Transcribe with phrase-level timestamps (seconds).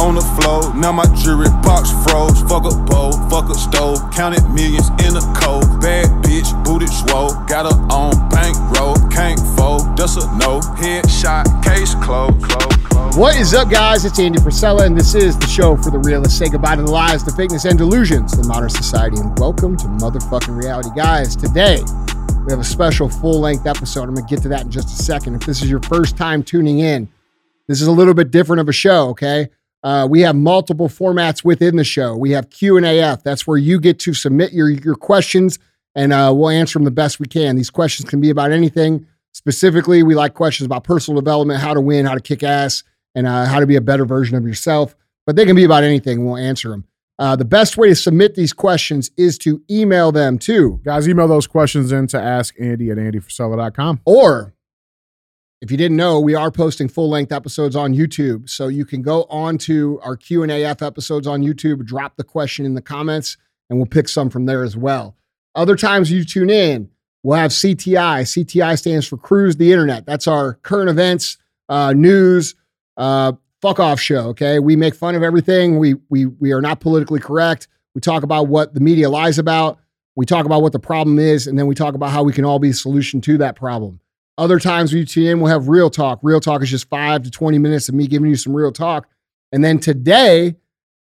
[0.00, 0.74] on the floor.
[0.74, 2.40] Now my jewelry box froze.
[2.48, 4.00] Fuck a bowl, fuck a stove.
[4.10, 5.68] Counted millions in a cold.
[5.80, 7.36] Bad bitch, booty swole.
[7.44, 8.96] Got her on bankroll.
[9.10, 10.60] Can't fold, that's a no.
[10.80, 12.40] Headshot, case closed.
[12.42, 13.16] Close, close.
[13.16, 14.06] What is up, guys?
[14.06, 16.38] It's Andy Frisella, and this is the show for the realists.
[16.38, 19.84] Say goodbye to the lies, the fakeness, and delusions in modern society, and welcome to
[19.84, 20.88] motherfucking reality.
[20.96, 21.82] Guys, today
[22.46, 24.04] we have a special full length episode.
[24.04, 25.34] I'm going to get to that in just a second.
[25.34, 27.06] If this is your first time tuning in,
[27.66, 29.50] this is a little bit different of a show, okay?
[29.82, 32.16] Uh, we have multiple formats within the show.
[32.16, 33.22] We have Q and AF.
[33.22, 35.58] That's where you get to submit your your questions,
[35.94, 37.56] and uh, we'll answer them the best we can.
[37.56, 39.06] These questions can be about anything.
[39.32, 42.82] Specifically, we like questions about personal development, how to win, how to kick ass,
[43.14, 44.94] and uh, how to be a better version of yourself.
[45.26, 46.24] But they can be about anything.
[46.24, 46.84] We'll answer them.
[47.18, 51.28] Uh, the best way to submit these questions is to email them to, Guys, email
[51.28, 54.00] those questions in to ask Andy at andyfrisella.com.
[54.06, 54.54] or
[55.60, 58.48] if you didn't know, we are posting full length episodes on YouTube.
[58.48, 62.24] So you can go on to our Q and AF episodes on YouTube, drop the
[62.24, 63.36] question in the comments,
[63.68, 65.16] and we'll pick some from there as well.
[65.54, 66.88] Other times you tune in,
[67.22, 68.22] we'll have CTI.
[68.22, 70.06] CTI stands for Cruise the Internet.
[70.06, 71.36] That's our current events,
[71.68, 72.54] uh, news,
[72.96, 74.28] uh, fuck off show.
[74.28, 75.78] Okay, we make fun of everything.
[75.78, 77.68] We we we are not politically correct.
[77.94, 79.78] We talk about what the media lies about.
[80.16, 82.44] We talk about what the problem is, and then we talk about how we can
[82.44, 84.00] all be a solution to that problem.
[84.40, 86.18] Other times we tune in, we'll have real talk.
[86.22, 89.06] Real talk is just five to 20 minutes of me giving you some real talk.
[89.52, 90.56] And then today,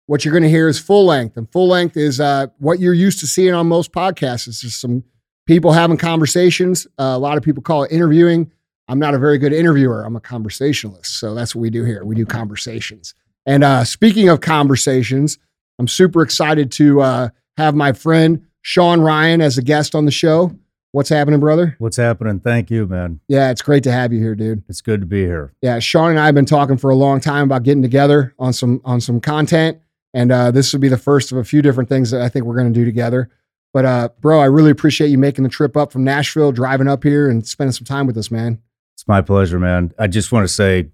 [0.06, 1.36] what you're going to hear is full length.
[1.36, 4.48] And full length is uh, what you're used to seeing on most podcasts.
[4.48, 5.04] It's just some
[5.46, 6.88] people having conversations.
[6.98, 8.50] Uh, a lot of people call it interviewing.
[8.88, 10.02] I'm not a very good interviewer.
[10.02, 11.20] I'm a conversationalist.
[11.20, 12.04] So that's what we do here.
[12.04, 13.14] We do conversations.
[13.46, 15.38] And uh, speaking of conversations,
[15.78, 20.10] I'm super excited to uh, have my friend Sean Ryan as a guest on the
[20.10, 20.58] show.
[20.92, 21.76] What's happening, brother?
[21.78, 22.40] What's happening?
[22.40, 23.20] Thank you, man.
[23.28, 24.62] Yeah, it's great to have you here, dude.
[24.68, 25.52] It's good to be here.
[25.60, 28.54] Yeah, Sean and I have been talking for a long time about getting together on
[28.54, 29.78] some on some content,
[30.14, 32.46] and uh, this would be the first of a few different things that I think
[32.46, 33.30] we're going to do together.
[33.74, 37.04] But uh, bro, I really appreciate you making the trip up from Nashville, driving up
[37.04, 38.62] here, and spending some time with us, man.
[38.94, 39.92] It's my pleasure, man.
[39.98, 40.88] I just want to say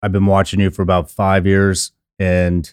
[0.00, 2.72] I've been watching you for about five years and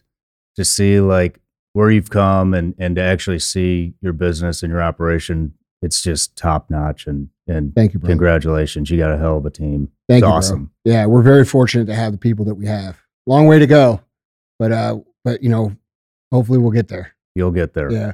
[0.55, 1.39] to see like
[1.73, 6.35] where you've come and and to actually see your business and your operation, it's just
[6.35, 8.07] top notch and and Thank you, bro.
[8.09, 8.89] congratulations.
[8.89, 9.89] You got a hell of a team.
[10.07, 10.31] Thank it's you, bro.
[10.31, 10.71] awesome.
[10.85, 12.97] Yeah, we're very fortunate to have the people that we have.
[13.25, 14.01] Long way to go,
[14.59, 15.75] but uh, but you know,
[16.31, 17.13] hopefully we'll get there.
[17.35, 17.91] You'll get there.
[17.91, 18.13] Yeah,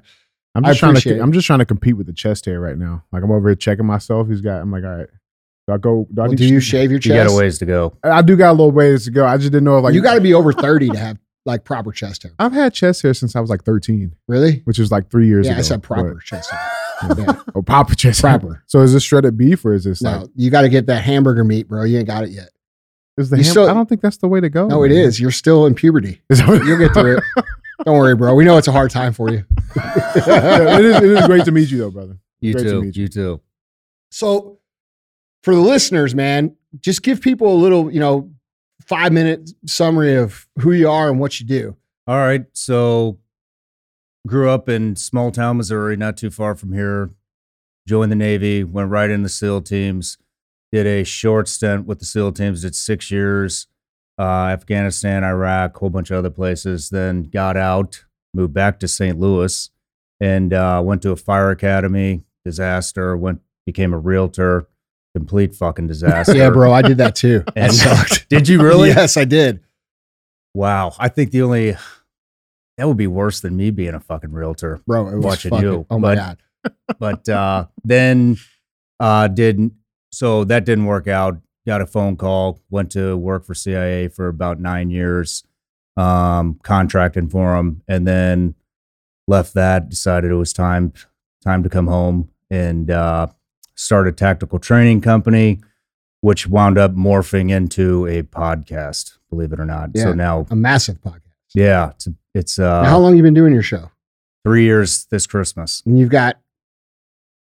[0.56, 1.20] I'm I just trying to it.
[1.22, 3.04] I'm just trying to compete with the chest hair right now.
[3.12, 4.28] Like I'm over here checking myself.
[4.28, 5.08] He's got I'm like, all right.
[5.68, 7.08] Do I go do I well, do to- you shave your chest?
[7.08, 7.34] You got chest?
[7.34, 7.98] a ways to go.
[8.04, 9.26] I do got a little ways to go.
[9.26, 11.64] I just didn't know if like you got to be over thirty to have like
[11.64, 12.34] proper chest hair.
[12.38, 14.62] I've had chest hair since I was like 13, Really?
[14.66, 15.60] which is like three years Yeah, ago.
[15.60, 16.60] I said proper but- chest hair.
[17.18, 17.42] Yeah.
[17.56, 18.38] Oh, proper chest hair.
[18.38, 18.64] Proper.
[18.68, 21.04] So is this shredded beef or is this No, like you got to get that
[21.04, 21.84] hamburger meat, bro.
[21.84, 22.50] You ain't got it yet.
[23.18, 24.68] is the ham- still- I don't think that's the way to go.
[24.68, 24.98] No, it man.
[24.98, 25.20] is.
[25.20, 26.22] You're still in puberty.
[26.30, 27.24] Is that what- You'll get through it.
[27.86, 28.34] Don't worry, bro.
[28.36, 29.44] We know it's a hard time for you.
[29.76, 32.18] Yeah, it is it is great to meet you though, brother.
[32.40, 32.82] You Great to too.
[32.82, 33.42] meet You too.
[34.12, 34.60] So,
[35.44, 38.32] for the listeners, man, just give people a little, you know,
[38.86, 41.76] five minute summary of who you are and what you do.
[42.08, 42.46] All right.
[42.54, 43.20] So,
[44.26, 47.12] grew up in small town Missouri, not too far from here.
[47.88, 50.18] Joined the Navy, went right in the SEAL teams.
[50.72, 52.64] Did a short stint with the SEAL teams.
[52.64, 53.68] Did six years,
[54.18, 56.90] uh, Afghanistan, Iraq, whole bunch of other places.
[56.90, 59.20] Then got out, moved back to St.
[59.20, 59.70] Louis,
[60.20, 62.24] and uh, went to a fire academy.
[62.44, 63.16] Disaster.
[63.16, 64.68] Went became a realtor.
[65.16, 66.36] Complete fucking disaster.
[66.36, 67.44] Yeah, bro, I did that too.
[67.56, 68.30] That And sucked.
[68.30, 68.90] did you really?
[68.90, 69.62] Yes, I did.
[70.56, 70.94] Wow.
[70.98, 71.76] I think the only
[72.78, 74.82] that would be worse than me being a fucking realtor.
[74.86, 76.74] Bro, it was Watching fucking, you, Oh my but- God.
[77.00, 78.38] But uh, then
[79.00, 79.70] uh, did
[80.12, 81.38] so that didn't work out.
[81.68, 82.60] Got a phone call.
[82.70, 85.44] Went to work for CIA for about nine years,
[85.98, 88.56] um, contracting for them, and then
[89.28, 89.90] left that.
[89.90, 90.94] Decided it was time
[91.44, 93.28] time to come home and uh,
[93.76, 95.62] start a tactical training company,
[96.22, 99.18] which wound up morphing into a podcast.
[99.30, 99.90] Believe it or not.
[99.94, 100.04] Yeah.
[100.04, 101.22] So now, A massive podcast.
[101.54, 103.90] yeah, it's it's uh, how long you been doing your show?
[104.46, 105.82] three years this Christmas.
[105.88, 106.38] And you've got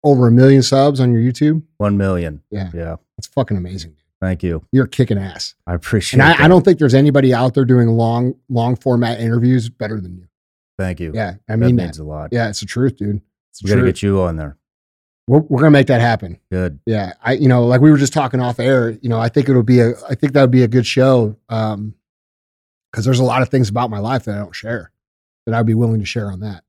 [0.03, 1.61] over a million subs on your YouTube.
[1.77, 2.41] One million.
[2.49, 2.71] Yeah.
[2.73, 2.95] Yeah.
[3.17, 3.95] That's fucking amazing.
[4.19, 4.65] Thank you.
[4.71, 5.53] You're kicking ass.
[5.67, 6.39] I appreciate And it.
[6.39, 10.17] I, I don't think there's anybody out there doing long, long format interviews better than
[10.17, 10.27] you.
[10.79, 11.11] Thank you.
[11.13, 12.03] Yeah, I that mean means that.
[12.03, 12.29] a lot.
[12.31, 13.21] Yeah, it's the truth, dude.
[13.51, 14.57] It's We got to get you on there.
[15.27, 16.39] We're, we're gonna make that happen.
[16.51, 16.79] Good.
[16.85, 18.91] Yeah, I you know like we were just talking off air.
[19.01, 21.35] You know, I think it'll be a I think that would be a good show.
[21.49, 21.93] Um,
[22.91, 24.91] because there's a lot of things about my life that I don't share
[25.45, 26.63] that I'd be willing to share on that.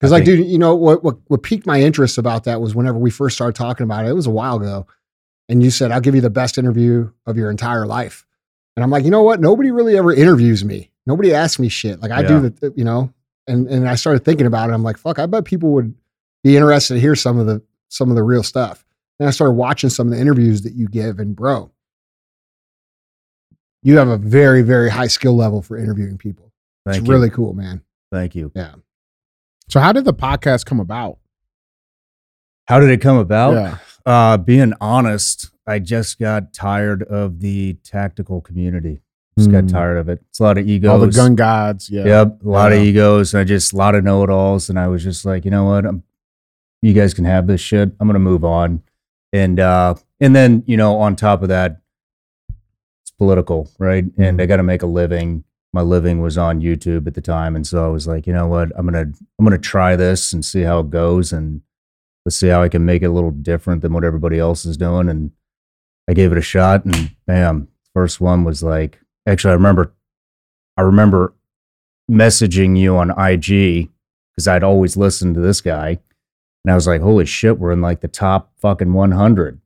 [0.00, 2.98] Because like, dude, you know what, what what piqued my interest about that was whenever
[2.98, 4.08] we first started talking about it.
[4.08, 4.86] It was a while ago,
[5.48, 8.26] and you said I'll give you the best interview of your entire life,
[8.76, 9.40] and I'm like, you know what?
[9.40, 10.90] Nobody really ever interviews me.
[11.06, 12.00] Nobody asks me shit.
[12.00, 12.28] Like I Yeah.
[12.40, 13.12] do the, you know,
[13.46, 14.72] and and I started thinking about it.
[14.72, 15.94] I'm like, fuck, I bet people would
[16.42, 18.84] be interested to hear some of the some of the real stuff.
[19.20, 21.70] And I started watching some of the interviews that you give, and bro,
[23.82, 26.52] you have a very very high skill level for interviewing people.
[26.86, 27.12] Thank it's you.
[27.12, 27.82] really cool, man.
[28.10, 28.52] Thank you.
[28.54, 28.74] Yeah.
[29.68, 31.18] So how did the podcast come about?
[32.66, 33.54] How did it come about?
[33.54, 33.78] yeah.
[34.04, 39.00] Uh, being honest, I just got tired of the tactical community.
[39.38, 39.68] Just got Hmm.
[39.68, 40.20] tired of it.
[40.28, 40.90] It's a lot of egos.
[40.90, 41.88] All the gun gods.
[41.88, 42.04] Yeah.
[42.04, 43.32] Yep, a lot of egos.
[43.32, 45.86] And I just a lot of know-it-alls, and I was just like, you know what?
[45.86, 46.02] I'm,
[46.82, 47.92] you guys can have this shit.
[48.00, 48.82] I'm gonna move on,
[49.32, 51.80] and uh, and then you know, on top of that,
[53.22, 54.02] political, right?
[54.16, 54.48] And I mm-hmm.
[54.48, 55.44] got to make a living.
[55.72, 58.48] My living was on YouTube at the time, and so I was like, you know
[58.48, 58.72] what?
[58.76, 61.62] I'm gonna I'm gonna try this and see how it goes, and
[62.26, 64.76] let's see how I can make it a little different than what everybody else is
[64.76, 65.08] doing.
[65.08, 65.30] And
[66.10, 69.94] I gave it a shot, and bam, first one was like, actually, I remember,
[70.76, 71.32] I remember
[72.10, 73.88] messaging you on IG
[74.32, 76.00] because I'd always listened to this guy.
[76.64, 79.60] And I was like, holy shit, we're in like the top fucking 100.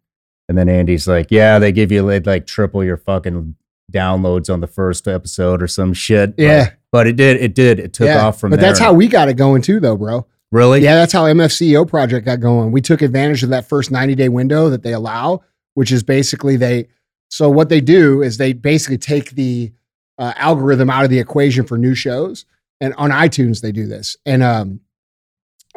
[0.48, 3.56] And then Andy's like, yeah, they give you like triple your fucking
[3.92, 6.36] downloads on the first episode or some shit.
[6.36, 6.70] But- Yeah.
[6.92, 7.78] But, it did, it did.
[7.78, 8.24] It took yeah.
[8.24, 8.70] off from but there.
[8.70, 10.26] that's how we got it going too, though, bro.
[10.50, 10.80] really?
[10.80, 12.72] Yeah, that's how MFCEO project got going.
[12.72, 15.42] We took advantage of that first 90 day window that they allow,
[15.74, 16.88] which is basically they.
[17.28, 19.72] So what they do is they basically take the
[20.16, 22.46] uh, algorithm out of the equation for new shows,
[22.80, 24.80] and on iTunes they do this, and um,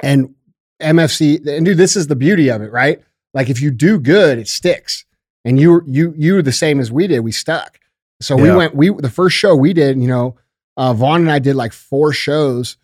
[0.01, 0.35] and
[0.81, 3.01] MFC and dude, this is the beauty of it, right?
[3.33, 5.05] Like if you do good, it sticks,
[5.45, 7.19] and you you you were the same as we did.
[7.21, 7.79] We stuck.
[8.21, 8.75] So we went.
[8.75, 10.35] We the first show we did, you know,
[10.75, 12.77] uh, Vaughn and I did like four shows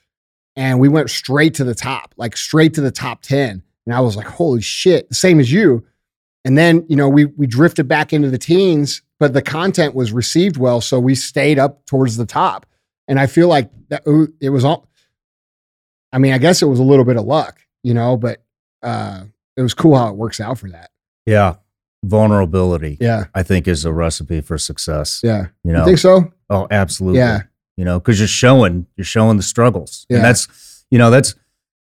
[0.56, 3.63] and we went straight to the top, like straight to the top 10.
[3.86, 5.86] And I was like, holy shit, the same as you.
[6.44, 10.12] And then, you know, we we drifted back into the teens, but the content was
[10.12, 10.80] received well.
[10.81, 12.65] So we stayed up towards the top.
[13.07, 14.03] And I feel like that
[14.39, 14.88] it was all,
[16.12, 18.44] I mean, I guess it was a little bit of luck, you know, but
[18.81, 19.25] uh
[19.57, 20.89] it was cool how it works out for that.
[21.25, 21.55] Yeah.
[22.03, 23.25] Vulnerability, Yeah.
[23.33, 25.21] I think, is a recipe for success.
[25.23, 25.47] Yeah.
[25.63, 25.85] You You know?
[25.85, 26.31] think so?
[26.49, 27.19] Oh, absolutely.
[27.19, 27.41] Yeah.
[27.77, 30.05] You know, because you're showing you're showing the struggles.
[30.09, 30.17] Yeah.
[30.17, 31.35] And that's you know, that's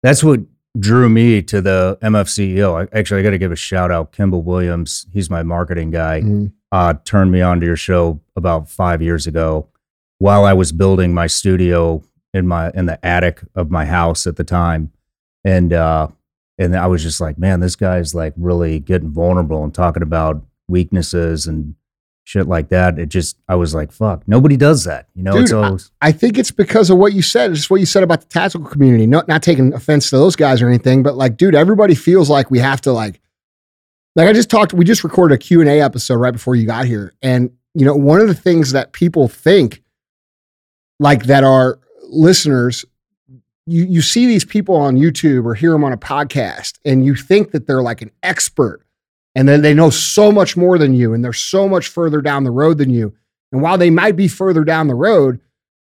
[0.04, 0.40] that's what
[0.80, 2.84] drew me to the MFCEO.
[2.94, 4.12] I, actually I gotta give a shout out.
[4.12, 6.52] Kimball Williams, he's my marketing guy, Mhm.
[6.72, 9.68] uh, turned me on to your show about five years ago
[10.20, 12.02] while I was building my studio
[12.34, 14.92] in my in the attic of my house at the time.
[15.44, 16.08] And uh
[16.58, 20.44] and I was just like, man, this guy's like really getting vulnerable and talking about
[20.68, 21.76] weaknesses and
[22.24, 23.00] shit like that.
[23.00, 25.08] It just, I was like, fuck, nobody does that.
[25.14, 27.52] You know, Dude, it's always, I think it's because of what you said.
[27.52, 29.08] It's just what you said about the tactical community.
[29.08, 32.52] Not not taking offense to those guys or anything, but like, dude, everybody feels like
[32.52, 33.20] we have to like,
[34.16, 34.74] like I just talked.
[34.74, 37.86] We just recorded a Q and A episode right before you got here, and you
[37.86, 39.82] know, one of the things that people think,
[41.00, 42.86] like that are listeners,
[43.66, 47.16] you you see these people on YouTube or hear them on a podcast, and you
[47.16, 48.82] think that they're like an expert,
[49.36, 52.44] and then they know so much more than you, and they're so much further down
[52.44, 53.14] the road than you.
[53.52, 55.40] And while they might be further down the road,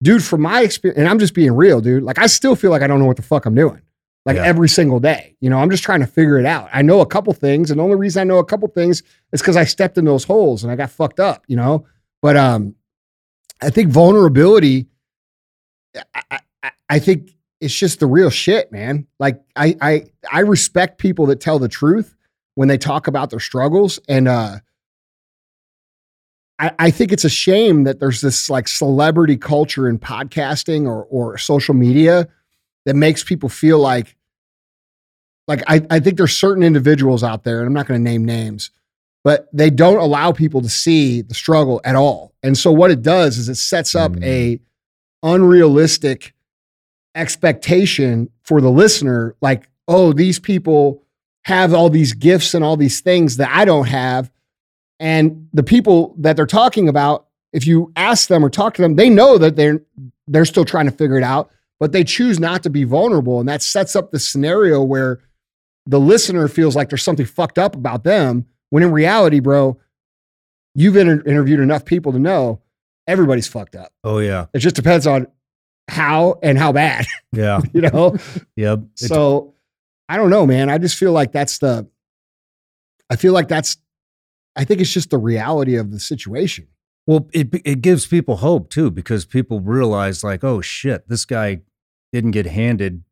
[0.03, 2.81] dude, from my experience, and I'm just being real, dude, like I still feel like
[2.81, 3.81] I don't know what the fuck I'm doing.
[4.25, 4.43] Like Yeah.
[4.45, 5.35] every single day.
[5.41, 6.69] You know, I'm just trying to figure it out.
[6.71, 9.01] I know a couple things, and the only reason I know a couple things
[9.33, 11.85] is because I stepped in those holes and I got fucked up, you know?
[12.21, 12.75] But um
[13.61, 14.87] I think vulnerability,
[15.95, 19.07] I, I- I, I think it's just the real shit, man.
[19.19, 22.15] Like I I I respect people that tell the truth
[22.55, 23.99] when they talk about their struggles.
[24.09, 24.57] And uh
[26.59, 31.05] I, I think it's a shame that there's this like celebrity culture in podcasting or
[31.05, 32.27] or social media
[32.85, 34.15] that makes people feel like
[35.47, 38.23] like I, I think there's certain individuals out there, and I'm not going to name
[38.23, 38.69] names,
[39.23, 42.33] but they don't allow people to see the struggle at all.
[42.43, 44.23] And so what it does is it sets up Mm.
[44.23, 44.59] a
[45.23, 46.33] unrealistic
[47.15, 51.03] expectation for the listener, like, oh, these people
[51.45, 54.31] have all these gifts and all these things that I don't have.
[54.99, 58.95] And the people that they're talking about, if you ask them or talk to them,
[58.95, 59.81] they know that they're
[60.27, 63.39] they're still trying to figure it out, but they choose not to be vulnerable.
[63.39, 65.19] And that sets up the scenario where
[65.85, 69.79] the listener feels like there's something fucked up about them, when in reality, bro,
[70.75, 72.61] you've inter- interviewed enough people to know
[73.07, 73.91] everybody's fucked up.
[74.03, 74.45] oh, yeah.
[74.53, 75.27] It just depends on
[75.91, 77.59] how and how bad, Yeah.
[77.73, 78.15] you know?
[78.55, 78.79] Yep.
[78.95, 79.53] So
[80.07, 80.69] I don't know, man.
[80.69, 81.87] I just feel like that's the,
[83.09, 83.77] I feel like that's,
[84.55, 86.67] I think it's just the reality of the situation.
[87.07, 91.61] Well, it it gives people hope too because people realize like, oh shit, this guy
[92.13, 93.03] didn't get handed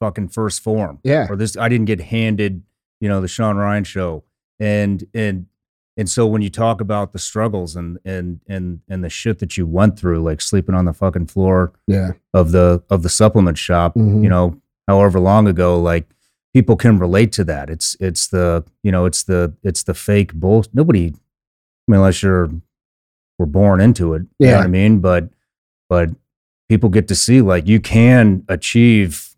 [0.00, 1.26] fucking 1st Phorm, Yeah.
[1.30, 2.62] or this I didn't get handed,
[3.00, 4.24] you know, the Sean Ryan show,
[4.60, 5.46] and and
[5.96, 9.56] and so when you talk about the struggles and and and and the shit that
[9.58, 12.12] you went through, like sleeping on the fucking floor Yeah.
[12.32, 14.22] of the of the supplement shop, Mhm.
[14.22, 16.08] you know, however long ago, like
[16.54, 17.68] people can relate to that.
[17.70, 20.64] It's it's the you know it's the it's the fake bull.
[20.72, 22.50] Nobody, I mean, unless you're
[23.38, 24.56] were born into it, you know Yeah.
[24.58, 25.00] what I mean.
[25.00, 25.28] But
[25.88, 26.10] but
[26.68, 29.34] people get to see like you can achieve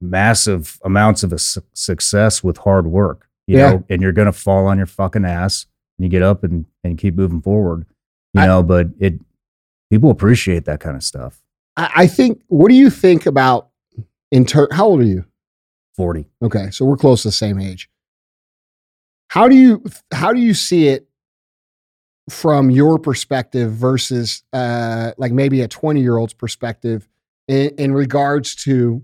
[0.00, 3.28] massive amounts of a su- success with hard work.
[3.46, 3.70] You Yeah.
[3.70, 5.66] know, and you're gonna fall on your fucking ass
[5.98, 7.86] and you get up and and keep moving forward.
[8.34, 9.14] You I- know, but it
[9.90, 11.42] people appreciate that kind of stuff.
[11.76, 12.42] I, I think.
[12.48, 13.68] What do you think about
[14.30, 15.24] in ter- How old are you?
[15.96, 16.26] Forty.
[16.42, 17.88] Okay, so we're close to the same age.
[19.30, 21.08] How do you how do you see it
[22.30, 27.08] from your perspective versus uh, like maybe a twenty year old's perspective
[27.48, 29.02] in, in regards to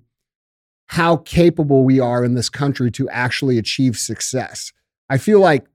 [0.88, 4.72] how capable we are in this country to actually achieve success?
[5.10, 5.66] I feel like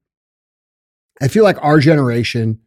[1.21, 2.59] I feel like our generation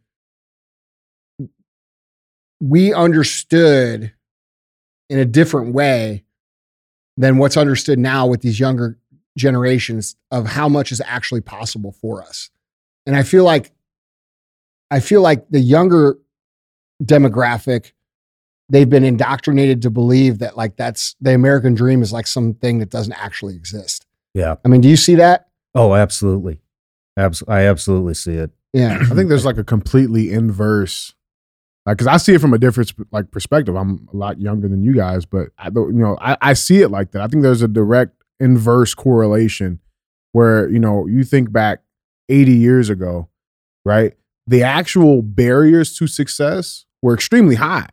[2.61, 4.13] we understood
[5.09, 6.25] in a different way
[7.17, 8.99] than what's understood now with these younger
[9.37, 12.51] generations of how much is actually possible for us.
[13.07, 13.73] And I feel like
[14.91, 16.19] I feel like the younger
[17.03, 17.93] demographic
[18.69, 22.91] they've been indoctrinated to believe that like that's the American dream is like something that
[22.91, 24.07] doesn't actually exist.
[24.35, 24.57] Yeah.
[24.65, 25.49] I mean, do you see that?
[25.75, 26.62] Oh, absolutely.
[27.17, 28.51] Abs- I absolutely see it.
[28.73, 28.99] Yeah.
[29.01, 31.15] I think there's like a completely inverse,
[31.85, 33.77] like, because I see it from a different like perspective.
[33.77, 36.81] I'm a lot younger than you guys, but I don't, you know, I, I see
[36.81, 37.23] it like that.
[37.23, 39.81] I think there's a direct inverse correlation
[40.33, 41.83] where you know you think back
[42.29, 43.29] 80 years ago,
[43.85, 44.15] right?
[44.47, 47.89] The actual barriers to success were extremely high,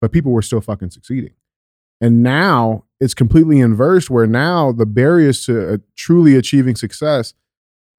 [0.00, 1.34] but people were still fucking succeeding.
[2.00, 7.32] And now it's completely inverse, where now the barriers to uh, truly achieving success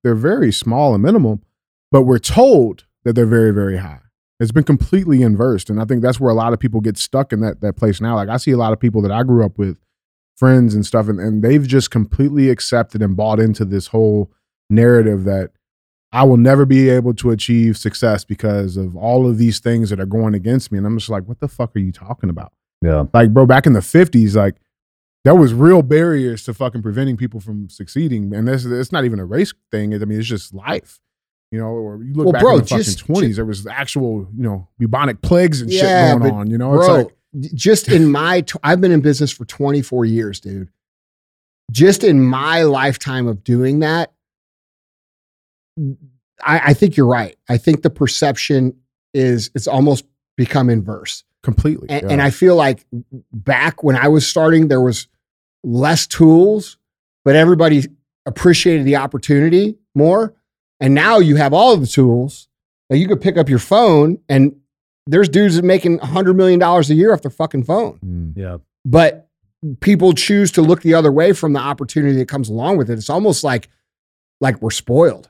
[0.07, 1.41] they're very small and minimal,
[1.91, 3.99] but we're told that they're very, very high.
[4.39, 5.69] It's been completely inversed.
[5.69, 7.99] And I think that's where a lot of people get stuck in that, that place
[7.99, 8.15] now.
[8.15, 9.77] Like I see a lot of people that I grew up with,
[10.37, 14.31] friends and stuff, and, and they've just completely accepted and bought into this whole
[14.69, 15.51] narrative that
[16.13, 19.99] I will never be able to achieve success because of all of these things that
[19.99, 20.77] are going against me.
[20.77, 22.53] And I'm just like, what the fuck are you talking about?
[22.81, 23.07] Yeah.
[23.13, 24.55] Like, bro, back in the 50s, like
[25.24, 28.33] there was real barriers to fucking preventing people from succeeding.
[28.33, 29.93] And this it's not even a race thing.
[29.93, 31.00] I mean, it's just life.
[31.51, 33.65] You know, or you look Well, back bro, in the fucking just- 20s, there was
[33.67, 36.50] actual, you know, bubonic plagues and Yeah, shit going on.
[36.50, 40.05] You know, Bro, it's like, just in my, tw- I've been in business for 24
[40.05, 40.69] years, dude.
[41.71, 44.12] Just in my lifetime of doing that,
[46.43, 47.36] I, I think you're right.
[47.50, 48.75] I think the perception
[49.13, 50.05] is it's almost
[50.36, 51.24] become inverse.
[51.44, 51.89] Completely.
[51.89, 52.10] And, yeah.
[52.10, 52.86] and I feel like
[53.32, 55.08] back when I was starting, there was
[55.63, 56.77] less tools,
[57.24, 57.86] but everybody
[58.25, 60.34] appreciated the opportunity more.
[60.79, 62.48] And now you have all of the tools.
[62.89, 64.56] Like you could pick up your phone, and
[65.08, 68.00] there's dudes that making $100 million a year off their fucking phone.
[68.06, 68.34] Mm.
[68.38, 68.58] Yeah.
[68.86, 69.29] But
[69.82, 72.94] people choose to look the other way from the opportunity that comes along with it.
[72.94, 73.70] It's almost like
[74.39, 75.29] like we're spoiled.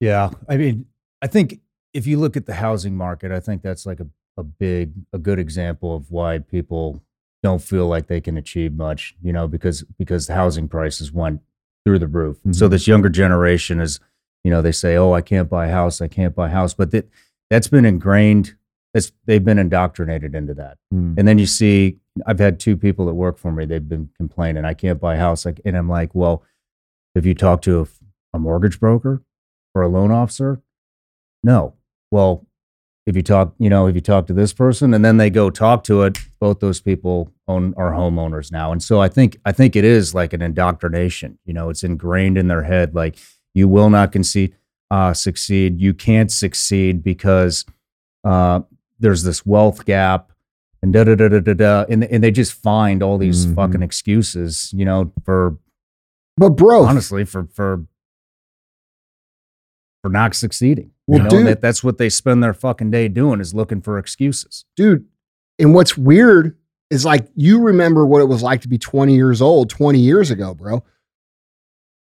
[0.00, 0.30] Yeah.
[0.48, 0.86] I mean,
[1.22, 1.60] I think
[1.94, 5.18] if you look at the housing market, I think that's like a, a big, a
[5.18, 7.02] good example of why people
[7.42, 11.40] don't feel like they can achieve much, you know, because because the housing prices went
[11.84, 12.38] through the roof.
[12.44, 13.98] And so this younger generation is,
[14.44, 16.74] you know, they say, Oh, I can't buy a house, I can't buy a house.
[16.74, 17.08] But that
[17.50, 18.54] that's been ingrained,
[18.94, 20.78] that's they've been indoctrinated into that.
[20.94, 21.18] Mm.
[21.18, 23.64] And then you see, I've had two people that work for me.
[23.64, 25.44] They've been complaining, I can't buy a house.
[25.44, 26.44] Like, and I'm like, well,
[27.14, 27.86] have you talked to a,
[28.36, 29.22] a mortgage broker
[29.74, 30.62] or a loan officer?
[31.42, 31.74] No.
[32.10, 32.46] Well,
[33.06, 35.50] if you talk, you know, if you talk to this person and then they go
[35.50, 38.70] talk to it, both those people own are homeowners now.
[38.72, 41.38] And so I think I think it is like an indoctrination.
[41.44, 42.94] You know, it's ingrained in their head.
[42.94, 43.18] Like
[43.54, 44.54] you will not concede,
[44.90, 45.80] uh, succeed.
[45.80, 47.64] You can't succeed because
[48.24, 48.60] uh,
[49.00, 50.30] there's this wealth gap
[50.80, 51.84] and da da da da da da.
[51.88, 53.54] And, and they just find all these Mhm.
[53.56, 55.56] fucking excuses, you know, for
[56.36, 57.84] But bro, honestly for for
[60.02, 60.90] for not succeeding.
[61.06, 63.80] Well, you know, dude- that, that's what they spend their fucking day doing is looking
[63.80, 64.64] for excuses.
[64.76, 65.06] dude,
[65.58, 66.56] and what's weird
[66.90, 70.30] is like you remember what it was like to be 20 years old 20 years
[70.30, 70.84] ago, bro.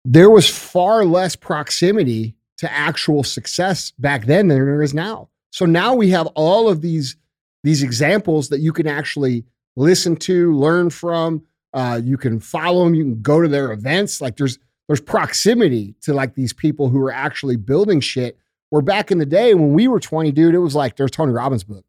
[0.04, 5.30] There was far less proximity to actual success back then than there is now.
[5.52, 7.16] So now we have all of these
[7.64, 9.44] these examples that you can actually
[9.75, 11.44] listen to, learn from.
[11.74, 12.94] Uh, you can follow them.
[12.94, 14.22] You can go to their events.
[14.22, 18.38] Like there's there's proximity to like these people who are actually building shit.
[18.70, 21.32] Where back in the day when we were 20, dude, it was like there's Tony
[21.32, 21.86] Robbins' book.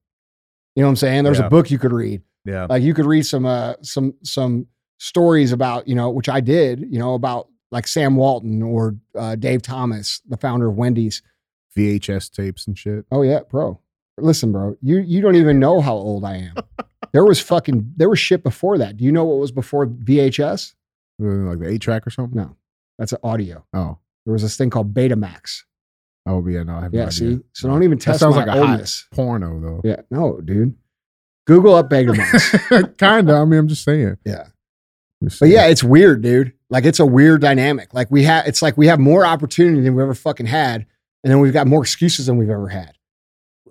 [0.74, 1.24] You know what I'm saying?
[1.24, 1.46] There's Yeah.
[1.46, 2.22] a book you could read.
[2.44, 2.66] Yeah.
[2.68, 4.66] Like you could read some uh some some
[4.98, 9.34] stories about, you know, which I did, you know, about like Sam Walton or uh,
[9.36, 11.22] Dave Thomas, the founder of Wendy's.
[11.76, 13.04] VHS tapes and shit.
[13.10, 13.80] Oh yeah, bro.
[14.18, 16.54] Listen, bro, you you don't even know how old I am.
[17.12, 18.96] there was fucking there was shit before that.
[18.96, 20.74] Do you know what was before VHS?
[21.18, 22.36] Like the eight track or something.
[22.40, 22.56] No,
[22.98, 23.64] that's an audio.
[23.74, 25.62] Oh, There was this thing called Betamax.
[26.26, 27.38] Oh yeah, no, I have Yeah, no see, idea.
[27.52, 29.80] so don't even That test sounds my like a hot porno though.
[29.84, 30.74] Yeah, no, dude.
[31.46, 32.96] Google up Betamax.
[32.98, 33.34] Kinda.
[33.34, 34.16] I mean, I'm just saying.
[34.24, 34.46] yeah.
[35.22, 36.52] Just But yeah, it's weird, dude.
[36.70, 37.94] Like it's a weird dynamic.
[37.94, 40.84] Like we have, it's like we have more opportunity than we ever fucking had,
[41.22, 42.92] and then we've got more excuses than we've ever had.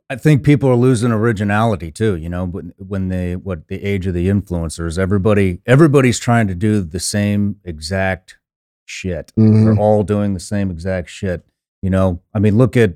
[0.10, 2.16] I think people are losing originality too.
[2.16, 6.56] You know, when when they what the age of the influencers, everybody everybody's trying to
[6.56, 8.38] do the same exact
[8.86, 9.34] shit.
[9.38, 9.66] Mhm.
[9.66, 11.44] They're all doing the same exact shit.
[11.86, 12.96] You know, I mean, look at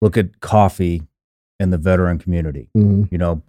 [0.00, 1.02] look at coffee
[1.58, 2.70] in the veteran community.
[2.74, 3.12] Mhm.
[3.12, 3.42] You know,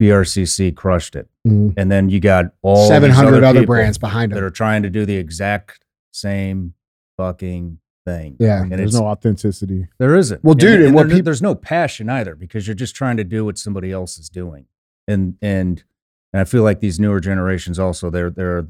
[0.00, 1.74] BRCC crushed it, Mhm.
[1.76, 4.36] and then you got all Seven hundred other people brands behind it.
[4.36, 6.74] that are trying to do the exact same
[7.16, 8.36] fucking thing.
[8.38, 8.62] Yeah.
[8.62, 9.88] and there's no authenticity.
[9.98, 10.44] there isn't.
[10.44, 13.24] Well, dude, and what there- peop- there's no passion either because you're just trying to
[13.24, 14.66] do what somebody else is doing,
[15.08, 15.82] and and
[16.32, 18.68] and I feel like these newer generations also they're they're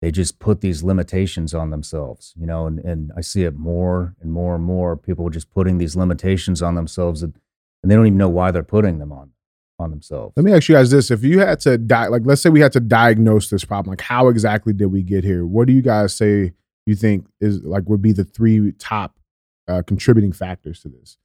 [0.00, 4.14] they just put these limitations on themselves, you know, and and I see it more
[4.20, 4.96] and more and more.
[4.96, 7.34] People just putting these limitations on themselves, and,
[7.82, 9.32] and they don't even know why they're putting them on
[9.78, 10.34] on themselves.
[10.36, 12.60] Let me ask you guys this: If you had to di- like, let's say we
[12.60, 15.44] had to diagnose this problem, like how exactly did we get here?
[15.44, 16.52] What do you guys say
[16.86, 19.18] you think is like would be the three top
[19.66, 21.18] uh, contributing factors to this?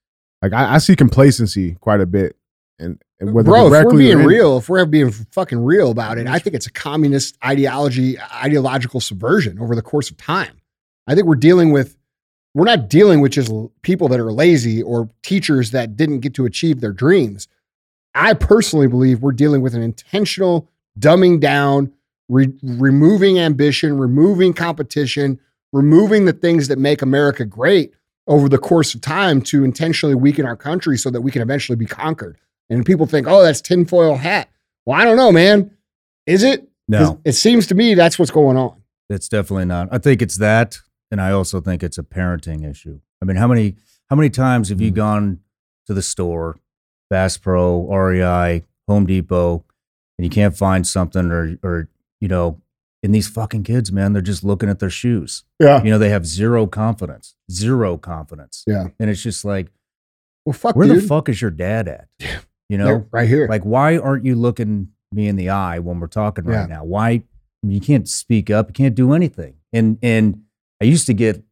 [0.44, 2.36] Like, I, I see complacency quite a bit,
[2.84, 5.92] and, and uh, whether Bro, if we're being in- real, if we're being fucking real
[5.92, 10.60] about it, I think it's a communist ideology, ideological subversion over the course of time.
[11.08, 11.98] I think we're dealing with,
[12.54, 16.46] we're not dealing with just people that are lazy or teachers that didn't get to
[16.46, 17.48] achieve their dreams.
[18.16, 21.92] I personally believe we're dealing with an intentional dumbing down,
[22.30, 25.40] re- removing ambition, removing competition,
[25.72, 27.94] removing the things that make America great
[28.28, 31.75] over the course of time to intentionally weaken our country so that we can eventually
[31.75, 32.38] be conquered.
[32.70, 34.50] And people think, oh, that's tinfoil hat.
[34.86, 35.71] Well, I don't know, man.
[36.26, 36.67] Is it?
[36.88, 38.82] No, It seems to me that's what's going on.
[39.10, 39.88] it's definitely not.
[39.91, 40.80] I think it's that,
[41.12, 42.99] and I also think it's a parenting issue.
[43.21, 43.76] I mean, how many
[44.10, 44.95] how many times have you Mm.
[44.95, 45.39] gone
[45.88, 46.58] to the store,
[47.10, 49.63] Bass Pro, REI, Home Depot,
[50.17, 51.88] and you can't find something, or or
[52.19, 52.60] you know,
[53.02, 55.43] and these fucking kids, man, they're just looking at their shoes.
[55.60, 55.82] Yeah.
[55.84, 58.88] You know, they have zero confidence, zero confidence, Yeah.
[58.99, 59.67] and it's just like,
[60.45, 61.04] Well, fuck, where dude.
[61.04, 62.08] the fuck is your dad at?
[62.69, 63.47] You know, There, right here.
[63.47, 66.76] like why aren't you looking me in the eye when we're talking right Yeah.
[66.78, 67.23] now why I
[67.63, 70.41] mean, you can't speak up you can't do anything and and
[70.82, 71.43] i used to get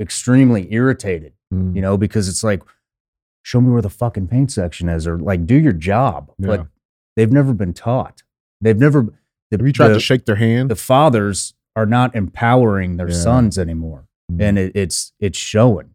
[0.00, 1.76] extremely irritated Mm.
[1.76, 2.62] you know because it's like
[3.42, 6.46] show me where the fucking paint section is or like do your job Yeah.
[6.46, 6.66] but
[7.14, 8.22] they've never been taught
[8.62, 9.02] they've never
[9.50, 10.70] the, Have you tried the, to shake their hand?
[10.70, 13.16] the fathers are not empowering their Yeah.
[13.16, 14.40] sons anymore Mm.
[14.40, 15.90] and it, it's it's showing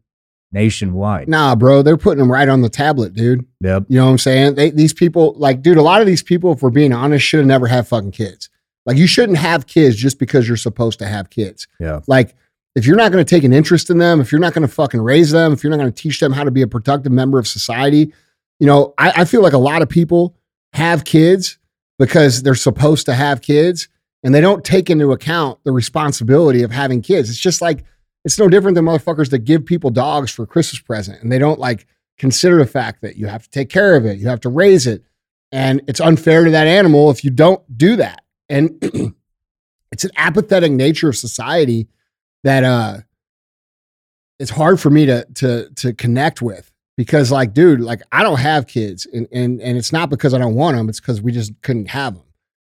[0.51, 3.45] nationwide nah, bro, they're putting them right on the tablet, dude.
[3.61, 4.55] yep You know what I'm saying?
[4.55, 7.39] They, these people, like, dude, a lot of these people, if we're being honest, should
[7.39, 8.49] have never had fucking kids.
[8.85, 11.67] Like, you shouldn't have kids just because you're supposed to have kids.
[11.79, 12.35] yeah Like,
[12.75, 14.73] if you're not going to take an interest in them, if you're not going to
[14.73, 17.11] fucking raise them, if you're not going to teach them how to be a productive
[17.11, 18.13] member of society,
[18.59, 20.35] you know, I, I feel like a lot of people
[20.73, 21.57] have kids
[21.99, 23.89] because they're supposed to have kids
[24.23, 27.29] and they don't take into account the responsibility of having kids.
[27.29, 27.83] It's just like,
[28.27, 31.61] it's no different than motherfuckers that give people dogs for Christmas present and they don't
[31.61, 31.87] like
[32.17, 34.85] consider the fact that you have to take care of it, you have to raise
[34.85, 35.01] it.
[35.53, 38.25] And it's unfair to that animal if you don't do that.
[38.49, 38.71] And
[39.93, 41.87] it's an apathetic nature of society
[42.43, 42.97] that uh
[44.39, 48.39] it's hard for me to to to connect with because like dude like i don't
[48.39, 51.31] have kids and and and it's not because i don't want them it's because we
[51.31, 52.23] just couldn't have them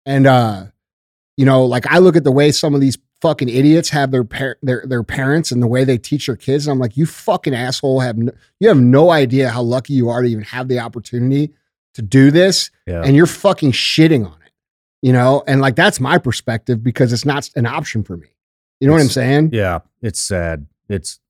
[0.06, 0.64] and uh
[1.36, 4.24] you know like i look at the way some of these fucking idiots have their
[4.24, 6.66] par- their their parents and the way they teach their kids.
[6.66, 10.08] And i'm like you fucking asshole have no, you have no idea how lucky you
[10.08, 11.52] are to even have the opportunity
[11.94, 12.70] to do this.
[12.86, 13.02] Yeah.
[13.02, 14.46] And you're fucking shitting on it
[15.06, 15.42] you know?
[15.46, 18.26] And like that's my perspective because it's not an option for me.
[18.80, 19.50] You know what i'm saying?
[19.52, 20.66] Yeah, it's sad.
[20.88, 21.20] It's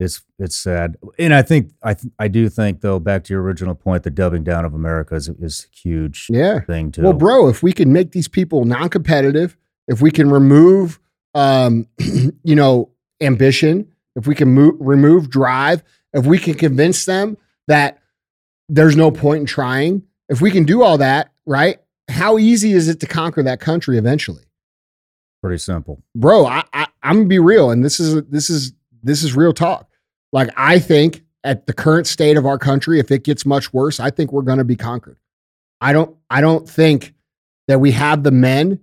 [0.00, 3.42] it's it's sad, and I think I th- I do think though back to your
[3.42, 6.60] original point, the dubbing down of America is is a huge yeah.
[6.60, 7.02] thing too.
[7.02, 10.98] Well, bro, if we can make these people non-competitive, if we can remove,
[11.38, 11.86] um,
[12.42, 17.36] you know, ambition, if we can mo- remove drive, if we can convince them
[17.68, 17.98] that
[18.68, 21.78] there's no point in trying, if we can do all that, right?
[22.10, 24.42] How easy is it to conquer that country eventually,
[25.42, 26.02] Pretty simple.
[26.16, 26.46] bro?
[26.46, 28.72] I, I I'm gonna be real, and this is this is
[29.02, 29.88] this is real talk.
[30.32, 34.00] Like I think at the current state of our country, if it gets much worse,
[34.00, 35.18] I think we're gonna be conquered.
[35.80, 37.14] I don't I don't think
[37.68, 38.80] that we have the men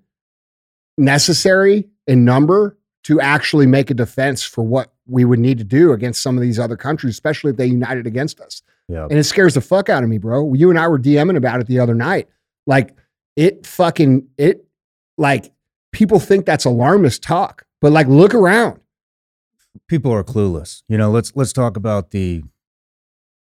[0.98, 5.92] necessary in number to actually make a defense for what we would need to do
[5.94, 8.62] against some of these other countries, especially if they united against us.
[8.88, 9.04] Yeah.
[9.04, 10.54] And it scares the fuck out of me, bro.
[10.54, 12.28] You and I were DMing about it the other night.
[12.66, 12.96] Like
[13.36, 14.66] it fucking it
[15.18, 15.52] like
[15.92, 18.80] people think that's alarmist talk, but like look around.
[19.88, 20.84] people are clueless.
[20.88, 22.44] You know, let's let's talk about the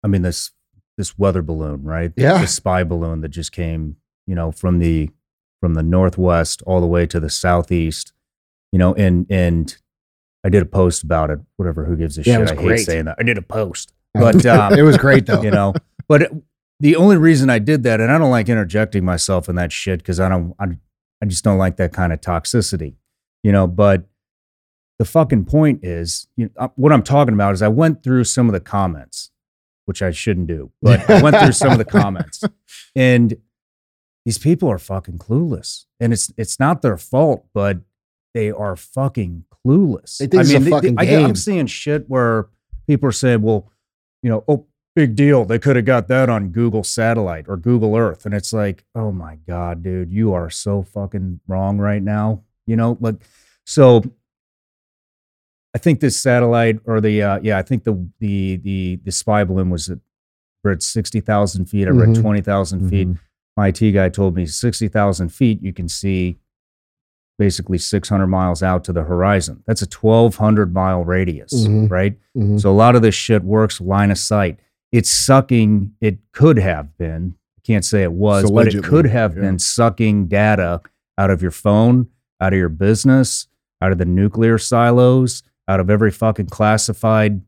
[0.03, 0.51] I mean this
[0.97, 2.13] this weather balloon, right?
[2.17, 2.39] Yeah.
[2.39, 5.11] The spy balloon that just came, you know, from the
[5.63, 8.13] from the northwest all the way to the southeast.
[8.73, 9.75] You know, and and
[10.45, 11.39] I did a post about it.
[11.57, 12.59] Whatever, who gives a Yeah, it shit?
[12.59, 12.79] I great.
[12.81, 13.17] hate saying that.
[13.19, 13.93] I did a post.
[14.15, 15.41] But um, it was great though.
[15.41, 15.73] you know,
[16.09, 16.33] but it-
[16.81, 20.01] the only reason I did that, and I don't like interjecting myself in that shit
[20.01, 20.65] because I don't, I,
[21.23, 22.97] I just don't like that kind of toxicity,
[23.45, 23.69] you know.
[23.69, 24.05] But
[24.99, 28.25] the fucking point is, you know, uh, what I'm talking about is I went through
[28.25, 29.31] some of the comments,
[29.85, 32.43] which I shouldn't do, but I went through some of the comments,
[32.97, 33.35] and
[34.25, 37.79] these people are fucking clueless, and it's it's not their fault, but
[38.35, 40.19] they are fucking clueless.
[40.19, 41.27] They think it's a they- they- fucking I game.
[41.27, 42.47] I'm seeing shit where
[42.87, 43.71] people are saying, well,
[44.23, 45.45] you know, oh, big deal.
[45.45, 48.25] They could have got that on Google Satellite or Google Earth.
[48.27, 52.43] And it's like, oh my God, dude, you are so fucking wrong right now.
[52.67, 53.17] You know, like,
[53.67, 54.03] so
[55.75, 59.45] I think this satellite or the, uh, yeah, I think the, the, the, the spy
[59.45, 59.99] balloon was at,
[60.63, 61.89] we're at 60,000 feet.
[61.89, 62.21] I read Mhm.
[62.21, 63.09] 20,000 feet.
[63.09, 63.19] Mhm.
[63.57, 66.39] My IT guy told me 60,000 feet, you can see
[67.39, 69.63] basically 600 miles out to the horizon.
[69.67, 71.91] That's a 1,200 mile radius, Mhm.
[71.91, 72.19] right?
[72.37, 72.61] Mhm.
[72.61, 74.59] So a lot of this shit works line of sight.
[74.93, 79.35] It's sucking, it could have been, I can't say it was, but it could have
[79.35, 79.43] yeah.
[79.43, 80.81] been sucking data
[81.19, 82.09] out of your phone,
[82.41, 83.49] out of your business,
[83.81, 87.41] out of the nuclear silos, out of every fucking classified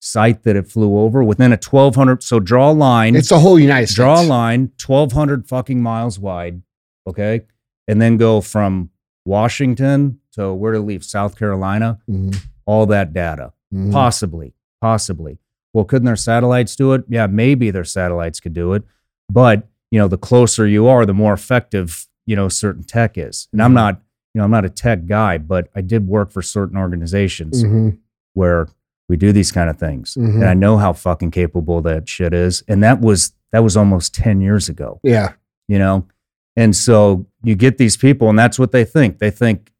[0.00, 2.22] site that it flew over within a 1200.
[2.22, 3.96] So draw a line, It's the whole United States.
[3.96, 6.62] draw a line 1200 fucking miles wide,
[7.06, 7.42] okay?
[7.88, 8.90] And then go from
[9.26, 12.36] Washington to where to leave, South Carolina, Mhm.
[12.66, 13.52] all that data.
[13.74, 13.92] Mhm.
[13.92, 15.38] Possibly, possibly.
[15.74, 17.04] Well, couldn't their satellites do it?
[17.08, 18.84] Yeah, maybe their satellites could do it.
[19.30, 23.48] But, you know, the closer you are, the more effective, you know, certain tech is.
[23.52, 23.74] And I'm Mhm.
[23.74, 24.02] not,
[24.34, 27.98] you know, I'm not a tech guy, but I did work for certain organizations Mhm.
[28.34, 28.68] where
[29.08, 30.14] we do these kind of things.
[30.18, 30.34] Mhm.
[30.36, 32.62] And I know how fucking capable that shit is.
[32.68, 35.32] And that was that was almost 10 years ago Yeah.
[35.68, 36.06] you know
[36.54, 39.72] and so you get these people and that's what they think they think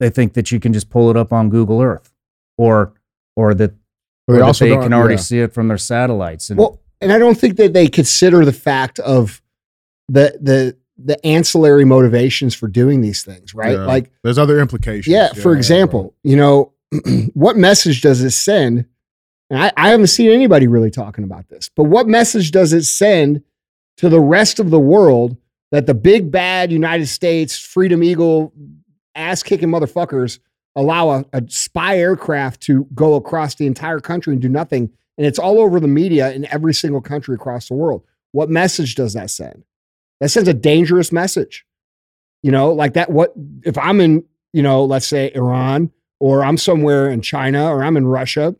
[0.00, 2.14] they think that you can just pull it up on google earth
[2.56, 2.94] or
[3.36, 3.74] or that,
[4.26, 5.20] But or they that also they can already yeah.
[5.20, 8.52] see it from their satellites and Well, and I don't think that they consider the
[8.54, 9.42] fact of
[10.08, 13.72] the the the ancillary motivations for doing these things, right?
[13.76, 13.84] Yeah.
[13.84, 15.12] Like, there's other implications.
[15.12, 16.72] yeah, for example, you know,
[17.34, 18.86] what message does it send?
[19.50, 22.84] And I, I haven't seen anybody really talking about this, but what message does it
[22.84, 23.42] send
[23.98, 25.36] to the rest of the world
[25.70, 28.52] that the big bad United States Freedom Eagle
[29.14, 30.38] ass kicking motherfuckers
[30.74, 34.90] allow a, a spy aircraft to go across the entire country and do nothing?
[35.16, 38.04] And it's all over the media in every single country across the world.
[38.32, 39.64] What message does that send?
[40.20, 41.64] That sends a dangerous message.
[42.42, 43.10] You know, like that.
[43.10, 43.32] What
[43.64, 47.96] if I'm in, you know, let's say Iran or I'm somewhere in China or I'm
[47.96, 48.54] in Russia?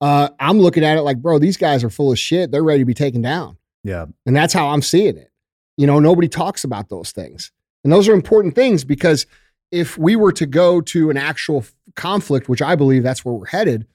[0.00, 2.50] Uh, I'm looking at it like, bro, these guys are full of shit.
[2.50, 3.56] They're ready to be taken down.
[3.84, 5.30] yeah And that's how I'm seeing it.
[5.76, 7.52] You know, nobody talks about those things.
[7.84, 9.26] And those are important things because
[9.70, 11.64] if we were to go to an actual
[11.96, 13.86] conflict, which I believe that's where we're headed,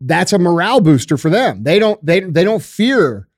[0.00, 1.62] that's a morale booster for them.
[1.62, 3.28] They don't they they don't fear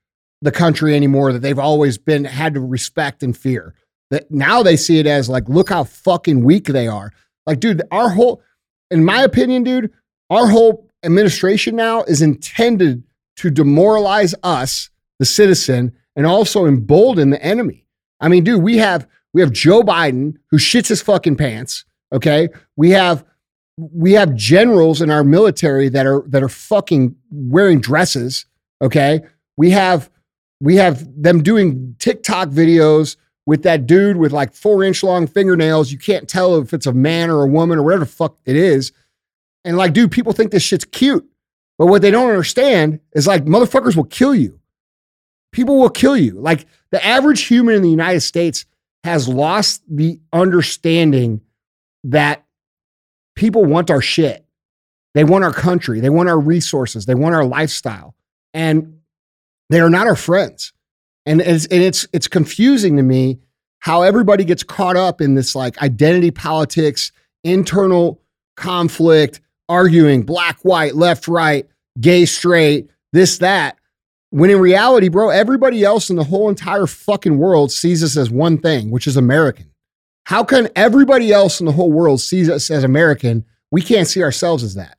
[0.41, 3.75] the country anymore that they've always been had to respect and fear.
[4.09, 7.11] That now they see it as like, look how fucking weak they are.
[7.47, 8.43] Like, dude, our whole,
[8.91, 9.91] in my opinion, dude,
[10.29, 13.03] our whole administration now is intended
[13.37, 17.87] to demoralize us, the citizen, and also embolden the enemy.
[18.19, 21.85] I mean, dude, we have we have Joe Biden who shits his fucking pants.
[22.11, 23.23] Okay, we have
[23.77, 28.45] we have generals in our military that are that are fucking wearing dresses.
[28.81, 29.21] Okay,
[29.55, 30.09] we have
[30.59, 33.15] we have them doing TikTok videos
[33.47, 35.91] with that dude with like four inch long fingernails.
[35.91, 38.57] You can't tell if it's a man or a woman or whatever the fuck it
[38.57, 38.91] is.
[39.63, 41.27] And like, dude, people think this shit's cute.
[41.77, 44.59] But what they don't understand is like, motherfuckers will kill you.
[45.53, 46.33] People will kill you.
[46.33, 48.65] Like, the average human in the United States
[49.03, 51.41] has lost the understanding
[52.03, 52.45] that
[53.35, 54.45] people want our shit.
[55.13, 56.01] They want our country.
[56.01, 57.05] They want our resources.
[57.05, 58.13] They want our lifestyle.
[58.53, 58.99] And
[59.69, 60.73] they are not our friends.
[61.27, 63.37] And it's, and it's, it's confusing to me
[63.79, 67.11] how everybody gets caught up in this like identity politics,
[67.43, 68.19] internal
[68.55, 71.67] conflict, arguing black, white, left, right,
[71.99, 73.77] gay, straight, this, that.
[74.29, 78.29] When in reality, bro, everybody else in the whole entire fucking world sees us as
[78.31, 79.71] one thing, which is American.
[80.25, 83.45] How can everybody else in the whole world sees us as American?
[83.71, 84.97] We can't see ourselves as that.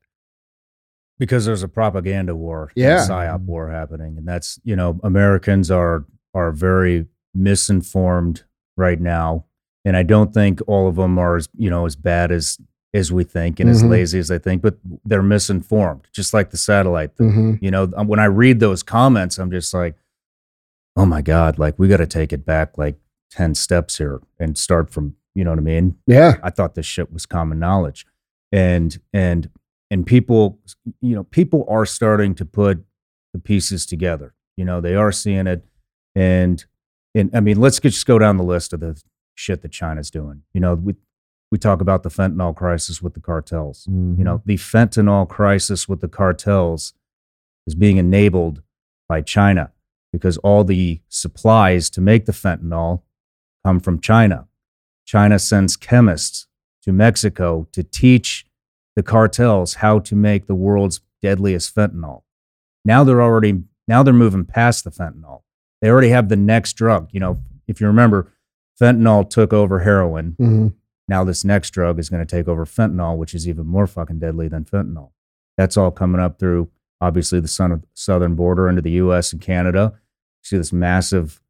[1.19, 2.99] because there's a propaganda war, Yeah.
[3.07, 8.45] psyop war happening, and that's you know Americans are are very misinformed
[8.77, 9.45] right now,
[9.85, 12.59] and I don't think all of them are as you know as bad as
[12.95, 13.91] as we think and as Mhm.
[13.91, 17.31] lazy as they think, but they're misinformed, just like the satellite thing.
[17.31, 17.55] Mm-hmm.
[17.65, 19.95] You know, when I read those comments, I'm just like,
[20.97, 22.97] oh my god, like we got to take it back like
[23.31, 25.97] ten steps here and start from you know what I mean.
[26.07, 26.39] Yeah.
[26.43, 28.07] I thought this shit was common knowledge.
[28.51, 29.51] And and
[29.91, 30.59] and people,
[31.01, 32.85] you know, people are starting to put
[33.35, 34.35] the pieces together.
[34.57, 35.65] You know, they are seeing it.
[36.19, 36.65] And
[37.15, 39.01] and I mean, let's just go down the list of the
[39.37, 40.43] shit that China's doing.
[40.53, 40.97] You know, we
[41.53, 43.87] we talk about the fentanyl crisis with the cartels.
[43.89, 44.19] Mm-hmm.
[44.19, 46.93] You know, the fentanyl crisis with the cartels
[47.69, 48.63] is being enabled
[49.09, 49.71] by China
[50.13, 53.03] because all the supplies to make the fentanyl
[53.65, 54.49] come from China.
[55.05, 56.49] China sends chemists
[56.83, 58.45] to Mexico to teach
[58.97, 62.23] the cartels how to make the world's deadliest fentanyl.
[62.85, 65.43] Now they're already now they're moving past the fentanyl.
[65.81, 67.09] They already have the next drug.
[67.13, 68.33] You know, if you remember,
[68.81, 70.37] fentanyl took over heroin.
[70.41, 70.69] Mm-hmm.
[71.09, 74.19] Now this next drug is going to take over fentanyl, which is even more fucking
[74.19, 75.11] deadly than fentanyl.
[75.57, 79.33] That's all coming up through obviously the southern border into the U.S.
[79.33, 79.93] and Canada.
[79.95, 81.41] You see this massive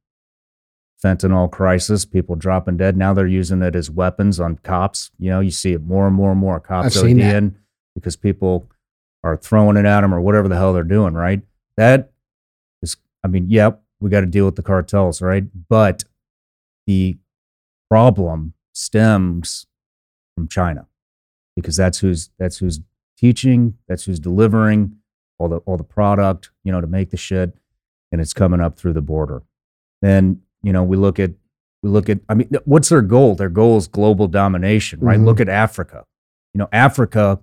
[1.03, 2.97] fentanyl crisis, people dropping dead.
[2.97, 5.11] Now they're using it as weapons on cops.
[5.19, 6.61] You know, you see it more and more and more.
[6.61, 7.53] Cops I've seen that.
[7.95, 8.71] Because people
[9.25, 11.41] are throwing it at them or whatever the hell they're doing, right?
[11.77, 12.13] That
[12.83, 15.45] is, I mean, yep, we got to deal with the cartels, right?
[15.69, 16.05] But
[16.87, 17.19] the
[17.91, 19.67] problem stems
[20.37, 20.87] from China
[21.57, 22.81] because that's who's that's who's
[23.17, 24.97] teaching, that's who's delivering
[25.39, 27.57] all the all the product, you know, to make the shit,
[28.13, 29.43] and it's coming up through the border.
[30.03, 31.33] Then you know we look at
[31.83, 33.35] we look at I mean, what's their goal?
[33.35, 35.19] Their goal is global domination, right?
[35.19, 35.25] Mhm.
[35.25, 36.05] Look at Africa.
[36.55, 37.41] You know, Africa.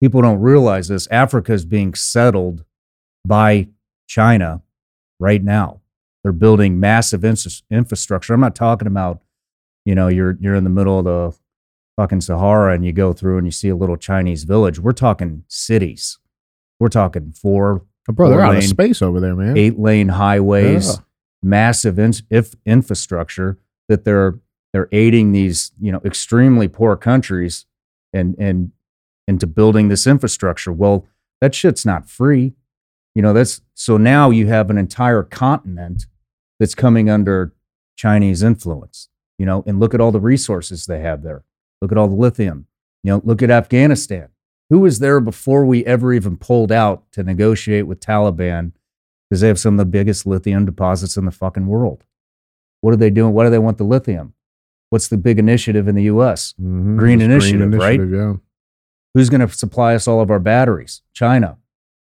[0.00, 1.06] People don't realize this.
[1.10, 2.64] Africa is being settled
[3.26, 3.68] by
[4.06, 4.60] China
[5.18, 5.80] right now.
[6.24, 8.34] They're building massive infra- infrastructure.
[8.34, 9.20] I'm not talking about,
[9.84, 11.36] you know, you're you're in the middle of the
[11.96, 14.80] fucking Sahara and you go through and you see a little Chinese village.
[14.80, 16.18] We're talking cities.
[16.80, 19.56] We're talking four, Oh, bro, they're four out of space over there, man.
[19.56, 21.02] eight lane highways, Yeah.
[21.42, 23.58] massive in, if infrastructure
[23.88, 24.40] that they're
[24.72, 27.66] they're aiding these you know extremely poor countries
[28.14, 28.72] and and
[29.28, 30.72] into building this infrastructure.
[30.72, 31.06] Well,
[31.42, 32.54] that shit's not free.
[33.14, 36.06] You know that's so now you have an entire continent
[36.58, 37.52] that's coming under
[37.96, 39.08] Chinese influence.
[39.38, 41.44] You know, and look at all the resources they have there.
[41.82, 42.66] Look at all the lithium.
[43.02, 44.28] You know, look at Afghanistan.
[44.70, 48.72] Who was there before we ever even pulled out to negotiate with Taliban
[49.28, 52.04] because they have some of the biggest lithium deposits in the fucking world.
[52.80, 53.32] What are they doing?
[53.32, 54.34] Why do they want the lithium?
[54.90, 56.54] What's the big initiative in the US?
[56.60, 56.96] Mhm.
[56.96, 57.98] Green It's initiative, right?
[57.98, 58.34] Yeah.
[59.14, 61.02] Who's going to supply us all of our batteries?
[61.12, 61.58] China.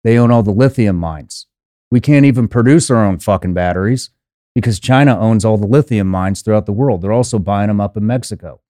[0.04, 1.48] They own all the lithium mines.
[1.92, 4.10] We can't even produce our own fucking batteries
[4.56, 7.02] because China owns all the lithium mines throughout the world.
[7.02, 8.62] They're also buying them up in Mexico.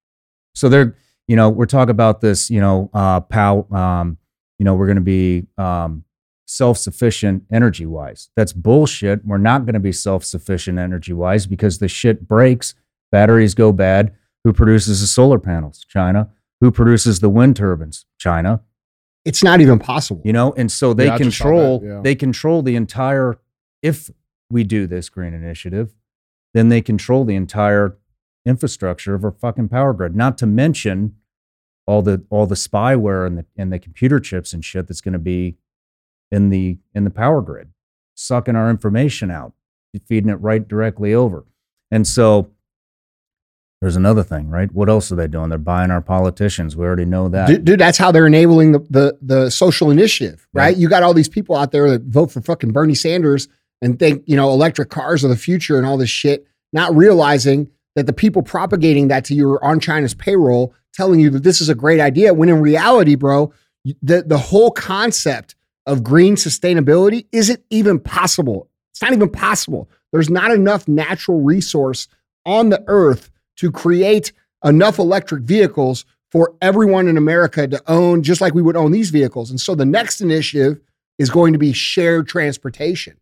[0.56, 0.96] So they're,
[1.28, 4.18] you know, we're talking about this, you know, uh, pow, um,
[4.58, 6.04] you know, we're going to be um,
[6.48, 8.30] self-sufficient energy-wise.
[8.36, 9.26] That's bullshit.
[9.26, 12.76] We're not going to be self-sufficient energy-wise because the shit breaks,
[13.12, 14.16] batteries go bad.
[14.44, 15.86] Who produces the solar panels?
[15.88, 16.30] China.
[16.62, 18.06] Who produces the wind turbines?
[18.18, 18.62] China.
[19.26, 20.22] It's not even possible.
[20.26, 22.02] You know, and so they Yeah, I just saw control that, yeah.
[22.02, 23.38] they control the entire
[23.82, 24.10] if
[24.50, 25.94] we do this green initiative,
[26.54, 27.98] then they control the entire
[28.46, 30.16] infrastructure of our fucking power grid.
[30.16, 31.16] Not to mention
[31.86, 35.14] all the all the spyware and the and the computer chips and shit that's going
[35.14, 35.58] to be
[36.32, 37.70] in the in the power grid,
[38.16, 39.54] sucking our information out,
[40.08, 41.46] feeding it right directly over.
[41.92, 42.50] And so
[43.82, 44.72] there's another thing, right?
[44.74, 45.50] What else are they doing?
[45.50, 46.76] They're buying our politicians.
[46.76, 47.48] We already know that.
[47.48, 50.62] Dude, dude, that's how they're enabling the, the the social initiative, Yeah.
[50.64, 50.78] right?
[50.78, 53.48] You got all these people out there that vote for fucking Bernie Sanders
[53.82, 57.70] and think, you know, electric cars are the future and all this shit, not realizing
[57.96, 61.62] that the people propagating that to you are on China's payroll, telling you that this
[61.62, 63.54] is a great idea, when in reality, bro,
[64.02, 68.70] the, the whole concept of green sustainability isn't even possible.
[68.92, 69.90] It's not even possible.
[70.12, 72.08] There's not enough natural resource
[72.46, 78.42] on the earth to create enough electric vehicles for everyone in America to own, just
[78.42, 79.50] like we would own these vehicles.
[79.50, 80.80] And so the next initiative
[81.18, 83.18] is going to be shared transportation.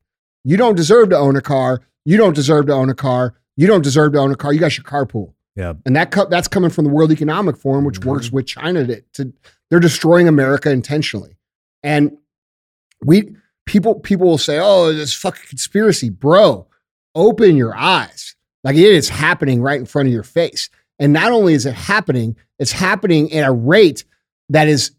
[0.48, 1.82] You don't deserve to own a car.
[2.06, 3.34] You don't deserve to own a car.
[3.58, 4.54] You don't deserve to own a car.
[4.54, 5.34] You guys should carpool.
[5.58, 5.74] yeah.
[5.86, 8.06] And that co- that's coming from the World Economic Forum, which Mhm.
[8.06, 9.34] works with China to, to
[9.70, 11.36] they're destroying America intentionally.
[11.84, 12.16] And
[13.04, 16.68] we people people will say, "Oh, this fucking conspiracy, bro."
[17.16, 18.36] Open your eyes.
[18.64, 20.70] Like it is happening right in front of your face.
[21.00, 24.06] And not only is it happening, it's happening at a rate
[24.50, 24.92] that is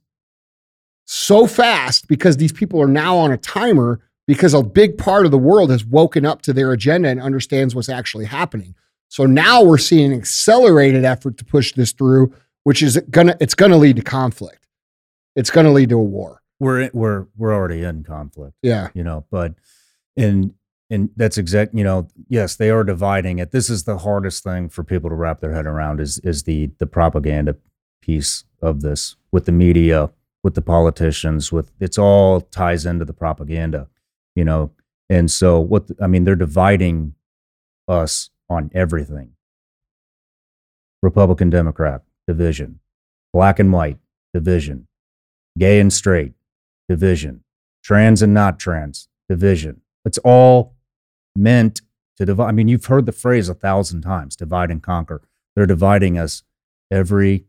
[1.07, 5.33] so fast because these people are now on a timer because a big part of
[5.33, 8.75] the world has woken up to their agenda and understands what's actually happening.
[9.09, 13.55] So now we're seeing an accelerated effort to push this through, which is gonna it's
[13.55, 14.67] gonna lead to conflict.
[15.35, 16.43] It's gonna lead to a war.
[16.61, 18.55] We're we're we're already in conflict.
[18.63, 18.89] Yeah.
[18.93, 19.55] you know but
[20.15, 20.53] and
[20.91, 24.69] and that's exact you know yes they are dividing it this is the hardest thing
[24.69, 27.57] for people to wrap their head around is is the the propaganda
[28.03, 30.11] piece of this with the media
[30.43, 33.87] with the politicians with it's all ties into the propaganda
[34.39, 34.71] you know
[35.09, 37.15] and so what i mean they're dividing
[37.87, 39.33] us on everything
[41.03, 42.79] republican democrat division
[43.33, 43.99] black and white
[44.33, 44.87] division
[45.59, 46.33] gay and straight
[46.89, 47.43] division
[47.89, 49.81] trans and not trans division.
[50.05, 50.75] It's all
[51.37, 51.81] meant
[52.17, 52.49] to divide.
[52.49, 55.23] I mean, you've heard the phrase a thousand times divide and conquer.
[55.55, 56.43] They're dividing us
[56.91, 57.47] every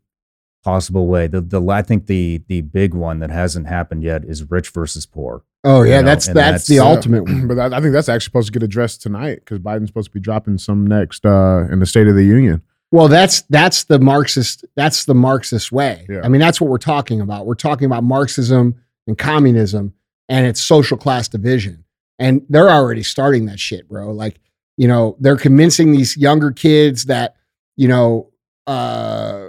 [0.63, 1.27] possible way.
[1.27, 5.05] The, the I think the the big one that hasn't happened yet is rich versus
[5.05, 5.43] poor.
[5.63, 6.81] Oh yeah, You know, that's that's, that's- the Yeah.
[6.83, 7.47] ultimate one.
[7.47, 10.13] But I, I think that's actually supposed to get addressed tonight because Biden's supposed to
[10.13, 12.61] be dropping some next uh, in the State of the Union.
[12.91, 16.05] Well, that's that's the Marxist that's the Marxist way.
[16.09, 16.21] Yeah.
[16.23, 17.45] I mean, that's what we're talking about.
[17.45, 19.93] We're talking about Marxism and communism
[20.27, 21.83] and its social class division.
[22.17, 24.11] And they're already starting that shit, bro.
[24.11, 24.39] Like,
[24.77, 27.35] you know, they're convincing these younger kids that,
[27.77, 28.29] you know,
[28.65, 29.47] uh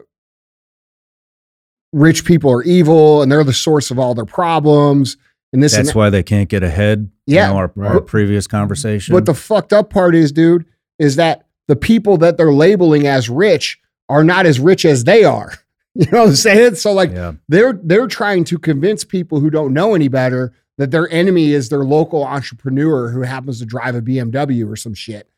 [1.92, 5.16] rich people are evil and they're the source of all their problems
[5.52, 5.98] and this and That's that.
[5.98, 7.10] why they can't get ahead.
[7.26, 9.14] Yeah, you know, our, our previous conversation.
[9.14, 10.64] But the fucked up part is, dude,
[10.98, 15.24] is that the people that they're labeling as rich are not as rich as they
[15.24, 15.52] are.
[15.96, 16.76] You know what I'm saying?
[16.76, 20.92] So like yeah, they're they're trying to convince people who don't know any better that
[20.92, 25.28] their enemy is their local entrepreneur who happens to drive a BMW or some shit.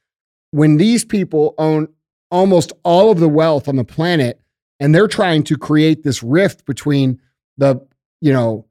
[0.51, 1.89] When these people own
[2.31, 4.41] almost all of the wealth on the planet
[4.79, 7.21] and they're trying to create this rift between
[7.57, 7.81] the,
[8.21, 8.67] you know,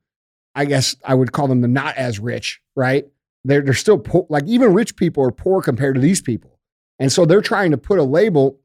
[0.56, 3.06] I guess I would call them the not as rich, right?
[3.44, 4.26] They're they're still poor.
[4.30, 6.60] Like even rich people are poor compared to these people.
[7.00, 8.60] And so they're trying to put a label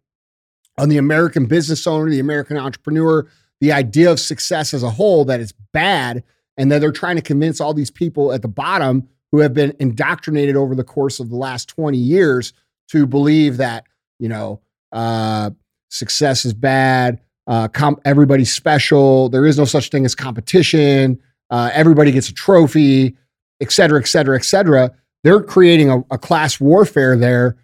[0.78, 3.26] on the American business owner, the American entrepreneur,
[3.60, 6.22] the idea of success as a whole that it's bad,
[6.56, 9.74] and that they're trying to convince all these people at the bottom who have been
[9.80, 12.52] indoctrinated over the course of the last 20 years
[12.88, 13.84] to believe that,
[14.18, 14.60] you know,
[14.92, 15.50] uh,
[15.90, 21.18] success is bad, uh, comp- everybody's special, there is no such thing as competition,
[21.50, 23.16] uh, everybody gets a trophy,
[23.60, 24.90] et cetera, et cetera, et cetera.
[25.24, 27.56] They're creating a, a class warfare there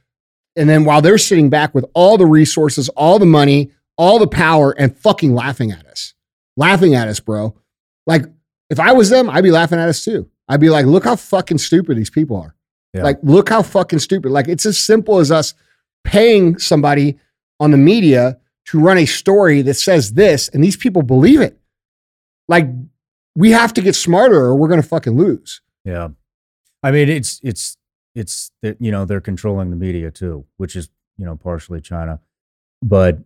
[0.56, 4.26] and then while they're sitting back with all the resources, all the money, all the
[4.26, 6.14] power, and fucking laughing at us,
[6.56, 7.54] laughing at us, bro.
[8.06, 8.24] Like,
[8.70, 10.28] if I was them, I'd be laughing at us too.
[10.48, 12.54] I'd be like, look how fucking stupid these people are.
[12.92, 13.04] Yeah.
[13.04, 14.32] Like, look how fucking stupid.
[14.32, 15.54] Like, it's as simple as us
[16.04, 17.18] paying somebody
[17.60, 21.58] on the media to run a story that says this, and these people believe it.
[22.48, 22.66] Like,
[23.36, 25.60] we have to get smarter or we're going to fucking lose.
[25.84, 26.08] yeah.
[26.84, 27.76] I mean, it's it's
[28.16, 32.18] it's that you know they're controlling the media too, which is you know partially China,
[32.82, 33.18] but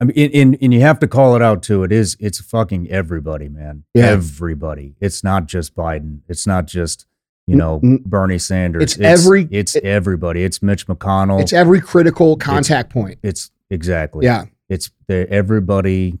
[0.00, 1.84] I mean, and, and you have to call it out too.
[1.84, 3.84] It is it's fucking everybody, man.
[3.94, 4.06] Yeah.
[4.06, 4.96] Everybody.
[5.00, 6.20] It's not just Biden.
[6.28, 7.06] It's not just
[7.46, 8.82] you N- know n- Bernie Sanders.
[8.82, 10.42] It's every- It's it- everybody.
[10.42, 11.40] It's Mitch McConnell.
[11.40, 13.20] It's every critical contact point.
[13.22, 14.26] It's exactly.
[14.26, 14.46] Yeah.
[14.68, 16.18] It's everybody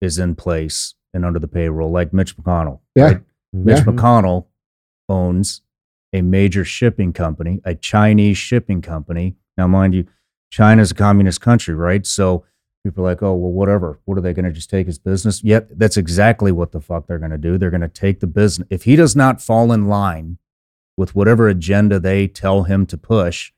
[0.00, 2.80] is in place and under the payroll, like Mitch McConnell.
[2.94, 3.04] Yeah.
[3.04, 3.20] right?
[3.52, 3.84] Mitch Yeah.
[3.84, 4.46] McConnell
[5.08, 5.62] owns
[6.12, 9.36] a major shipping company, a Chinese shipping company.
[9.56, 10.06] Now, mind you,
[10.50, 12.04] China's a communist country, right?
[12.06, 12.44] So
[12.84, 13.98] people are like, oh, well, whatever.
[14.04, 15.42] What are they going to just take his business?
[15.44, 17.58] Yep, that's exactly what the fuck they're going to do.
[17.58, 18.66] They're going to take the business.
[18.70, 20.38] If he does not fall in line
[20.96, 23.52] with whatever agenda they tell him to push,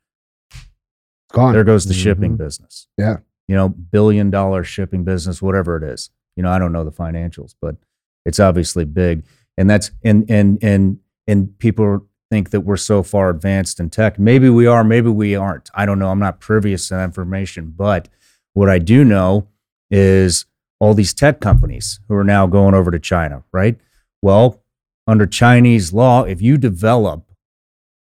[1.32, 1.52] Gone.
[1.54, 2.38] there goes the shipping Mhm.
[2.38, 2.88] business.
[2.98, 3.18] Yeah.
[3.48, 6.10] You know, billion dollar shipping business, whatever it is.
[6.36, 7.76] You know, I don't know the financials, but
[8.24, 9.24] it's obviously big.
[9.56, 14.18] And that's and and and and people think that we're so far advanced in tech.
[14.18, 15.68] Maybe we are, maybe we aren't.
[15.74, 16.08] I don't know.
[16.08, 17.74] I'm not privy to that information.
[17.76, 18.08] But
[18.54, 19.48] what I do know
[19.90, 20.46] is
[20.80, 23.78] all these tech companies who are now going over to China, right?
[24.22, 24.62] Well,
[25.06, 27.30] under Chinese law, if you develop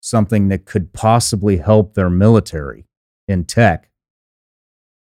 [0.01, 2.87] something that could possibly help their military
[3.29, 3.91] in tech,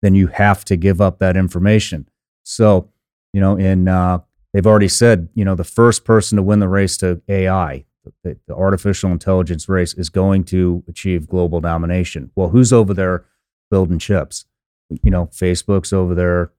[0.01, 2.07] then you have to give up that information.
[2.43, 2.89] So,
[3.33, 4.19] you know, in uh,
[4.53, 7.85] they've already said, you know, the first person to win the race to AI,
[8.23, 12.31] the, the artificial intelligence race, is going to achieve global domination.
[12.35, 13.25] Well, who's over there
[13.69, 14.45] building chips?
[15.03, 16.51] You know, Facebook's over there.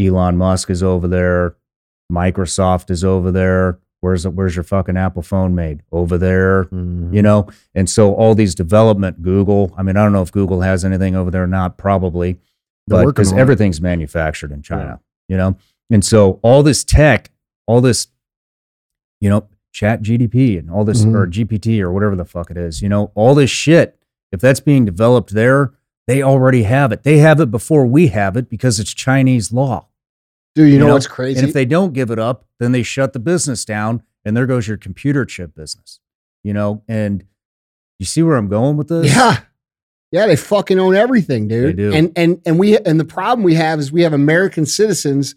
[0.00, 1.56] Elon Musk is over there.
[2.12, 3.78] Microsoft is over there.
[4.00, 5.82] Where's where's your fucking Apple phone made?
[5.92, 7.12] Over there Mhm.
[7.14, 10.62] you know and so all these development google i mean i don't know if google
[10.62, 12.38] has anything over there or not probably
[12.86, 15.56] but because everything's manufactured in China, you know,
[15.90, 17.30] and so all this tech,
[17.66, 18.08] all this,
[19.20, 21.14] you know, Chat GDP and all this Mhm.
[21.14, 23.96] or GPT or whatever the fuck it is, you know, all this shit.
[24.32, 25.72] If that's being developed there,
[26.08, 27.04] they already have it.
[27.04, 29.86] They have it before we have it because it's Chinese law.
[30.56, 31.38] Dude, you, You know, know, what's crazy?
[31.38, 34.46] And if they don't give it up, then they shut the business down, and there
[34.46, 36.00] goes your computer chip business.
[36.42, 37.24] You know, and
[38.00, 39.14] you see where I'm going with this?
[39.14, 39.40] Yeah.
[40.12, 41.78] Yeah, they fucking own everything, dude.
[41.78, 45.34] And and and we and the problem we have is we have American citizens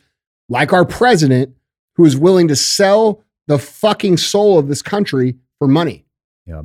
[0.49, 1.55] like our president
[1.95, 6.05] who is willing to sell the fucking soul of this country for money.
[6.45, 6.63] Yeah.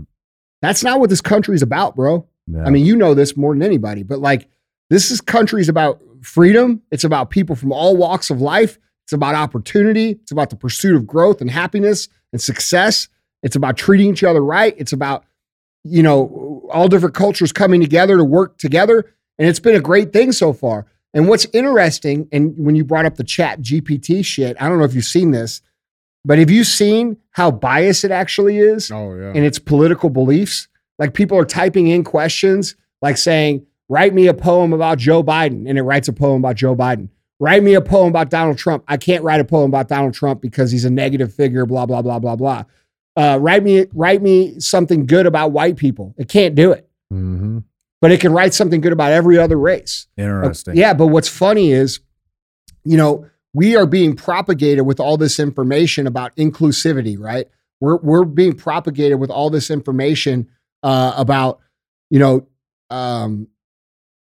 [0.63, 2.27] That's not what this country is about, bro.
[2.47, 2.65] Yeah.
[2.65, 4.49] I mean, you know this more than anybody, but like
[4.91, 6.83] this is country is about freedom.
[6.91, 8.79] It's about people from all walks of life.
[9.05, 10.13] It's about opportunity.
[10.23, 13.09] It's about the pursuit of growth and happiness and success.
[13.43, 14.75] It's about treating each other right.
[14.79, 15.25] It's about,
[15.89, 19.05] you know, all different cultures coming together to work together.
[19.39, 20.87] And it's been a great thing so far.
[21.15, 24.85] And what's interesting, and when you brought up the chat GPT shit, I don't know
[24.85, 25.63] if you've seen this,
[26.25, 28.91] but have you seen how biased it actually is?
[28.91, 29.33] Oh yeah.
[29.33, 30.69] in its political beliefs.
[30.99, 35.69] Like people are typing in questions like saying, write me a poem about Joe Biden.
[35.69, 37.09] And it writes a poem about Joe Biden.
[37.41, 38.83] Write me a poem about Donald Trump.
[38.89, 42.03] I can't write a poem about Donald Trump because he's a negative figure, blah, blah,
[42.03, 42.65] blah, blah, blah.
[43.17, 46.15] Uh, write me, write me something good about white people.
[46.19, 47.59] It can't do it, hmm
[48.01, 50.07] but it can write something good about every other race.
[50.19, 50.77] Uh, Interesting.
[50.77, 52.01] Yeah, but what's funny is,
[52.85, 57.49] you know, we are being propagated with all this information about inclusivity, right?
[57.81, 60.49] We're we're being propagated with all this information
[60.83, 61.61] uh, about,
[62.11, 62.47] you know,
[62.91, 63.49] um,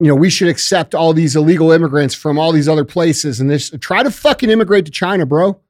[0.01, 3.49] you know, we should accept all these illegal immigrants from all these other places, and
[3.49, 5.61] this try to fucking immigrate to China, bro.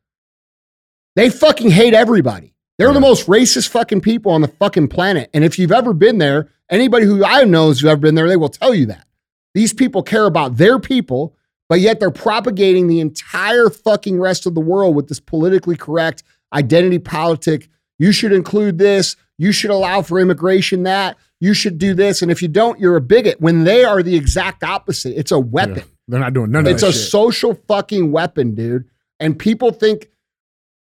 [1.14, 2.55] They fucking hate everybody.
[2.79, 5.31] They're the most racist fucking people on the fucking planet.
[5.35, 8.37] And if you've ever been there, anybody who I know who's ever been there, they
[8.37, 9.07] will tell you that.
[9.55, 11.37] These people care about their people,
[11.68, 16.23] but yet they're propagating the entire fucking rest of the world with this politically correct
[16.53, 17.68] identity politic.
[17.99, 19.16] You should include this.
[19.39, 21.16] You should allow for immigration that.
[21.41, 22.23] You should do this.
[22.23, 25.18] And if you don't, you're a bigot when they are the exact opposite.
[25.18, 25.85] It's a weapon.
[26.09, 27.11] They're not doing none of It's that a shit.
[27.11, 28.85] social fucking weapon, dude.
[29.20, 30.09] And people think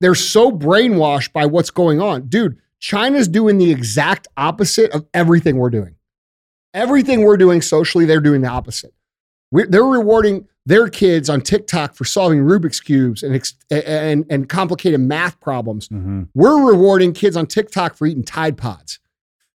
[0.00, 2.28] they're so brainwashed by what's going on.
[2.28, 5.96] Dude, China's doing the exact opposite of everything we're doing.
[6.74, 8.92] Everything we're doing socially, they're doing the opposite.
[9.50, 15.00] We're, they're rewarding their kids on TikTok for solving Rubik's cubes and, and, and complicated
[15.00, 15.88] math problems.
[15.88, 16.28] Mhm.
[16.34, 18.98] We're rewarding kids on TikTok for eating Tide Pods.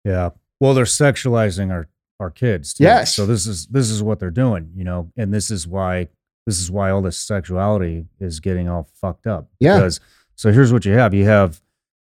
[0.05, 0.31] Yeah.
[0.61, 1.89] Well, they're sexualizing our
[2.21, 2.75] our kids.
[2.75, 2.85] Too.
[2.85, 3.15] Yes.
[3.15, 6.09] So this is this is what they're doing, you know, and this is why
[6.47, 9.49] this is why all this sexuality is getting all fucked up.
[9.59, 9.79] Yeah.
[9.79, 10.01] Because
[10.41, 11.13] so here's what you have.
[11.13, 11.61] You have,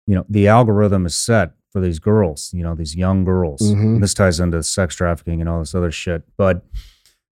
[0.06, 3.60] you know, the algorithm is set for these girls, you know, these young girls.
[3.62, 3.96] Mhm.
[3.96, 6.22] And this ties into sex trafficking and all this other shit.
[6.38, 6.64] But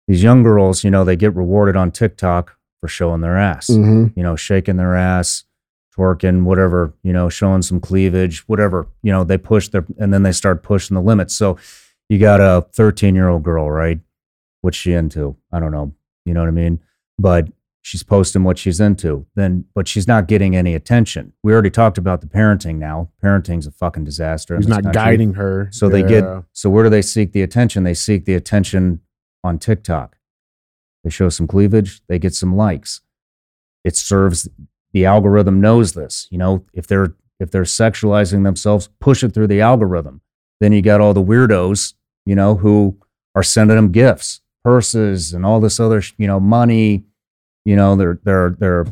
[0.07, 4.17] these young girls, you know, they get rewarded on TikTok for showing their ass Mm-hmm.
[4.17, 5.43] you know, shaking their ass,
[5.95, 10.23] twerking, whatever, you know, showing some cleavage, whatever, you know, they push their, and then
[10.23, 11.35] they start pushing the limits.
[11.35, 11.57] So
[12.09, 13.99] you got a 13 year old girl, right?
[14.61, 15.35] What's she into?
[15.51, 15.93] I don't know.
[16.25, 16.79] You know what I mean?
[17.19, 17.49] But
[17.87, 19.25] she's posting what she's into.
[19.35, 21.31] Then, but she's not getting any attention.
[21.41, 23.11] We already talked about the parenting now.
[23.23, 24.57] Parenting's a fucking disaster.
[24.57, 24.93] He's not country.
[24.93, 25.69] guiding her.
[25.71, 27.85] So they get so where do they seek the attention?
[27.85, 28.99] They seek the attention
[29.41, 30.17] on TikTok.
[31.05, 32.99] They show some cleavage, they get some likes.
[33.85, 34.49] It serves
[34.91, 36.27] the algorithm knows this.
[36.29, 40.19] You know, if they're if they're sexualizing themselves, push it through the algorithm.
[40.59, 41.93] Then you got all the weirdos,
[42.25, 42.97] you know, who
[43.33, 47.05] are sending them gifts, purses, and all this other, you know, money.
[47.67, 48.85] You know, they're they're they're,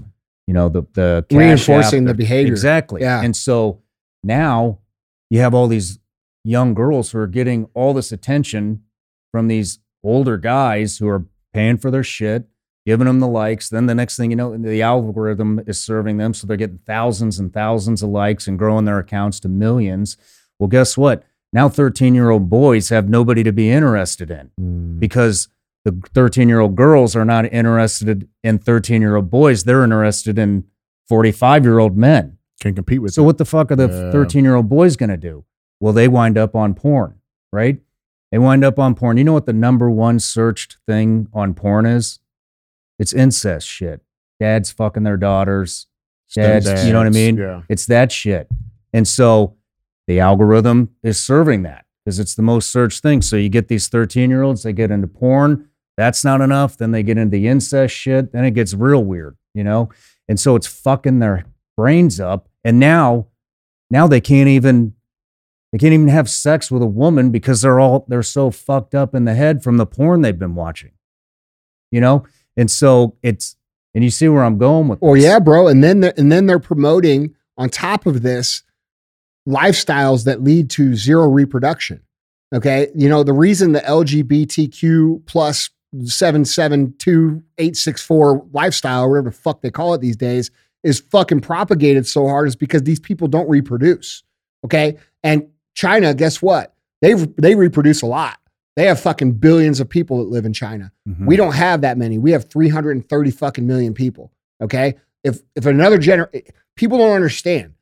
[0.48, 2.52] you know, the the Reinforcing App, the behavior.
[2.52, 3.02] exactly.
[3.02, 3.22] Yeah.
[3.24, 3.82] And so
[4.24, 4.80] now
[5.30, 6.00] you have all these
[6.44, 8.84] young girls who are getting all this attention
[9.32, 12.48] from these older guys who are paying for their shit,
[12.86, 13.70] giving them the likes.
[13.70, 16.34] Then the next thing you know, the algorithm is serving them.
[16.34, 20.18] So they're getting thousands and thousands of likes and growing their accounts to millions.
[20.60, 21.24] Well, guess what?
[21.54, 25.00] Now 13 year old boys have nobody to be interested in Mm.
[25.00, 25.48] because
[25.86, 29.64] the 13 year old girls are not interested in 13 year old boys.
[29.64, 30.66] They're interested in
[31.08, 32.38] 45 year old men.
[32.60, 33.26] Can't compete with So it.
[33.26, 34.12] what the fuck are the Yeah.
[34.12, 35.46] 13 year old boys going to do?
[35.80, 37.16] Well, they wind up on porn,
[37.54, 37.80] right?
[38.32, 39.18] They wind up on porn.
[39.18, 42.20] You know what the number one searched thing on porn is?
[43.00, 44.02] It's incest shit.
[44.40, 45.88] Dads fucking their daughters.
[46.34, 47.38] dads, you know what I mean?
[47.38, 47.62] Yeah.
[47.70, 48.48] It's that shit.
[48.92, 49.56] And so
[50.08, 53.22] the algorithm is serving that because it's the most searched thing.
[53.22, 55.68] So you get these 13 year olds, they get into porn.
[55.98, 56.78] That's not enough.
[56.78, 58.32] Then they get into the incest shit.
[58.32, 59.90] Then it gets real weird, you know?
[60.28, 61.46] And so it's fucking their
[61.78, 62.50] brains up.
[62.64, 63.28] And now,
[63.90, 64.94] now they can't even,
[65.72, 69.16] they can't even have sex with a woman because they're all, they're so fucked up
[69.16, 70.92] in the head from the porn they've been watching.
[71.92, 72.26] you know?
[72.58, 73.56] And so it's,
[73.94, 75.24] and you see where I'm going with Oh this.
[75.24, 75.68] yeah, bro.
[75.70, 78.64] And then and then they're promoting on top of this
[79.48, 82.02] lifestyles that lead to zero reproduction.
[82.54, 85.70] Okay, you know the reason the LGBTQ plus
[86.06, 90.16] seven seven two eight six four lifestyle, or whatever the fuck they call it these
[90.18, 90.52] days,
[90.84, 94.24] is fucking propagated so hard is because these people don't reproduce.
[94.66, 96.74] Okay, and China, guess what?
[97.02, 98.38] They they reproduce a lot.
[98.76, 100.92] They have fucking billions of people that live in China.
[101.08, 101.28] Mhm.
[101.28, 102.18] We don't have that many.
[102.18, 104.32] We have 330 fucking million people.
[104.62, 104.96] Okay.
[105.24, 106.28] If if another gener
[106.76, 107.74] people don't understand.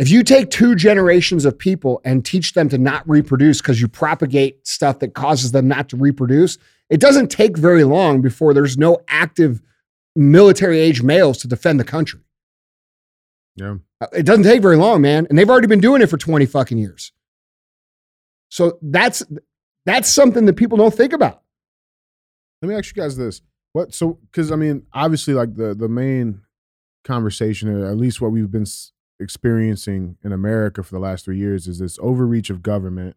[0.00, 3.86] If you take two generations of people and teach them to not reproduce because you
[3.86, 6.56] propagate stuff that causes them not to reproduce,
[6.88, 9.60] it doesn't take very long before there's no active
[10.16, 12.20] military age males to defend the country.
[13.56, 13.74] Yeah.
[14.00, 15.26] Uh, It doesn't take very long, man.
[15.28, 17.12] And they've already been doing it for 20 fucking years.
[18.48, 19.22] So that's
[19.84, 21.42] that's something that people don't think about.
[22.62, 23.42] Let me ask you guys this:
[23.74, 23.94] What?
[23.94, 26.40] So, because I mean, obviously, like the the main
[27.04, 28.66] conversation, or at least what we've been
[29.20, 33.16] experiencing in America for the last three years, is this overreach of government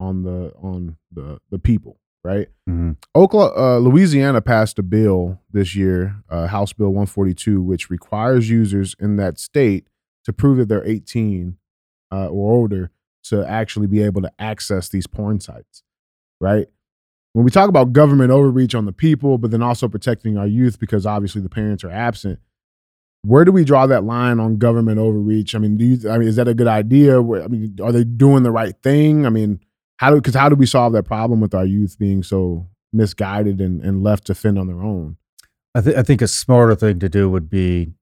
[0.00, 2.48] on the on the the people, right?
[2.68, 2.96] Mhm.
[3.14, 8.94] Oklahoma, uh, Louisiana passed a bill this year, uh, House Bill 142, which requires users
[8.98, 9.88] in that state
[10.24, 11.56] to prove that they're 18
[12.12, 12.90] uh, or older
[13.24, 15.82] to actually be able to access these porn sites,
[16.40, 16.66] right?
[17.32, 20.78] When we talk about government overreach on the people, but then also protecting our youth
[20.78, 22.38] because obviously the parents are absent,
[23.22, 25.54] where do we draw that line on government overreach?
[25.54, 27.18] I mean, do you, I mean, is that a good idea?
[27.18, 29.26] I mean, are they doing the right thing?
[29.26, 29.60] I mean,
[29.96, 33.60] how do because how do we solve that problem with our youth being so misguided
[33.60, 35.16] and, and left to fend on their own?
[35.74, 37.92] I, th- I think a smarter thing to do would be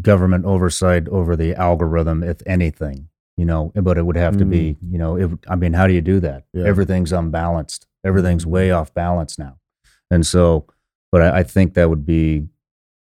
[0.00, 4.74] government oversight over the algorithm, if anything, you know, but it would have to be,
[4.74, 4.92] mm.
[4.92, 6.44] you know, it, I mean, how do you do that?
[6.52, 6.64] Yeah.
[6.64, 7.86] Everything's unbalanced.
[8.04, 8.52] Everything's mm-hmm.
[8.52, 9.58] way off balance now.
[10.10, 10.66] And so,
[11.10, 12.48] but I, I think that would be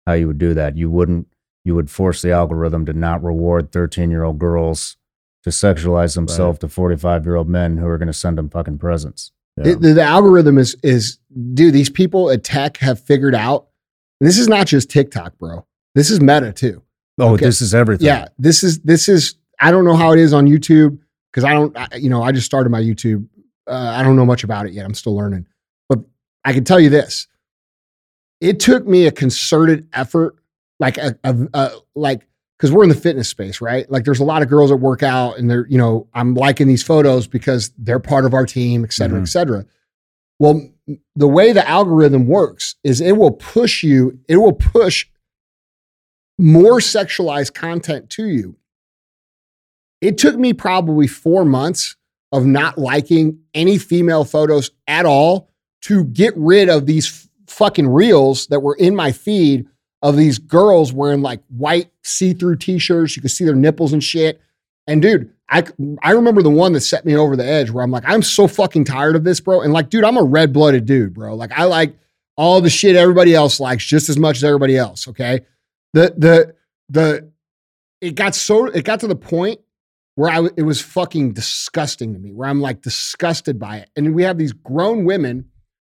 [0.05, 0.78] how you would do that.
[0.78, 1.28] You wouldn't,
[1.64, 4.97] you would force the algorithm to not reward 13 year old girls
[5.43, 8.78] to sexualize themselves to 45 year old men who are going to send them fucking
[8.78, 9.32] presents.
[9.57, 9.64] Yeah.
[9.64, 11.18] The, the, the algorithm is is
[11.53, 11.74] dude.
[11.74, 13.68] These people at tech have figured out.
[14.20, 15.66] and this is not just TikTok, bro.
[15.95, 16.82] This is Meta too.
[17.20, 17.45] Oh, Okay.
[17.45, 18.07] this is everything.
[18.07, 19.36] Yeah, this is this is.
[19.59, 20.97] I don't know how it is on YouTube
[21.32, 21.76] because I don't.
[21.78, 23.28] I, you know, I just started my YouTube.
[23.68, 24.86] Uh, I don't know much about it yet.
[24.86, 25.45] I'm still learning,
[25.89, 25.99] but
[26.45, 27.28] I can tell you this:
[28.39, 30.36] it took me a concerted effort,
[30.82, 32.27] like a, a, a like
[32.57, 33.89] because we're in the fitness space, right?
[33.89, 36.67] Like, there's a lot of girls that work out, and they're, you know, I'm liking
[36.67, 39.23] these photos because they're part of our team, et cetera, Mhm.
[39.23, 39.65] et cetera.
[40.38, 40.69] Well,
[41.15, 45.07] the way the algorithm works is it will push you, it will push
[46.38, 48.55] more sexualized content to you.
[50.01, 51.95] It took me probably four months
[52.32, 55.49] of not liking any female photos at all
[55.84, 59.67] to get rid of these fucking reels that were in my feed
[60.01, 63.15] of these girls wearing like white see-through t-shirts.
[63.15, 64.41] You could see their nipples and shit.
[64.87, 65.63] And dude, I
[66.01, 68.47] I remember the one that set me over the edge where I'm like, I'm so
[68.47, 69.61] fucking tired of this, bro.
[69.61, 71.35] And like, dude, I'm a red-blooded dude, bro.
[71.35, 71.95] Like, I like
[72.37, 75.07] all the shit everybody else likes just as much as everybody else.
[75.07, 75.41] Okay.
[75.93, 76.55] The the
[76.89, 77.31] the
[77.99, 79.59] it got so it got to the point
[80.15, 83.89] where I it was fucking disgusting to me, where I'm like disgusted by it.
[83.95, 85.49] And we have these grown women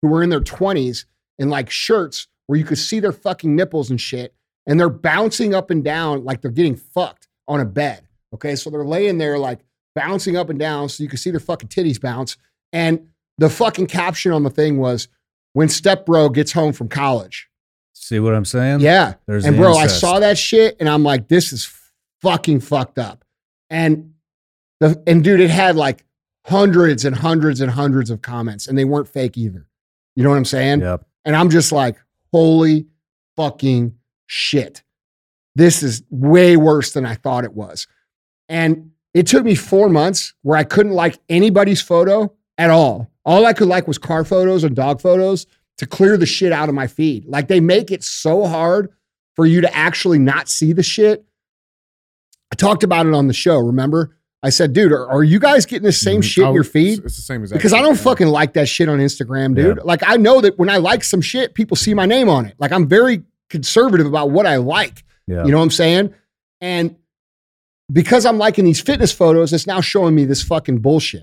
[0.01, 1.05] who were in their 20s
[1.39, 4.35] in like shirts where you could see their fucking nipples and shit,
[4.67, 8.07] and they're bouncing up and down like they're getting fucked on a bed.
[8.31, 9.61] Okay, so they're laying there like
[9.95, 12.37] bouncing up and down so you can see their fucking titties bounce.
[12.71, 13.07] And
[13.39, 15.07] the fucking caption on the thing was,
[15.53, 17.49] "When step bro gets home from college."
[17.93, 18.81] See what I'm saying?
[18.81, 21.73] Yeah, There's and the bro, I saw that shit and I'm like, this is
[22.21, 23.25] fucking fucked up.
[23.71, 24.13] And
[24.79, 26.05] the and dude, it had like
[26.45, 29.65] hundreds and hundreds and hundreds of comments, and they weren't fake either.
[30.15, 30.81] You know what I'm saying?
[30.81, 31.03] Yep.
[31.25, 31.97] And I'm just like,
[32.33, 32.87] holy
[33.37, 33.93] fucking
[34.25, 34.81] shit.
[35.55, 37.87] This is way worse than I thought it was.
[38.49, 43.11] And it took me four months where I couldn't like anybody's photo at all.
[43.23, 45.45] All I could like was car photos and dog photos
[45.77, 47.25] to clear the shit out of my feed.
[47.25, 48.89] Like they make it so hard
[49.35, 51.23] for you to actually not see the shit.
[52.51, 54.17] I talked about it on the show, remember?
[54.45, 56.25] I said, dude, are, are you guys getting the same Mhm.
[56.25, 56.97] shit in your feed?
[56.99, 59.79] It's, it's the same as because I don't fucking like that shit on Instagram, dude.
[59.83, 62.55] Like I know that when I like some shit, people see my name on it.
[62.59, 65.03] Like I'm very conservative about what I like.
[65.27, 65.45] Yeah.
[65.45, 66.13] You know what I'm saying?
[66.59, 66.95] And
[67.91, 71.21] because I'm liking these fitness photos, it's now showing me this fucking bullshit.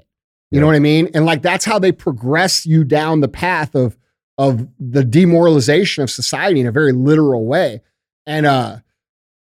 [0.51, 0.61] You Yeah.
[0.63, 1.11] know what I mean?
[1.15, 3.97] And like that's how they progress you down the path of
[4.39, 7.83] of the demoralization of society in a very literal way.
[8.27, 8.79] And uh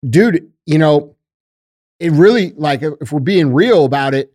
[0.09, 1.15] dude, you know,
[2.01, 4.33] it really like if we're being real about it,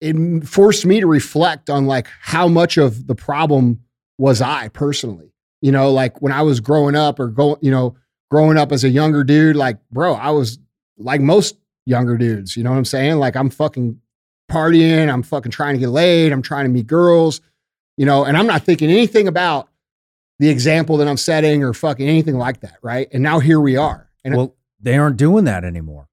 [0.00, 3.80] it forced me to reflect on like how much of the problem
[4.18, 5.32] was I personally.
[5.60, 7.96] You know, like when I was growing up or go, you know,
[8.30, 10.58] growing up as a younger dude, like, bro, I was
[10.98, 11.56] like most
[11.86, 12.56] younger dudes.
[12.56, 13.18] You know what I'm saying?
[13.18, 14.00] Like I'm fucking
[14.50, 17.40] partying, I'm fucking trying to get laid, I'm trying to meet girls,
[17.96, 19.68] you know, and I'm not thinking anything about
[20.38, 23.08] the example that I'm setting or fucking anything like that, right?
[23.12, 24.10] And now here we are.
[24.24, 26.08] And well, they aren't doing that anymore.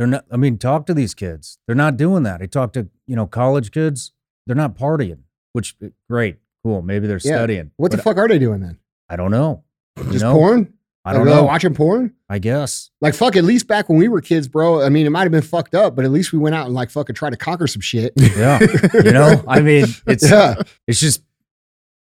[0.00, 0.24] They're not.
[0.32, 1.58] I mean, talk to these kids.
[1.66, 2.40] They're not doing that.
[2.40, 4.12] I talk to you know college kids.
[4.46, 5.18] They're not partying,
[5.52, 6.80] which eh, great, cool.
[6.80, 7.36] Maybe they're Yeah.
[7.36, 7.72] studying.
[7.76, 8.78] what the fuck are they doing then?
[9.10, 9.62] I don't know.
[9.98, 10.32] You Just know?
[10.32, 10.72] porn?
[11.04, 11.44] I don't Like, know.
[11.44, 12.14] Watching porn?
[12.30, 12.90] I guess.
[13.02, 14.82] Like fuck, at least back when we were kids, bro.
[14.82, 16.74] I mean, it might have been fucked up, but at least we went out and
[16.74, 18.14] like fucking tried to conquer some shit.
[18.16, 18.58] Yeah.
[19.04, 19.44] you know.
[19.46, 20.62] I mean, it's yeah.
[20.86, 21.22] it's just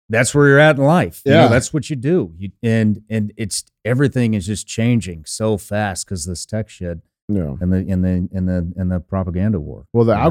[0.08, 1.22] that's where you're at in life.
[1.24, 1.48] You know, Yeah.
[1.48, 2.34] that's what you do.
[2.38, 6.98] You, and and it's everything is just changing so fast because this tech shit
[7.32, 7.56] Yeah.
[7.60, 9.86] and the and the and the and the propaganda war.
[9.92, 10.22] Well, the you know?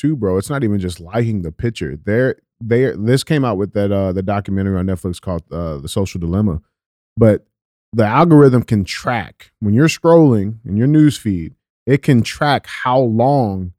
[0.00, 0.36] too, bro.
[0.38, 1.96] It's not even just liking the picture.
[1.96, 5.88] They're they this came out with that uh the documentary on Netflix called uh The
[5.88, 6.60] Social Dilemma.
[7.16, 7.46] But
[7.92, 11.54] the algorithm can track when you're scrolling in your news feed,
[11.86, 13.72] it can track how long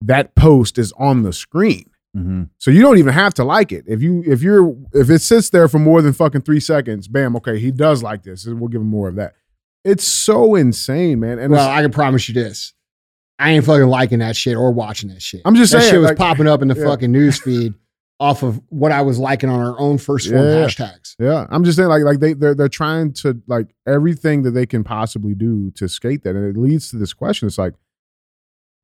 [0.00, 1.90] that post is on the screen.
[2.14, 3.84] hmm So you don't even have to like it.
[3.86, 7.36] If you if you're if it sits there for more than fucking three seconds, bam,
[7.36, 8.46] okay, he does like this.
[8.46, 9.34] We'll give him more of that.
[9.86, 11.38] It's so insane, man.
[11.38, 12.74] And Well, I can promise you this.
[13.38, 15.42] I ain't fucking liking that shit or watching that shit.
[15.44, 16.84] I'm just that saying, shit was like- popping up in the Yeah.
[16.84, 17.74] fucking news feed
[18.18, 20.64] off of what I was liking on our own 1st Phorm Yeah.
[20.64, 21.16] hashtags.
[21.18, 24.64] Yeah, I'm just saying, like, like they they're they're trying to like everything that they
[24.64, 27.74] can possibly do to skate that, and it leads to this question: It's like,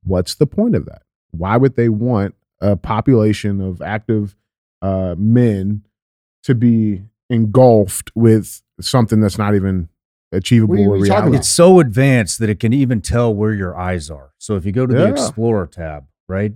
[0.03, 1.01] what's the point of that?
[1.31, 4.35] Why would they want a population of active
[4.83, 5.81] uh, men
[6.43, 9.89] to be engulfed with something that's not even
[10.33, 11.37] achievable What are you- what are reality?
[11.37, 14.31] It's so advanced that it can even tell where your eyes are.
[14.37, 16.53] So if you go to the Explorer tab, right?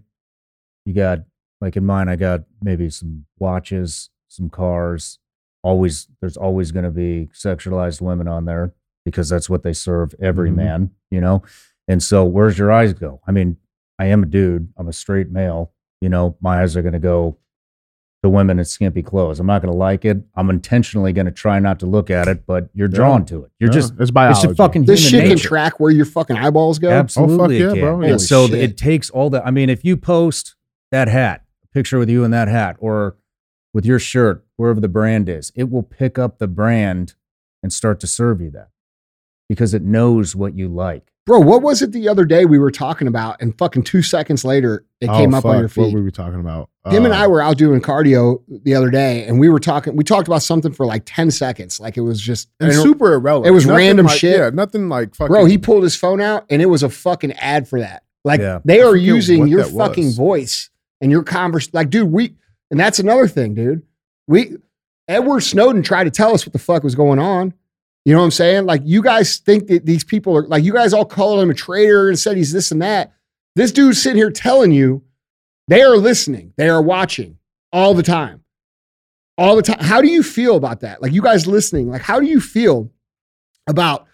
[0.85, 1.19] You got
[1.61, 5.19] like in mine, I got maybe some watches, some cars.
[5.63, 8.73] Always, there's always going to be sexualized women on there
[9.05, 10.55] because that's what they serve every Mhm.
[10.55, 11.41] man, you know.
[11.87, 13.21] And so, where's your eyes go?
[13.27, 13.57] I mean,
[13.99, 14.71] I am a dude.
[14.77, 15.71] I'm a straight male.
[16.01, 17.37] You know, my eyes are going to go
[18.27, 19.39] to women in skimpy clothes.
[19.39, 20.17] I'm not going to like it.
[20.35, 22.95] I'm intentionally going to try not to look at it, but you're Yeah.
[22.95, 23.51] drawn to it.
[23.59, 24.47] You're Yeah, just it's it's biology.
[24.49, 26.89] a fucking This human shit can track where your fucking eyeballs go.
[26.89, 27.81] Absolutely, oh, yeah, it can.
[27.81, 28.01] bro.
[28.01, 28.59] And so shit.
[28.59, 29.45] it takes all that.
[29.45, 30.55] I mean, if you post
[30.91, 33.15] that hat, a picture with you in that hat, or
[33.73, 37.15] with your shirt, wherever the brand is, it will pick up the brand
[37.63, 38.69] and start to serve you that
[39.49, 41.11] because it knows what you like.
[41.25, 43.41] Bro, what was it the other day we were talking about?
[43.41, 46.09] And fucking two seconds later, it Oh, came up on your your What were we
[46.11, 46.69] talking about?
[46.85, 49.97] Him and Uh, I were out doing cardio the other day, and we were talking.
[49.97, 53.13] We talked about something for like ten seconds, like it was just and and super
[53.13, 53.47] irrelevant.
[53.49, 54.37] it was Nothing random like- shit.
[54.39, 55.33] Yeah, nothing like fucking.
[55.33, 58.03] Bro, he pulled his phone out, and it was a fucking ad for that.
[58.23, 58.59] Like Yeah.
[58.63, 60.15] they are using your fucking was.
[60.17, 60.69] voice
[61.01, 61.69] and your converse.
[61.73, 62.35] Like, dude, we
[62.71, 63.81] and that's another thing, dude.
[64.29, 64.55] We
[65.09, 67.53] Edward Snowden tried to tell us what the fuck was going on.
[68.07, 68.65] You know what I'm saying?
[68.65, 71.53] Like, you guys think that these people are like you guys all called him a
[71.53, 73.11] traitor and said he's this and that.
[73.57, 75.03] This dude's sitting here telling you
[75.67, 77.37] they are listening, they are watching
[77.73, 78.45] all the time.
[79.37, 79.79] All the time.
[79.81, 81.01] How do you feel about that?
[81.01, 82.89] Like you guys listening, like how do you feel
[83.67, 84.07] about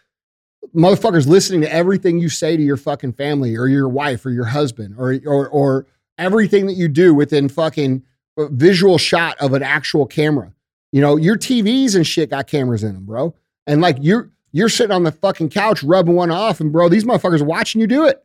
[0.76, 4.46] motherfuckers listening to everything you say to your fucking family or your wife or your
[4.46, 5.86] husband or or or
[6.18, 8.02] everything that you do within fucking
[8.40, 10.52] visual shot of an actual camera.
[10.92, 13.36] You know, your TVs and shit got cameras in them, bro.
[13.68, 17.04] And like you're you're sitting on the fucking couch rubbing one off, and bro, these
[17.06, 18.24] motherfuckers are watching you do it.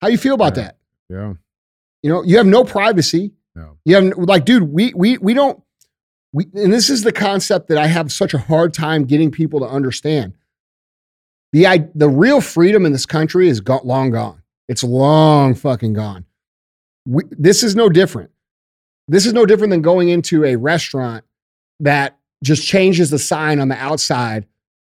[0.00, 0.62] How you feel about Yeah.
[0.64, 0.76] that?
[1.08, 1.32] Yeah.
[2.02, 3.32] You know, you have no privacy.
[3.56, 3.76] No.
[3.84, 5.60] You have like, dude, we we we don't.
[6.32, 9.60] We and this is the concept that I have such a hard time getting people
[9.60, 10.34] to understand.
[11.52, 14.42] The I, the real freedom in this country is go, long gone.
[14.68, 16.26] It's long fucking gone.
[17.06, 18.30] We, this is no different.
[19.08, 21.24] This is no different than going into a restaurant
[21.80, 24.46] that just changes the sign on the outside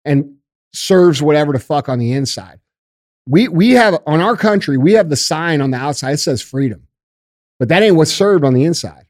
[0.06, 0.36] and
[0.74, 2.60] serves whatever the fuck on the inside.
[3.28, 6.42] We we have on our country, we have the sign on the outside it says
[6.42, 6.88] freedom.
[7.60, 9.08] But that ain't what's served on the inside.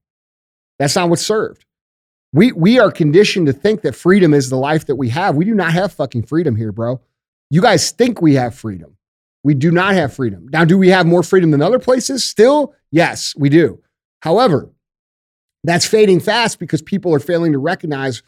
[0.80, 1.66] That's not what's served.
[2.32, 5.36] We we are conditioned to think that freedom is the life that we have.
[5.36, 7.02] We do not have fucking freedom here, bro.
[7.50, 8.98] You guys think we have freedom.
[9.44, 10.48] We do not have freedom.
[10.52, 12.24] Now, do we have more freedom than other places?
[12.24, 13.80] Still, yes, we do.
[14.22, 14.72] However,
[15.64, 18.24] that's fading fast because people are failing to recognize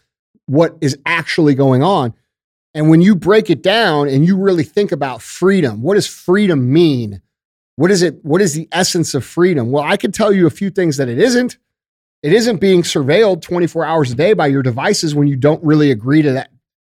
[0.45, 2.13] what is actually going on.
[2.77, 6.71] And when you break it down and you really think about freedom, what does freedom
[6.71, 7.23] mean?
[7.75, 8.23] What is it?
[8.23, 9.71] What is the essence of freedom?
[9.71, 11.57] Well, I can tell you a few things that it isn't.
[12.21, 15.89] It isn't being surveilled 24 hours a day by your devices when you don't really
[15.89, 16.51] agree to that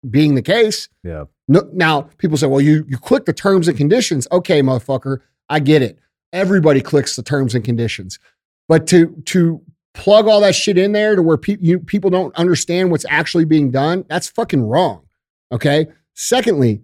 [0.08, 0.88] being the case.
[1.02, 1.24] Yeah.
[1.48, 4.28] No, now people say, well, you you click the terms and conditions.
[4.30, 5.18] Okay, motherfucker,
[5.48, 5.98] I get it.
[6.32, 8.20] Everybody clicks the terms and conditions.
[8.68, 9.60] But to to
[9.94, 13.46] plug all that shit in there to where pe- you, people don't understand what's actually
[13.46, 15.08] being done, that's fucking wrong.
[15.52, 15.86] Okay.
[16.14, 16.82] Secondly,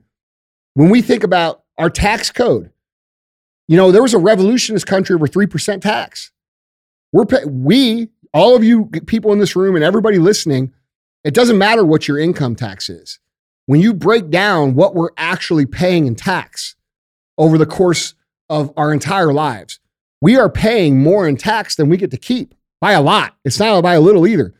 [0.74, 2.70] when we think about our tax code,
[3.66, 6.30] you know, there was a revolution in this country over 3% tax.
[7.12, 10.72] We're, pay- we, all of you people in this room and everybody listening,
[11.24, 13.18] it doesn't matter what your income tax is.
[13.66, 16.76] When you break down what we're actually paying in tax
[17.36, 18.14] over the course
[18.48, 19.80] of our entire lives,
[20.20, 23.36] we are paying more in tax than we get to keep by a lot.
[23.44, 24.54] It's not by a little either.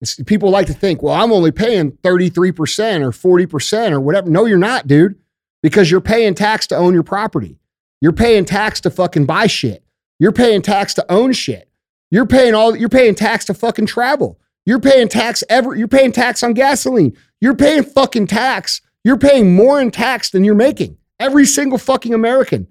[0.00, 4.28] It's, people like to think, well, I'm only paying 33% or 40% or whatever.
[4.30, 5.18] No, you're not, dude,
[5.62, 7.58] because you're paying tax to own your property.
[8.00, 9.82] You're paying tax to fucking buy shit.
[10.18, 11.70] You're paying tax to own shit.
[12.10, 14.38] You're paying all you're paying tax to fucking travel.
[14.64, 17.16] You're paying tax ever you're paying tax on gasoline.
[17.40, 18.80] You're paying fucking tax.
[19.04, 20.98] You're paying more in tax than you're making.
[21.18, 22.68] Every single fucking American.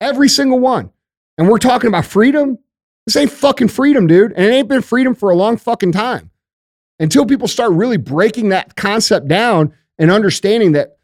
[0.00, 0.90] Every single one.
[1.38, 2.58] And we're talking about freedom.
[3.06, 4.32] This ain't fucking freedom, dude.
[4.32, 6.30] And it ain't been freedom for a long fucking time.
[6.98, 10.98] Until people start really breaking that concept down and understanding that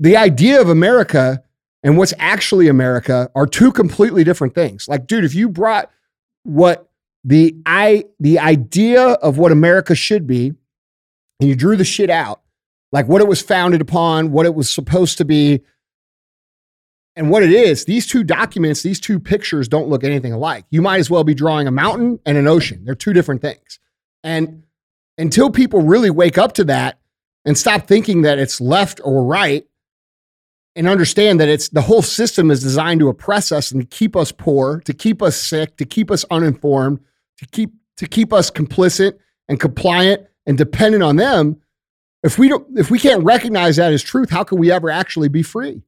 [0.00, 1.42] the idea of America
[1.82, 4.88] and what's actually America are two completely different things.
[4.88, 5.90] Like, dude, if you brought
[6.42, 6.88] what
[7.24, 10.52] the I the idea of what America should be,
[11.40, 12.40] and you drew the shit out,
[12.92, 15.60] like what it was founded upon, what it was supposed to be,
[17.16, 20.66] and what it is, these two documents, these two pictures don't look anything alike.
[20.70, 22.84] You might as well be drawing a mountain and an ocean.
[22.84, 23.80] They're two different things.
[24.22, 24.64] And
[25.16, 26.98] until people really wake up to that
[27.46, 29.66] and stop thinking that it's left or right
[30.74, 34.14] and understand that it's the whole system is designed to oppress us and to keep
[34.14, 37.00] us poor, to keep us sick, to keep us uninformed,
[37.38, 39.14] to keep to keep us complicit
[39.48, 41.62] and compliant and dependent on them.
[42.22, 45.28] If we don't if we can't recognize that as truth, how can we ever actually
[45.28, 45.82] be free?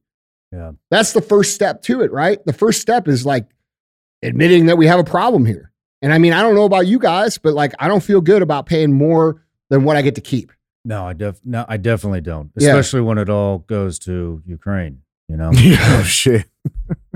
[0.51, 0.71] Yeah.
[0.89, 2.43] That's the first step to it, right?
[2.45, 3.47] The first step is like
[4.23, 5.71] admitting that we have a problem here.
[6.01, 8.41] And I mean, I don't know about you guys, but like I don't feel good
[8.41, 10.51] about paying more than what I get to keep.
[10.85, 12.51] No, I def no, I definitely don't.
[12.57, 12.69] Yeah.
[12.69, 15.01] Especially when it all goes to Ukraine.
[15.27, 16.45] You know, oh shit.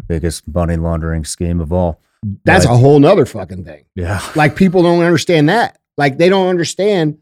[0.08, 2.02] biggest money laundering scheme of all.
[2.46, 3.86] That's But- a whole nother fucking thing.
[3.96, 4.22] Yeah.
[4.36, 5.80] Like people don't understand that.
[5.98, 7.18] Like they don't understand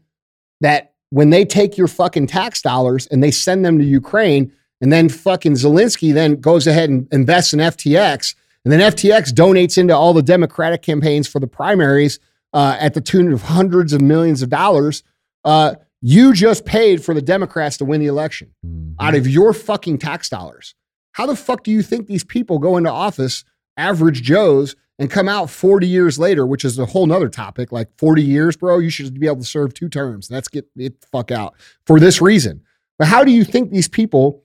[0.60, 4.52] that when they take your fucking tax dollars and they send them to Ukraine,
[4.82, 9.78] and then fucking Zelensky then goes ahead and invests in FTX, and then FTX donates
[9.78, 12.18] into all the Democratic campaigns for the primaries
[12.52, 15.04] uh, at the tune of hundreds of millions of dollars.
[15.44, 18.52] Uh, you just paid for the Democrats to win the election
[18.98, 20.74] out of your fucking tax dollars.
[21.12, 23.44] How the fuck do you think these people go into office,
[23.76, 27.70] average Joes, and come out 40 years later, which is a whole nother topic?
[27.70, 30.26] Like 40 years, bro, you should be able to serve two terms.
[30.26, 31.54] That's get it the fuck out
[31.86, 32.62] for this reason.
[32.98, 34.42] But how do you think these people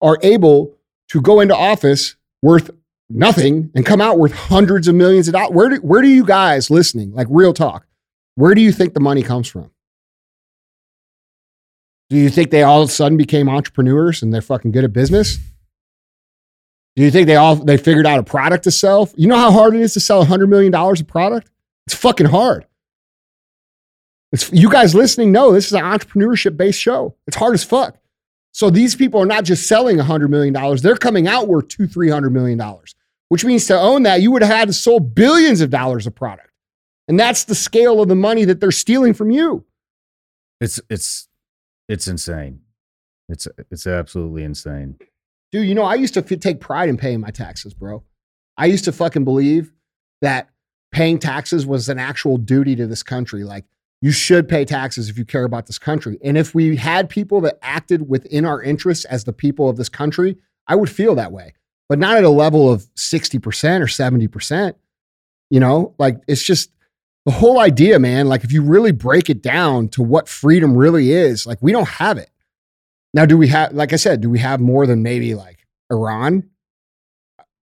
[0.00, 0.74] are able
[1.08, 2.70] to go into office worth
[3.08, 5.54] nothing and come out worth hundreds of millions of dollars?
[5.54, 7.86] Where do, where do you guys listening, like real talk,
[8.34, 9.70] where do you think the money comes from?
[12.08, 14.92] Do you think they all of a sudden became entrepreneurs and they're fucking good at
[14.92, 15.38] business?
[16.94, 19.10] Do you think they all they figured out a product to sell?
[19.16, 21.50] You know how hard it is to sell $100 million of product?
[21.86, 22.66] It's fucking hard.
[24.32, 27.14] It's you guys listening know this is an entrepreneurship based show.
[27.26, 27.96] It's hard as fuck.
[28.56, 32.32] So these people are not just selling $100 million, they're coming out worth two, $300
[32.32, 32.58] million,
[33.28, 36.14] which means to own that, you would have had to sold billions of dollars of
[36.14, 36.48] product.
[37.06, 39.66] And that's the scale of the money that they're stealing from you.
[40.58, 41.28] It's it's
[41.86, 42.60] it's insane.
[43.28, 44.96] It's it's absolutely insane.
[45.52, 48.04] Dude, you know, I used to f- take pride in paying my taxes, bro.
[48.56, 49.70] I used to fucking believe
[50.22, 50.48] that
[50.92, 53.44] paying taxes was an actual duty to this country.
[53.44, 53.66] Like,
[54.02, 56.18] you should pay taxes if you care about this country.
[56.22, 59.88] And if we had people that acted within our interests as the people of this
[59.88, 60.36] country,
[60.66, 61.54] I would feel that way,
[61.88, 63.40] but not at a level of 60%
[63.80, 64.74] or 70%.
[65.48, 66.70] You know, like it's just
[67.26, 68.28] the whole idea, man.
[68.28, 71.88] Like, if you really break it down to what freedom really is, like, we don't
[71.88, 72.30] have it.
[73.12, 76.48] Now, do we have, like I said, do we have more than maybe like Iran?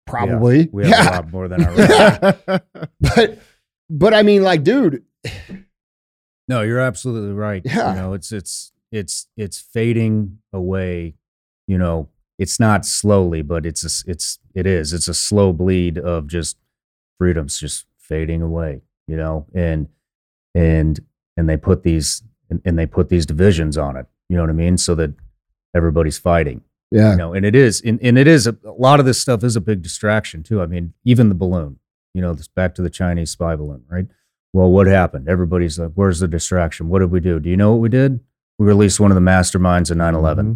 [0.06, 0.68] Probably.
[0.70, 1.10] We have yeah.
[1.10, 2.60] a lot more than Iran.
[3.00, 3.38] But,
[3.88, 5.02] but I mean, like, dude,
[6.48, 7.62] No, you're absolutely right.
[7.64, 7.94] Yeah.
[7.94, 11.14] You know, it's it's it's it's fading away.
[11.66, 14.92] You know, it's not slowly, but it's a, it's it is.
[14.92, 16.56] It's a slow bleed of just
[17.18, 18.82] freedom's just fading away.
[19.06, 19.88] You know, and
[20.54, 21.00] and
[21.36, 24.06] and they put these and, and they put these divisions on it.
[24.28, 24.76] You know what I mean?
[24.78, 25.12] So that
[25.74, 26.62] everybody's fighting.
[26.90, 27.12] yeah.
[27.12, 29.42] You know, and it is, and, and it is a, a lot of this stuff
[29.42, 30.62] is a big distraction too.
[30.62, 31.78] I mean, even the balloon.
[32.14, 34.06] You know, this back to the Chinese spy balloon, right?
[34.54, 35.28] Well, what happened?
[35.28, 36.88] Everybody's like, "Where's the distraction?
[36.88, 37.40] What did we do?
[37.40, 38.20] Do you know what we did?
[38.56, 40.52] We released one of the masterminds of 9/11 mm-hmm.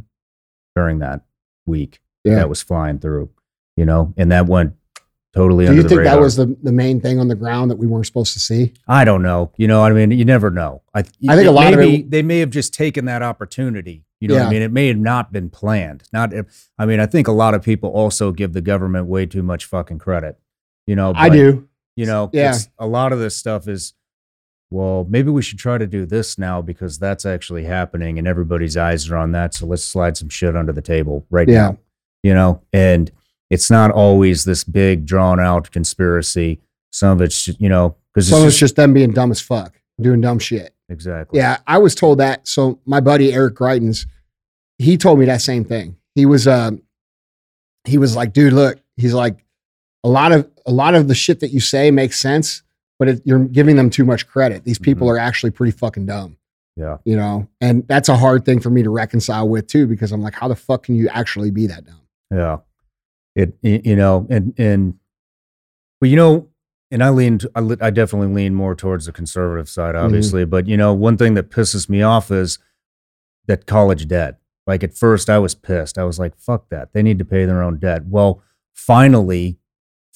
[0.76, 1.22] during that
[1.66, 2.36] week Yeah.
[2.36, 3.30] that was flying through.
[3.76, 4.74] You know, and that went
[5.34, 7.76] totally Do under you think that was the, the main thing on the ground that
[7.78, 8.72] we weren't supposed to see?
[8.86, 9.52] I don't know.
[9.56, 10.82] You know, I mean, you never know.
[10.94, 14.04] I, I think a lot of maybe it- they may have just taken that opportunity.
[14.20, 14.46] You know what Yeah.
[14.46, 14.62] I mean?
[14.62, 16.04] It may have not been planned.
[16.12, 16.32] Not.
[16.78, 19.64] I mean, I think a lot of people also give the government way too much
[19.64, 20.38] fucking credit.
[20.86, 21.67] You know, I do.
[21.98, 22.56] You know, Yeah.
[22.78, 23.94] a lot of this stuff is.
[24.70, 28.76] Well, maybe we should try to do this now because that's actually happening and everybody's
[28.76, 29.54] eyes are on that.
[29.54, 31.70] So let's slide some shit under the table right Yeah.
[31.70, 31.78] now.
[32.22, 33.10] You know, and
[33.48, 36.60] it's not always this big drawn out conspiracy.
[36.92, 39.30] Some of it's, you know, because Some it's of just, it's just them being dumb
[39.30, 40.74] as fuck, doing dumb shit.
[40.90, 41.38] exactly.
[41.38, 42.46] Yeah, I was told that.
[42.46, 44.04] So my buddy Eric Greitens,
[44.76, 45.96] he told me that same thing.
[46.14, 46.82] He was um
[47.84, 49.42] he was like, dude, look, he's like,
[50.04, 52.62] a lot of a lot of the shit that you say makes sense,
[52.98, 54.64] but it, you're giving them too much credit.
[54.64, 55.16] These people mm-hmm.
[55.16, 56.36] are actually pretty fucking dumb,
[56.76, 56.98] Yeah.
[57.04, 60.20] you know, and that's a hard thing for me to reconcile with too, because I'm
[60.22, 62.02] like, how the fuck can you actually be that dumb?
[62.30, 62.58] Yeah.
[63.34, 64.98] It, you know, and, and,
[66.00, 66.48] but you know,
[66.90, 70.04] and I leaned, I, li- I definitely lean more towards the conservative side, mm-hmm.
[70.04, 70.44] obviously.
[70.44, 72.58] But, you know, one thing that pisses me off is
[73.46, 74.38] that college debt.
[74.66, 75.96] Like at first, I was pissed.
[75.96, 76.92] I was like, fuck that.
[76.92, 78.06] They need to pay their own debt.
[78.06, 78.42] Well,
[78.74, 79.56] finally,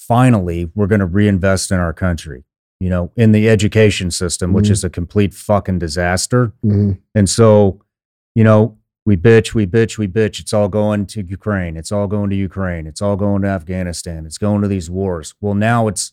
[0.06, 2.44] finally, we're going to reinvest in our country,
[2.80, 4.72] you know, in the education system, which Mhm.
[4.72, 6.52] is a complete fucking disaster.
[6.64, 6.98] Mhm.
[7.14, 7.80] And so,
[8.34, 10.40] you know, we bitch, we bitch, we bitch.
[10.40, 11.76] It's all going to Ukraine.
[11.76, 12.86] It's all going to Ukraine.
[12.86, 14.26] It's all going to Afghanistan.
[14.26, 15.34] It's going to these wars.
[15.40, 16.12] Well, now it's,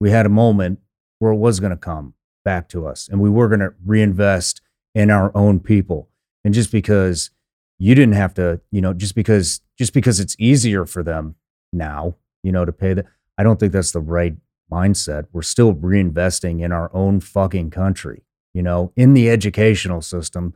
[0.00, 0.78] we had a moment
[1.18, 2.14] where it was going to come
[2.44, 4.60] back to us and we were going to reinvest
[4.94, 6.08] in our own people.
[6.44, 7.30] And just because
[7.78, 11.34] you didn't have to, you know, just because, just because it's easier for them
[11.72, 12.14] now,
[12.44, 13.06] you know, to pay that,
[13.38, 14.34] I don't think that's the right
[14.70, 15.26] mindset.
[15.32, 20.54] We're still reinvesting in our own fucking country, you know, in the educational system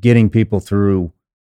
[0.00, 1.12] getting people through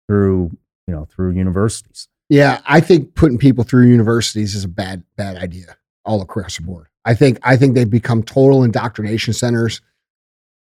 [0.07, 0.51] through
[0.87, 5.37] you know through universities Yeah, I think putting people through universities is a bad bad
[5.37, 6.87] idea all across the board.
[7.05, 9.79] I think I think they've become total indoctrination centers.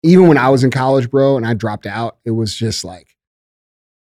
[0.04, 3.16] Even when I was in college, bro, and I dropped out, it was just like,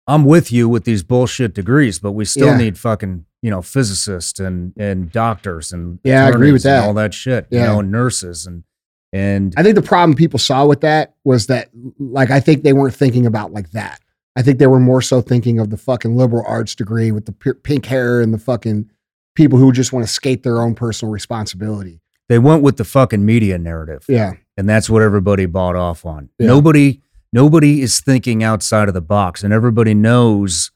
[0.09, 2.57] i'm with you with these bullshit degrees but we still Yeah.
[2.57, 6.85] need fucking you know physicists and and doctors and Yeah, I agree with that.
[6.85, 8.65] all that shit you know and nurses and
[9.13, 11.69] and I think the problem people saw with that was that,
[11.99, 13.99] like, I think they weren't thinking about like that.
[14.37, 17.33] I think they were more so thinking of the fucking liberal arts degree with the
[17.33, 18.89] p- pink hair and the fucking
[19.35, 22.01] people who just want to skate their own personal responsibility.
[22.29, 26.29] they went with the fucking media narrative Yeah, and that's what everybody bought off on
[26.39, 26.47] Yeah.
[26.47, 27.01] nobody
[27.33, 30.71] nobody is thinking outside of the box and everybody knows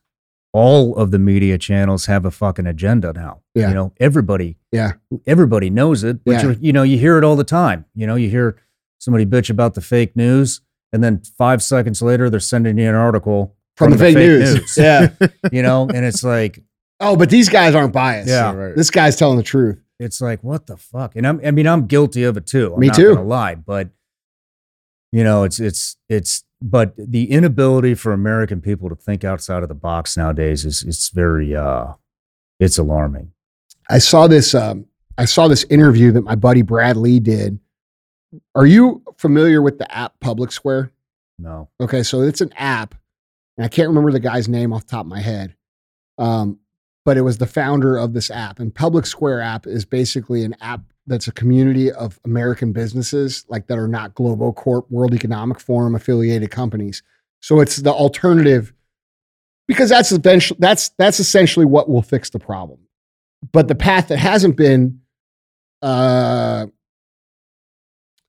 [0.57, 3.69] all of the media channels have a fucking agenda now Yeah.
[3.69, 4.93] you know everybody Yeah.
[5.27, 6.55] everybody knows it but Yeah.
[6.61, 8.57] you know you hear it all the time you know you hear
[9.01, 10.61] somebody bitch about the fake news
[10.93, 14.77] and then five seconds later they're sending you an article from, the, fake, news.
[14.79, 15.09] Yeah.
[15.53, 16.61] you know and it's like
[17.01, 18.29] oh, but these guys aren't biased.
[18.29, 18.53] Yeah.
[18.55, 18.77] right.
[18.77, 19.81] This guy's telling the truth.
[19.99, 22.81] it's like what the fuck and I'm, i mean i'm guilty of it too I'm
[22.81, 23.15] Me not too.
[23.17, 23.89] gonna lie but
[25.13, 29.69] you know it's it's it's but the inability for american people to think outside of
[29.69, 31.93] the box nowadays is it's very uh
[32.59, 33.31] it's alarming
[33.89, 34.55] I saw this.
[34.55, 34.87] Um,
[35.19, 37.59] I saw this interview that my buddy Brad Lea did.
[38.55, 40.93] Are you familiar with the app Public Square?
[41.39, 42.95] no Okay, so it's an app,
[43.57, 45.55] and I can't remember the guy's name off the top of my head.
[46.19, 46.59] Um,
[47.05, 48.59] but it was the founder of this app.
[48.61, 53.67] And Public Square app is basically an app that's a community of American businesses, like
[53.67, 57.03] that are not Global Corp, World Economic Forum affiliated companies.
[57.41, 58.73] So it's the alternative
[59.69, 62.81] because that's eventually that's that's essentially what will fix the problem.
[63.53, 65.01] But the path that hasn't been
[65.83, 66.67] uh,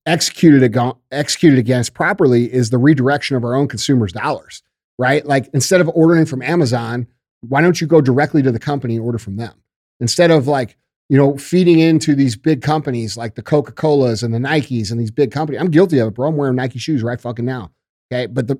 [0.05, 4.61] executed ag- executed against properly is the redirection of our own consumers' dollars,
[4.97, 5.25] right?
[5.25, 7.07] Like instead of ordering from Amazon,
[7.41, 9.53] why don't you go directly to the company and order from them?
[9.99, 10.77] Instead of like,
[11.09, 15.11] you know, feeding into these big companies like the Coca-Colas and the Nikes and these
[15.11, 15.61] big companies.
[15.61, 16.29] I'm guilty of it, bro.
[16.29, 17.71] I'm wearing Nike shoes right fucking now.
[18.11, 18.25] Okay.
[18.25, 18.59] But the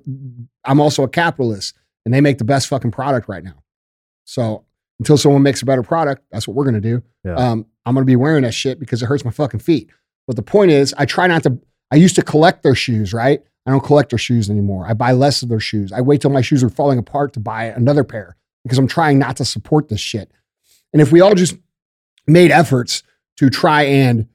[0.64, 1.74] I'm also a capitalist
[2.04, 3.62] and they make the best fucking product right now.
[4.24, 4.64] So
[4.98, 7.02] until someone makes a better product, that's what we're gonna do.
[7.24, 7.34] Yeah.
[7.34, 9.90] Um, I'm gonna be wearing that shit because it hurts my fucking feet.
[10.26, 11.58] But the point is, I try not to.
[11.92, 13.40] I used to collect their shoes, right?
[13.66, 14.86] I don't collect their shoes anymore.
[14.88, 15.92] I buy less of their shoes.
[15.92, 19.18] I wait till my shoes are falling apart to buy another pair because I'm trying
[19.18, 20.30] not to support this shit.
[20.92, 21.56] And if we all just
[22.26, 23.02] made efforts
[23.38, 24.26] to try and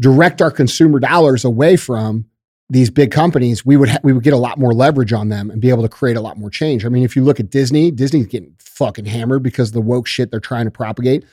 [0.00, 2.26] direct our consumer dollars away from
[2.68, 5.50] these big companies, we would ha- we would get a lot more leverage on them
[5.50, 6.84] and be able to create a lot more change.
[6.84, 10.30] I mean, if you look at Disney, Disney's getting fucking hammered because the woke shit
[10.30, 11.24] they're trying to propagate.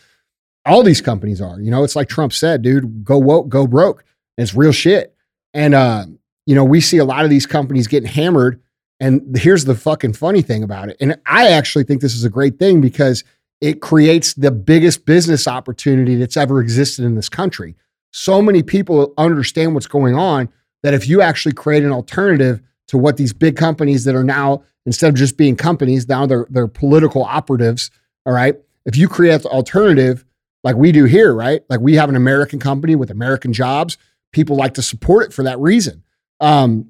[0.65, 4.05] All these companies are, you know, it's like Trump said, dude, go woke, go broke.
[4.37, 5.15] It's real shit.
[5.53, 6.05] And uh,
[6.45, 8.61] you know, we see a lot of these companies getting hammered.
[8.99, 10.97] And here's the fucking funny thing about it.
[11.01, 13.23] And I actually think this is a great thing because
[13.63, 17.77] it creates the biggest business opportunity that's ever existed in this country.
[18.11, 20.49] So many people understand what's going on
[20.83, 24.63] that if you actually create an alternative to what these big companies that are now
[24.85, 27.89] instead of just being companies, now they're they're political operatives.
[28.25, 28.57] All right.
[28.85, 30.25] If you create the alternative
[30.65, 31.61] like we do here, right?
[31.69, 33.97] Like we have an American company with American jobs.
[34.33, 36.03] People like to support it for that reason.
[36.41, 36.89] Um,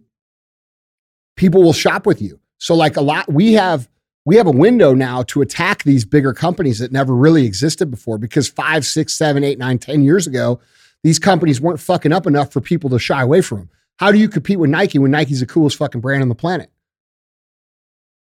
[1.36, 2.40] people will shop with you.
[2.58, 3.88] So like a lot, we have
[4.26, 8.18] we have a window now to attack these bigger companies that never really existed before
[8.18, 10.60] because five, six, seven, eight, nine, ten years ago,
[11.04, 13.70] these companies weren't fucking up enough for people to shy away from them.
[13.98, 16.72] How do you compete with Nike when Nike's the coolest fucking brand on the planet?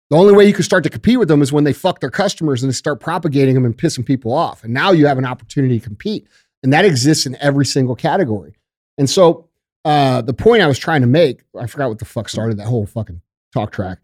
[0.09, 2.11] The only way you can start to compete with them is when they fuck their
[2.11, 4.65] customers and start propagating them and pissing people off.
[4.65, 6.27] And now you have an opportunity to compete.
[6.63, 8.55] And that exists in every single category.
[8.99, 9.49] And so
[9.85, 12.67] uh, the point I was trying to make, I forgot what the fuck started that
[12.67, 13.23] whole fucking
[13.53, 13.99] talk track.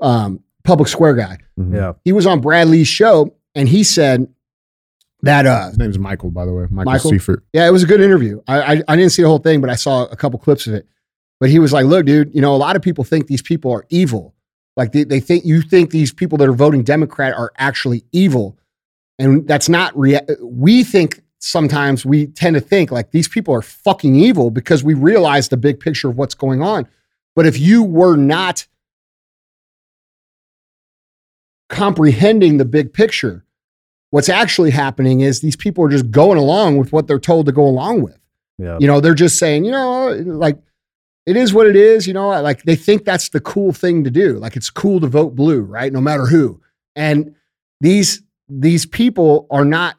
[0.00, 1.38] Um, public square guy.
[1.58, 1.74] Mhm.
[1.74, 1.92] Yeah.
[2.04, 4.28] He was on Brad Lea's show and he said
[5.22, 6.66] that uh His name's Michael, by the way.
[6.70, 7.10] Michael, Michael?
[7.10, 7.44] Seifert.
[7.52, 8.40] yeah, it was a good interview.
[8.48, 10.74] I, I I didn't see the whole thing, but I saw a couple clips of
[10.74, 10.86] it.
[11.40, 13.72] But he was like, "Look, dude, you know, a lot of people think these people
[13.72, 14.34] are evil.
[14.76, 18.56] Like they, they think you think these people that are voting Democrat are actually evil,
[19.18, 23.62] and that's not rea- We think sometimes we tend to think like these people are
[23.62, 26.86] fucking evil because we realize the big picture of what's going on.
[27.34, 28.66] But if you were not
[31.72, 33.44] comprehending the big picture,
[34.10, 37.52] what's actually happening is these people are just going along with what they're told to
[37.52, 38.18] go along with.
[38.58, 38.76] Yeah.
[38.78, 40.58] You know, they're just saying, you know, like
[41.24, 44.10] it is what it is, you know, like they think that's the cool thing to
[44.10, 44.34] do.
[44.34, 45.90] Like it's cool to vote blue, right?
[45.90, 46.60] No matter who.
[46.94, 47.34] And
[47.80, 49.96] these these people are not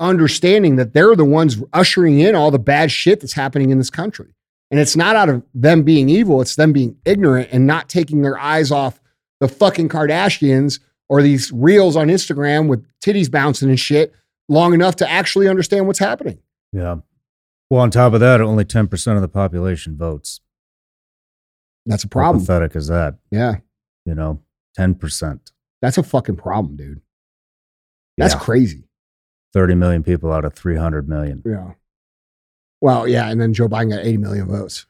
[0.00, 3.90] understanding that they're the ones ushering in all the bad shit that's happening in this
[3.90, 4.34] country.
[4.70, 8.22] And it's not out of them being evil, it's them being ignorant and not taking
[8.22, 8.99] their eyes off
[9.40, 14.14] the fucking Kardashians or these reels on Instagram with titties bouncing and shit
[14.48, 16.38] long enough to actually understand what's happening.
[16.72, 16.96] Yeah.
[17.70, 20.40] Well, on top of that, only 10% of the population votes.
[21.86, 22.42] That's a How problem.
[22.44, 23.16] pathetic is that?
[23.30, 23.56] Yeah.
[24.04, 24.42] You know,
[24.78, 25.52] 10%.
[25.80, 27.00] That's a fucking problem, dude.
[28.18, 28.40] That's Yeah.
[28.40, 28.84] crazy.
[29.52, 31.42] 30 million people out of 300 million.
[31.44, 31.72] Yeah.
[32.80, 33.28] Well, yeah.
[33.30, 34.86] And then Joe Biden got 80 million votes.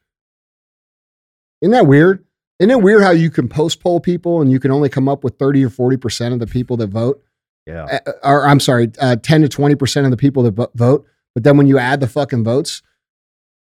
[1.60, 2.24] Isn't that weird?
[2.60, 5.24] Isn't it weird how you can post poll people and you can only come up
[5.24, 7.22] with 30 or 40% of the people that vote?
[7.66, 7.86] Yeah.
[8.06, 11.06] Uh, or I'm sorry, uh, 10 to 20% of the people that vo- vote.
[11.34, 12.82] But then when you add the fucking votes,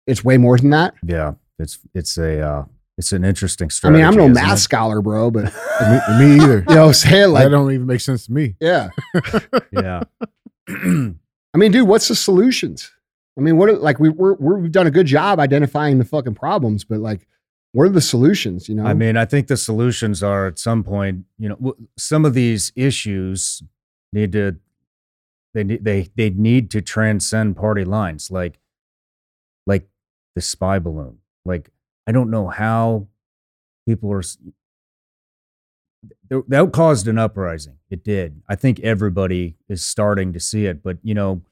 [0.08, 0.94] it's way more than that.
[1.06, 1.34] Yeah.
[1.60, 2.64] It's, it's a, uh,
[2.98, 4.62] it's an interesting I mean, I'm no math it?
[4.62, 5.44] scholar, bro, but
[6.18, 6.58] me, me either.
[6.68, 7.30] you know what I'm saying?
[7.30, 8.56] Like, that don't even make sense to me.
[8.60, 8.90] yeah.
[9.72, 10.02] Yeah.
[10.68, 12.90] I mean, dude, what's the solutions?
[13.38, 16.04] I mean, what are, like we we're, we're, we've done a good job identifying the
[16.04, 17.26] fucking problems, but like,
[17.72, 18.68] what are the solutions?
[18.68, 22.24] You know, I mean, I think the solutions are at some point, you know, some
[22.24, 23.62] of these issues
[24.12, 24.56] need to
[25.54, 28.58] they they they need to transcend party lines, like
[29.66, 29.88] like
[30.34, 31.18] the spy balloon.
[31.44, 31.70] Like
[32.06, 33.08] I don't know how
[33.86, 34.22] people are.
[36.48, 37.76] That caused an uprising.
[37.90, 38.42] It did.
[38.48, 41.42] I think everybody is starting to see it, but you know,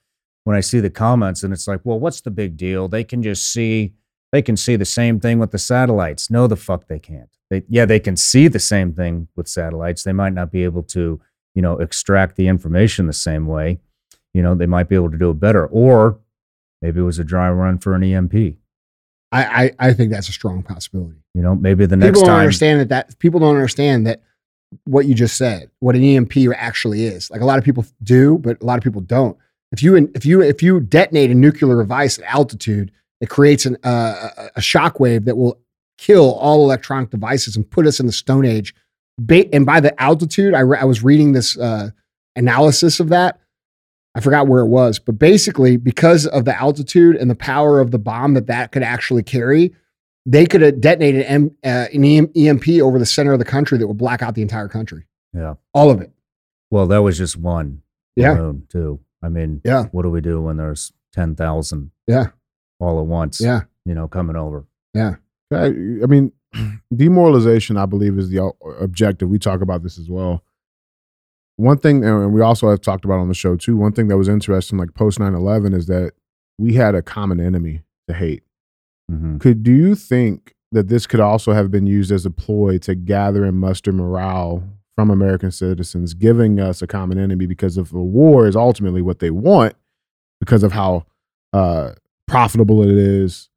[0.44, 2.88] when I see the comments and it's like, well, what's the big deal?
[2.88, 3.92] They can just see
[4.32, 6.30] they can see the same thing with the satellites.
[6.30, 7.30] No, the fuck they can't.
[7.50, 10.04] They, yeah, they can see the same thing with satellites.
[10.04, 11.20] They might not be able to,
[11.54, 13.80] you know, extract the information the same way.
[14.32, 15.66] You know, they might be able to do it better.
[15.66, 16.20] Or
[16.80, 18.56] maybe it was a dry run for an EMP.
[19.32, 21.20] I, I I think that's a strong possibility.
[21.34, 22.40] You know, maybe the next people don't time.
[22.40, 24.22] understand that that people don't understand that
[24.84, 27.30] what you just said, what an EMP actually is.
[27.30, 29.36] Like a lot of people do, but a lot of people don't.
[29.72, 33.76] If you if you if you detonate a nuclear device at altitude, it creates an,
[33.84, 35.58] uh, a- shockwave that will
[35.98, 38.74] kill all electronic devices and put us in the Stone Age.
[39.18, 41.90] Ba- and by the altitude, I, re- I was reading this uh,
[42.36, 43.38] analysis of that.
[44.14, 47.90] I forgot where it was, but basically, because of the altitude and the power of
[47.92, 49.72] the bomb that that could actually carry,
[50.26, 53.78] they could have detonated M, uh, an EM, EMP over the center of the country
[53.78, 55.54] that would black out the entire country, yeah.
[55.74, 56.10] all of it.
[56.72, 57.82] Well, that was just one
[58.16, 58.34] Yeah.
[58.34, 59.00] balloon, too.
[59.22, 59.84] I mean, Yeah.
[59.92, 62.28] what do we do when there's 10,000 Yeah.
[62.80, 63.62] All at once, Yeah.
[63.84, 64.64] you know, coming over?
[65.52, 66.32] I, I mean,
[66.94, 69.28] demoralization, I believe, is the objective.
[69.28, 70.42] We talk about this as well.
[71.56, 74.16] One thing, and we also have talked about on the show too, one thing that
[74.16, 76.12] was interesting, like post 9 11, is that
[76.58, 78.42] we had a common enemy to hate.
[79.10, 82.78] hmm Could do you think that this could also have been used as a ploy
[82.78, 84.62] to gather and muster morale
[84.96, 89.18] from American citizens, giving us a common enemy because of a war is ultimately what
[89.18, 89.74] they want
[90.40, 91.04] because of how
[91.52, 91.92] uh,
[92.30, 93.48] profitable it is.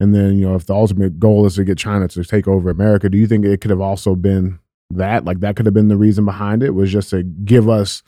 [0.00, 2.70] And then, you know, if the ultimate goal is to get China to take over
[2.70, 4.58] America, do you think it could have also been
[4.90, 5.24] that?
[5.24, 8.02] Like that could have been the reason behind it was just to give us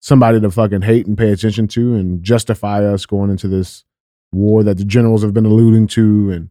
[0.00, 3.84] somebody to fucking hate and pay attention to and justify us going into this
[4.32, 6.50] war that the generals have been alluding to and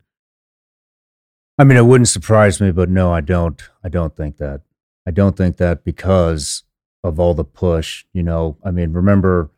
[1.60, 3.62] I mean, it wouldn't surprise me, but no, I don't.
[3.84, 4.62] I don't think that.
[5.06, 6.64] I don't think that because
[7.04, 8.06] of all the push.
[8.12, 9.52] You know, I mean, remember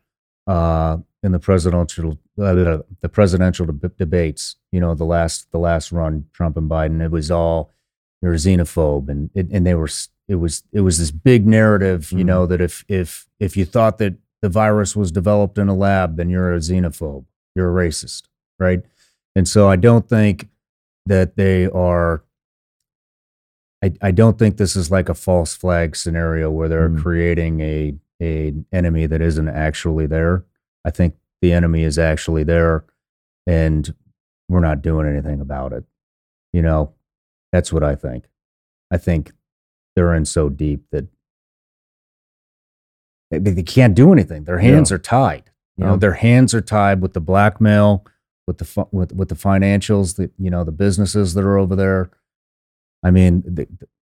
[0.46, 5.92] uh, in the presidential uh, the presidential deb- debates, you know, the last the last
[5.92, 7.70] run, Trump and Biden, it was all
[8.22, 9.88] you're a xenophobe, and it, and they were
[10.28, 12.26] it was it was this big narrative, you Mhm.
[12.26, 16.16] know, that if if if you thought that the virus was developed in a lab,
[16.16, 17.24] then you're a xenophobe,
[17.54, 18.24] you're a racist,
[18.58, 18.82] right?
[19.34, 20.48] And so I don't think
[21.06, 22.22] that they are.
[23.82, 27.02] I, I don't think this is like a false flag scenario where they're Mm.
[27.02, 30.42] creating a a enemy that isn't actually there.
[30.86, 31.16] I think
[31.46, 32.84] the enemy is actually there,
[33.46, 33.94] and
[34.48, 35.84] we're not doing anything about it.
[36.52, 36.92] You know,
[37.52, 38.24] that's what I think.
[38.90, 39.30] I think
[39.94, 41.06] they're in so deep that
[43.30, 44.44] they, they can't do anything.
[44.44, 45.50] Their hands are tied.
[45.76, 45.96] You know, Yeah.
[45.98, 48.04] their hands are tied with the blackmail,
[48.48, 52.10] with the with with the financials, that you know, the businesses that are over there.
[53.04, 53.68] I mean, the,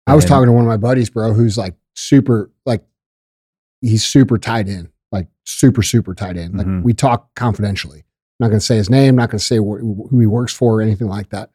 [0.08, 2.84] I was and- talking to one of my buddies, bro, who's like super, like
[3.82, 4.90] he's super tied in,
[5.50, 6.56] super, super tight in.
[6.58, 6.84] Like Mhm.
[6.84, 8.00] we talk confidentially.
[8.00, 10.54] I'm not going to say his name, not going to say wh- who he works
[10.54, 11.50] for or anything like that.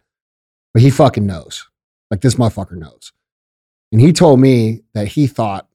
[0.73, 1.67] But he fucking knows.
[2.11, 3.13] Like this motherfucker knows.
[3.93, 5.69] And he told me that he thought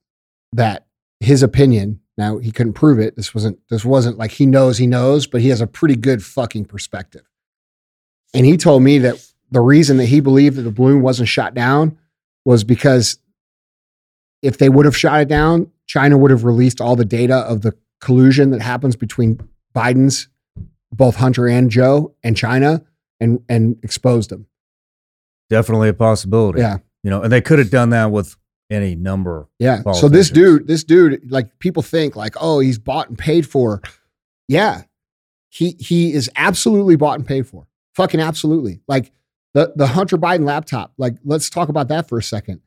[0.53, 0.85] that
[1.19, 3.15] his opinion, now he couldn't prove it.
[3.15, 6.23] This wasn't, this wasn't like he knows he knows, but he has a pretty good
[6.23, 7.23] fucking perspective.
[8.33, 11.53] And he told me that the reason that he believed that the balloon wasn't shot
[11.55, 11.97] down
[12.45, 13.17] was because
[14.41, 17.61] if they would have shot it down, China would have released all the data of
[17.61, 19.39] the collusion that happens between
[19.75, 20.27] Biden's,
[20.91, 22.83] both Hunter and Joe, and China,
[23.19, 24.47] and and exposed them.
[25.49, 26.59] definitely a possibility.
[26.61, 28.35] Yeah, you know, and they could have done that with
[28.69, 29.47] any number.
[29.57, 29.81] yeah.
[29.93, 33.81] So this dude, this dude, like people think, like, oh, he's bought and paid for.
[34.47, 34.83] Yeah,
[35.49, 37.67] he he is absolutely bought and paid for.
[37.95, 38.81] Fucking absolutely.
[38.87, 39.11] Like
[39.53, 40.93] the the Hunter Biden laptop.
[40.97, 42.61] Like, let's talk about that for a second.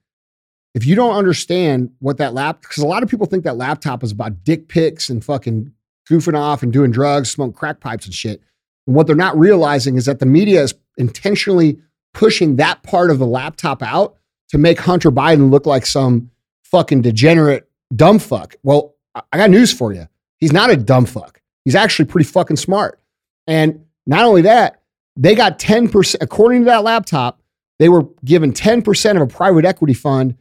[0.74, 4.02] If you don't understand what that lap, because a lot of people think that laptop
[4.02, 5.72] is about dick pics and fucking
[6.10, 8.42] goofing off and doing drugs, smoking crack pipes and shit.
[8.86, 11.78] And what they're not realizing is that the media is intentionally
[12.14, 14.16] pushing that part of the laptop out
[14.48, 16.30] to make Hunter Biden look like some
[16.64, 18.56] fucking degenerate dumb fuck.
[18.62, 20.08] Well, I I got news for you.
[20.38, 21.40] He's not a dumb fuck.
[21.64, 22.98] He's actually pretty fucking smart.
[23.46, 24.82] And not only that,
[25.16, 27.40] they got 10%, according to that laptop,
[27.78, 30.36] they were given 10% of a private equity fund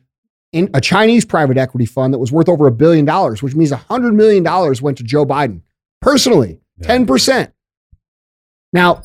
[0.53, 3.71] in a Chinese private equity fund that was worth over a billion dollars, which means
[3.71, 4.43] $100 million
[4.81, 5.61] went to Joe Biden
[6.01, 6.97] personally, Yeah.
[6.97, 7.51] 10%.
[8.73, 9.03] Now,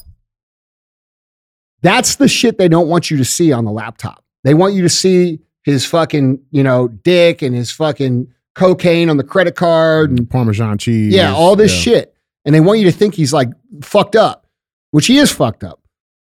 [1.82, 4.24] that's the shit they don't want you to see on the laptop.
[4.44, 9.16] They want you to see his fucking, you know, dick and his fucking cocaine on
[9.16, 11.12] the credit card and Parmesan cheese.
[11.12, 11.80] yeah, all this Yeah.
[11.94, 12.14] shit.
[12.44, 13.48] And they want you to think he's like
[13.82, 14.46] fucked up,
[14.92, 15.80] which he is fucked up.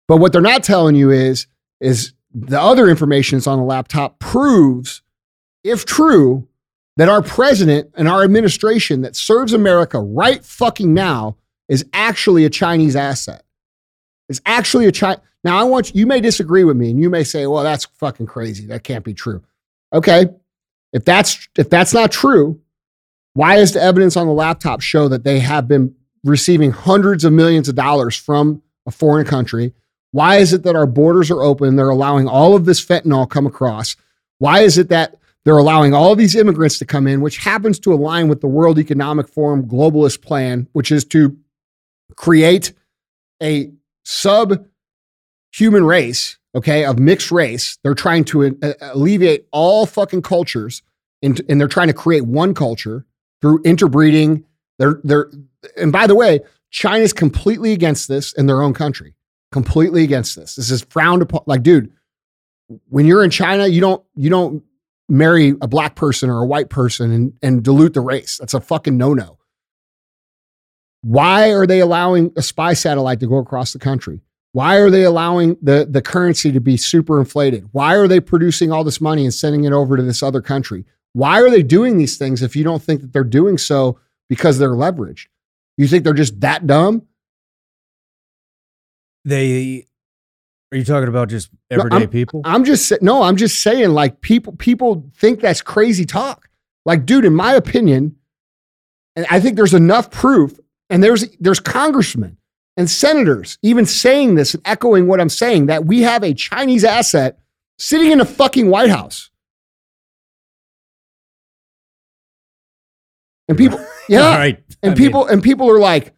[0.07, 1.47] But what they're not telling you is,
[1.79, 5.01] is the other information that's on the laptop proves,
[5.63, 6.47] if true,
[6.97, 11.37] that our president and our administration that serves America right fucking now
[11.69, 13.43] is actually a Chinese asset.
[14.27, 15.21] It's actually a China.
[15.43, 17.85] Now, I want you, you may disagree with me and you may say, well, that's
[17.85, 18.65] fucking crazy.
[18.65, 19.41] That can't be true.
[19.93, 20.27] Okay.
[20.91, 22.59] If that's if that's not true,
[23.33, 27.31] why does the evidence on the laptop show that they have been receiving hundreds of
[27.31, 29.73] millions of dollars from a foreign country?
[30.11, 31.75] Why is it that our borders are open?
[31.75, 33.95] They're allowing all of this fentanyl come across.
[34.39, 37.93] Why is it that they're allowing all these immigrants to come in, which happens to
[37.93, 41.37] align with the World Economic Forum globalist plan, which is to
[42.15, 42.73] create
[43.41, 43.71] a
[44.03, 44.65] sub
[45.51, 47.77] human race, okay, of mixed race.
[47.83, 50.83] They're trying to uh, alleviate all fucking cultures
[51.21, 53.05] and, and they're trying to create one culture
[53.41, 54.45] through interbreeding.
[54.77, 55.31] They're, they're,
[55.77, 56.41] and by the way,
[56.71, 59.15] China's completely against this in their own country,
[59.51, 60.55] completely against this.
[60.55, 61.41] This is frowned upon.
[61.45, 61.91] Like, dude,
[62.89, 64.63] when you're in China, you don't, you don't
[65.09, 68.37] marry a black person or a white person and, and dilute the race.
[68.37, 69.37] That's a fucking no no.
[71.01, 74.21] Why are they allowing a spy satellite to go across the country?
[74.51, 77.69] Why are they allowing the, the currency to be super inflated?
[77.71, 80.85] Why are they producing all this money and sending it over to this other country?
[81.13, 84.57] Why are they doing these things if you don't think that they're doing so because
[84.57, 85.27] they're leveraged?
[85.77, 87.03] You think they're just that dumb?
[89.23, 89.85] They
[90.71, 92.41] are you talking about just No, everyday people?
[92.45, 96.49] I'm just no, I'm just saying like people people think that's crazy talk.
[96.85, 98.15] Like dude, in my opinion,
[99.15, 100.59] and I think there's enough proof
[100.89, 102.37] and there's there's congressmen
[102.77, 106.83] and senators even saying this and echoing what I'm saying that we have a Chinese
[106.83, 107.39] asset
[107.77, 109.29] sitting in a fucking White House.
[113.47, 114.63] And people, yeah, All right.
[114.83, 116.13] and I mean, people and people are like,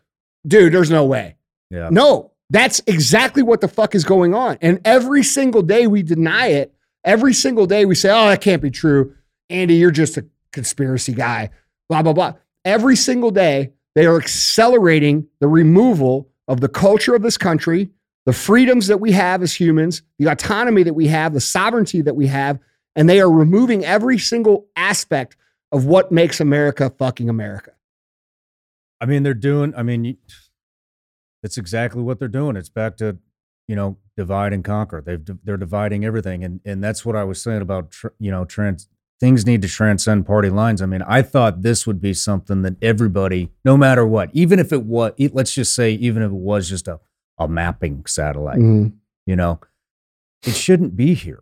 [0.46, 1.38] dude, there's no way.
[1.70, 1.90] yeah.
[1.90, 4.58] No, that's exactly what the fuck is going on.
[4.62, 6.74] And every single day we deny it.
[7.06, 9.16] Every single day we say, oh, that can't be true.
[9.50, 11.50] Andy, you're just a conspiracy guy,
[11.88, 12.34] blah, blah, blah.
[12.66, 17.90] Every single day they are accelerating the removal of the culture of this country,
[18.26, 22.18] the freedoms that we have as humans, the autonomy that we have, the sovereignty that
[22.18, 22.60] we have.
[22.98, 25.38] And they are removing every single aspect
[25.72, 27.72] of what makes America fucking America.
[29.00, 29.74] I mean, they're doing.
[29.76, 30.18] I mean,
[31.44, 32.56] it's exactly what they're doing.
[32.56, 33.18] It's back to,
[33.68, 35.02] you know, divide and conquer.
[35.02, 38.46] They've they're dividing everything, and and that's what I was saying about tr- you know
[38.46, 38.88] trans
[39.20, 40.82] things need to transcend party lines.
[40.82, 44.74] I mean, I thought this would be something that everybody, no matter what, even if
[44.74, 47.00] it was, let's just say, even if it was just a
[47.38, 48.94] a mapping satellite, Mhm.
[49.26, 49.60] you know,
[50.46, 51.42] it shouldn't be here.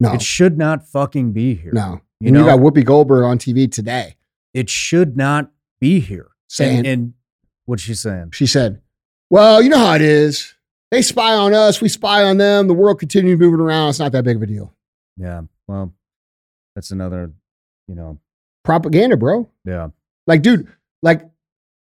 [0.00, 1.72] No, It should not fucking be here.
[1.72, 2.00] no.
[2.20, 4.16] you and know, you got Whoopi Goldberg on TV today
[4.52, 6.28] it should not be here.
[6.48, 7.14] saying, and, and
[7.64, 8.30] what's she saying?
[8.32, 8.80] she said,
[9.30, 10.54] Well, you know how it is.
[10.90, 12.68] They spy on us, we spy on them.
[12.68, 13.90] The world continues moving around.
[13.90, 14.72] It's not that big of a deal.
[15.16, 15.42] Yeah.
[15.66, 15.92] Well,
[16.74, 17.32] that's another,
[17.88, 18.18] you know,
[18.64, 19.48] Propaganda, bro.
[19.64, 19.88] yeah.
[20.26, 20.68] Like, dude,
[21.02, 21.22] like,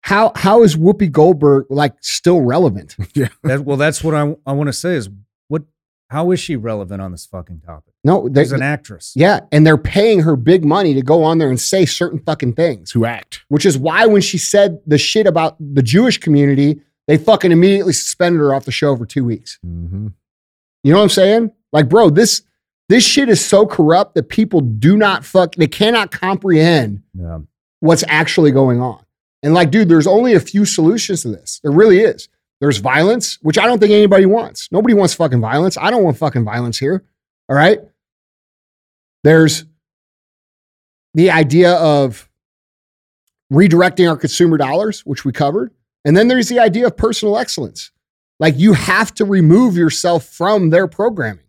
[0.02, 2.96] how how is Whoopi Goldberg like still relevant?
[3.44, 5.10] That, well, that's what I, I want to say is
[5.50, 5.64] what,
[6.10, 7.94] how is she relevant on this fucking topic?
[8.06, 9.12] No, they, She's an actress.
[9.16, 12.54] yeah, and they're paying her big money to go on there and say certain fucking
[12.54, 13.44] things, to act.
[13.50, 16.80] which is why when she said the shit about the Jewish community,
[17.10, 19.58] they fucking immediately suspended her off the show for two weeks.
[19.66, 20.10] Mm-hmm.
[20.84, 21.52] You know what I'm saying?
[21.74, 22.44] Like, bro, this
[22.88, 27.40] this shit is so corrupt that people do not fuck, they cannot comprehend Yeah.
[27.80, 29.04] what's actually going on.
[29.42, 31.60] And like, dude, there's only a few solutions to this.
[31.64, 32.30] There really is.
[32.62, 34.72] There's violence, which I don't think anybody wants.
[34.72, 35.78] Nobody wants fucking violence.
[35.78, 37.04] I don't want fucking violence here.
[37.48, 37.80] All right.
[39.24, 39.66] There's
[41.16, 42.30] the idea of
[43.52, 45.72] redirecting our consumer dollars, which we covered.
[46.06, 47.92] And then there's the idea of personal excellence.
[48.40, 51.44] Like you have to remove yourself from their programming.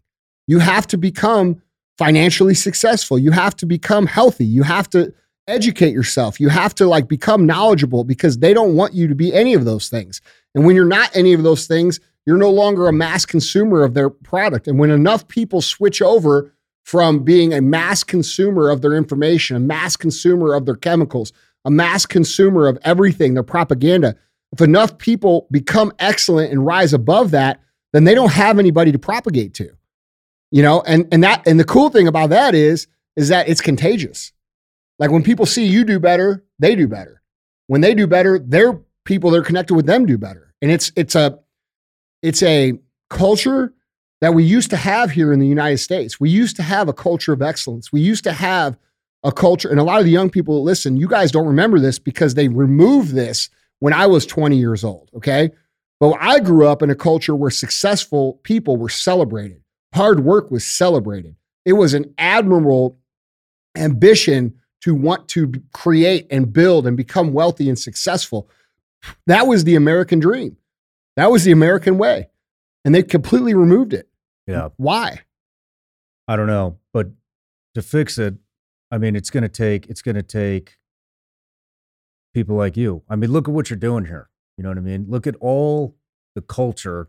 [0.47, 1.63] You have to become
[1.99, 3.19] financially successful.
[3.19, 4.45] You have to become healthy.
[4.45, 5.13] You have to
[5.47, 6.41] educate yourself.
[6.41, 9.65] You have to like become knowledgeable because they don't want you to be any of
[9.65, 10.21] those things.
[10.55, 13.95] And when you're not any of those things, you're no longer a mass consumer of
[13.95, 14.67] their product.
[14.67, 16.53] And when enough people switch over
[16.85, 21.33] from being a mass consumer of their information, a mass consumer of their chemicals,
[21.65, 24.17] a mass consumer of everything, their propaganda,
[24.53, 27.61] if enough people become excellent and rise above that,
[27.93, 29.71] then they don't have anybody to propagate to.
[30.51, 33.61] You know, and and that and the cool thing about that is is that it's
[33.61, 34.33] contagious.
[34.99, 37.23] Like when people see you do better, they do better.
[37.69, 40.55] When they do better, their people they're connected with them do better.
[40.61, 41.39] And it's it's a
[42.23, 42.79] it's a
[43.09, 43.73] culture
[44.21, 46.21] that we used to have here in the United States.
[46.21, 47.93] We used to have a culture of excellence.
[47.93, 48.77] We used to have
[49.23, 51.79] a culture, and a lot of the young people that listen, you guys don't remember
[51.79, 53.51] this because they removed this
[53.81, 55.11] when I was 20 years old.
[55.17, 55.51] Okay.
[55.99, 59.63] But I grew up in a culture where successful people were celebrated,
[59.95, 61.37] hard work was celebrated.
[61.67, 62.99] It was an admirable
[63.77, 68.49] ambition to want to create and build and become wealthy and successful.
[69.27, 70.57] That was the American dream.
[71.17, 72.29] That was the American way.
[72.85, 74.09] And they completely removed it.
[74.47, 74.71] Yeah.
[74.79, 75.21] Why?
[76.27, 77.11] I don't know, but
[77.75, 78.35] to fix it,
[78.91, 80.77] I mean, it's going to take it's going to take
[82.35, 83.03] people like you.
[83.09, 84.29] I mean, look at what you're doing here.
[84.57, 85.07] You know what I mean?
[85.09, 85.97] Look at all
[86.35, 87.09] the culture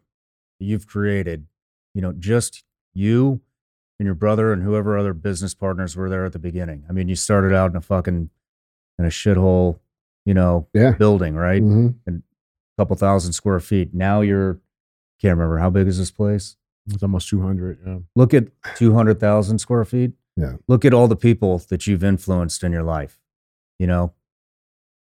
[0.60, 1.48] you've created.
[1.93, 3.41] You know, just you
[3.99, 6.85] and your brother and whoever other business partners were there at the beginning.
[6.89, 8.30] I mean, you started out in a fucking
[8.99, 9.80] in a shithole,
[10.26, 10.91] you know, Yeah.
[10.91, 11.61] building, right?
[11.61, 11.95] Mhm.
[12.07, 12.14] A
[12.77, 13.93] couple thousand square feet.
[13.93, 14.60] Now you're
[15.19, 16.57] can't remember how big is this place?
[16.88, 17.77] It's almost 200.
[17.85, 17.99] Yeah.
[18.15, 20.14] Look at 200,000 square feet.
[20.35, 20.56] Yeah.
[20.68, 23.19] Look at all the people that you've influenced in your life.
[23.77, 24.14] You know,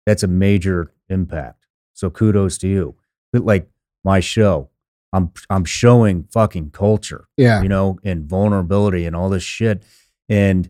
[0.07, 1.67] that's a major impact.
[1.93, 2.95] So kudos to you.
[3.33, 3.69] But like
[4.03, 4.69] my show,
[5.13, 7.61] I'm I'm showing fucking culture, Yeah.
[7.61, 9.83] you know, and vulnerability and all this shit.
[10.29, 10.69] And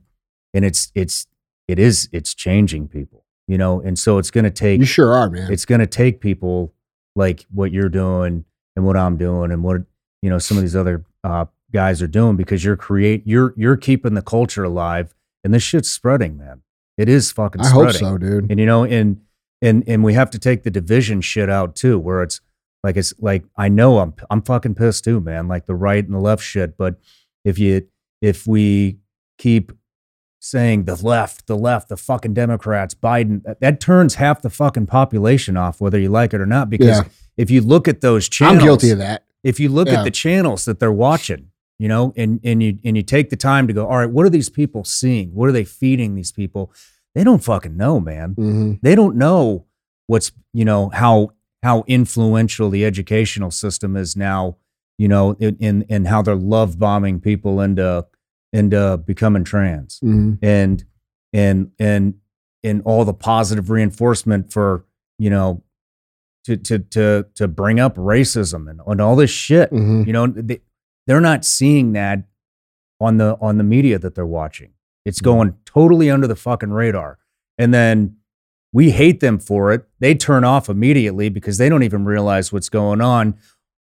[0.54, 1.28] and it's it's
[1.68, 5.30] it is it's changing people, you know, and so it's gonna take You sure are,
[5.30, 5.52] man.
[5.52, 6.74] it's going to take people
[7.16, 8.46] like what you're doing
[8.76, 9.82] and what I'm doing and what
[10.22, 13.78] you know some of these other uh, guys are doing because you're create you're you're
[13.78, 16.62] keeping the culture alive and this shit's spreading, man.
[16.98, 18.02] It is fucking I spreading.
[18.06, 18.50] hope so, dude.
[18.50, 19.22] And you know, and
[19.62, 22.42] and and we have to take the division shit out too, where it's
[22.84, 25.48] like it's like I know I'm I'm fucking pissed too, man.
[25.48, 26.78] Like the right and the left shit.
[26.78, 26.96] But
[27.44, 27.88] if you
[28.22, 28.98] if we
[29.38, 29.72] keep
[30.40, 34.86] saying the left, the left, the fucking Democrats, Biden, that, that turns half the fucking
[34.86, 36.70] population off, whether you like it or not.
[36.70, 37.04] Because Yeah.
[37.38, 39.26] if you look at those channels, I'm guilty of that.
[39.44, 40.00] if you look Yeah.
[40.00, 43.36] at the channels that they're watching, you know, and and you and you take the
[43.36, 45.30] time to go, all right, what are these people seeing?
[45.34, 46.72] What are they feeding these people?
[47.18, 48.34] They don't fucking know, man.
[48.34, 49.66] hmm They don't know
[50.06, 51.32] what's you know how
[51.64, 54.58] how influential the educational system is now.
[55.00, 58.06] You know, in in, in how they're love bombing people into
[58.54, 59.98] into becoming trans.
[60.00, 60.86] Hmm and
[61.34, 62.14] and and
[62.64, 64.86] and all the positive reinforcement for
[65.20, 65.64] you know
[66.46, 69.70] to to to to bring up racism and, and all this shit.
[69.70, 70.62] Hmm you know they,
[71.08, 72.24] they're not seeing that
[73.00, 74.72] on the on the media that they're watching
[75.08, 77.18] it's going totally under the fucking radar.
[77.58, 78.18] And then
[78.74, 79.88] we hate them for it.
[80.00, 83.36] They turn off immediately because they don't even realize what's going on.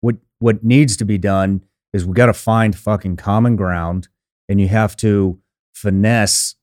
[0.00, 1.62] What what needs to be done
[1.92, 4.08] is we got to find fucking common ground
[4.48, 5.38] and you have to
[5.74, 6.56] finesse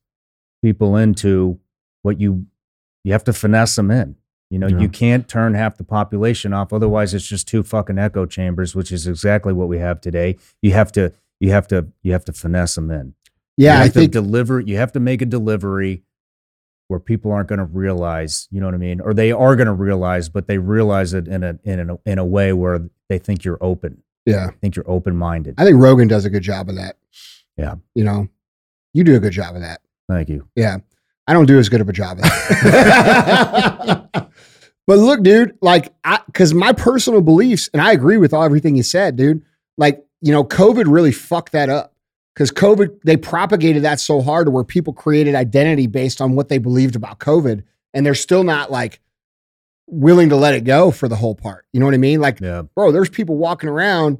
[0.61, 1.59] people into
[2.01, 2.45] what you
[3.05, 4.15] you have to finesse them in.
[4.49, 4.79] You know Yeah.
[4.79, 8.91] you can't turn half the population off otherwise it's just two fucking echo chambers which
[8.91, 10.35] is exactly what we have today.
[10.61, 13.13] You have to you have to you have to finesse them in
[13.59, 16.03] Yeah, I think deliver you have to make a delivery
[16.87, 19.67] where people aren't going to realize you know what i mean or they are going
[19.67, 23.19] to realize but they realize it in a in a in a way where they
[23.19, 26.69] think you're open yeah, think you're open minded I think Rogan does a good job
[26.69, 26.97] of that.
[27.57, 27.75] Yeah.
[27.95, 28.27] you know,
[28.93, 29.81] you do a good job of that.
[30.07, 30.77] thank you Yeah.
[31.27, 34.09] I don't do as good of a job of that.
[34.87, 38.75] but look, dude, like, I, cause my personal beliefs, and I agree with all everything
[38.75, 39.43] you said, dude.
[39.77, 41.93] Like, you know, COVID really fucked that up.
[42.39, 46.47] Cause COVID, they propagated that so hard to where people created identity based on what
[46.47, 47.63] they believed about COVID.
[47.93, 49.01] And they're still not like
[49.87, 51.65] willing to let it go for the whole part.
[51.73, 52.21] You know what I mean?
[52.21, 54.19] Like, yeah bro, there's people walking around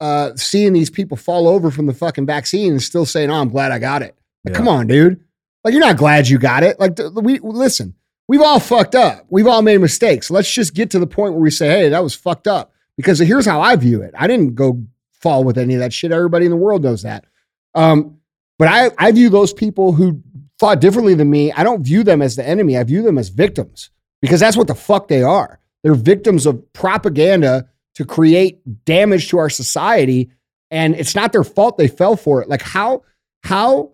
[0.00, 3.48] uh, seeing these people fall over from the fucking vaccine and still saying, "Oh, I'm
[3.50, 4.58] glad I got it." Like, Yeah.
[4.58, 5.20] come on, dude.
[5.62, 6.80] Like, you're not glad you got it.
[6.80, 7.94] Like, th- we listen.
[8.26, 9.26] We've all fucked up.
[9.30, 10.28] We've all made mistakes.
[10.28, 13.20] Let's just get to the point where we say, "Hey, that was fucked up." Because
[13.20, 14.12] here's how I view it.
[14.18, 14.82] I didn't go
[15.12, 16.10] fall with any of that shit.
[16.10, 17.24] Everybody in the world knows that.
[17.74, 18.18] Um,
[18.58, 20.22] but I, I view those people who
[20.58, 21.50] thought differently than me.
[21.52, 22.76] I don't view them as the enemy.
[22.76, 23.90] I view them as victims
[24.20, 25.58] because that's what the fuck they are.
[25.82, 30.30] They're victims of propaganda to create damage to our society.
[30.70, 32.48] And it's not their fault they fell for it.
[32.48, 33.02] Like how,
[33.42, 33.92] how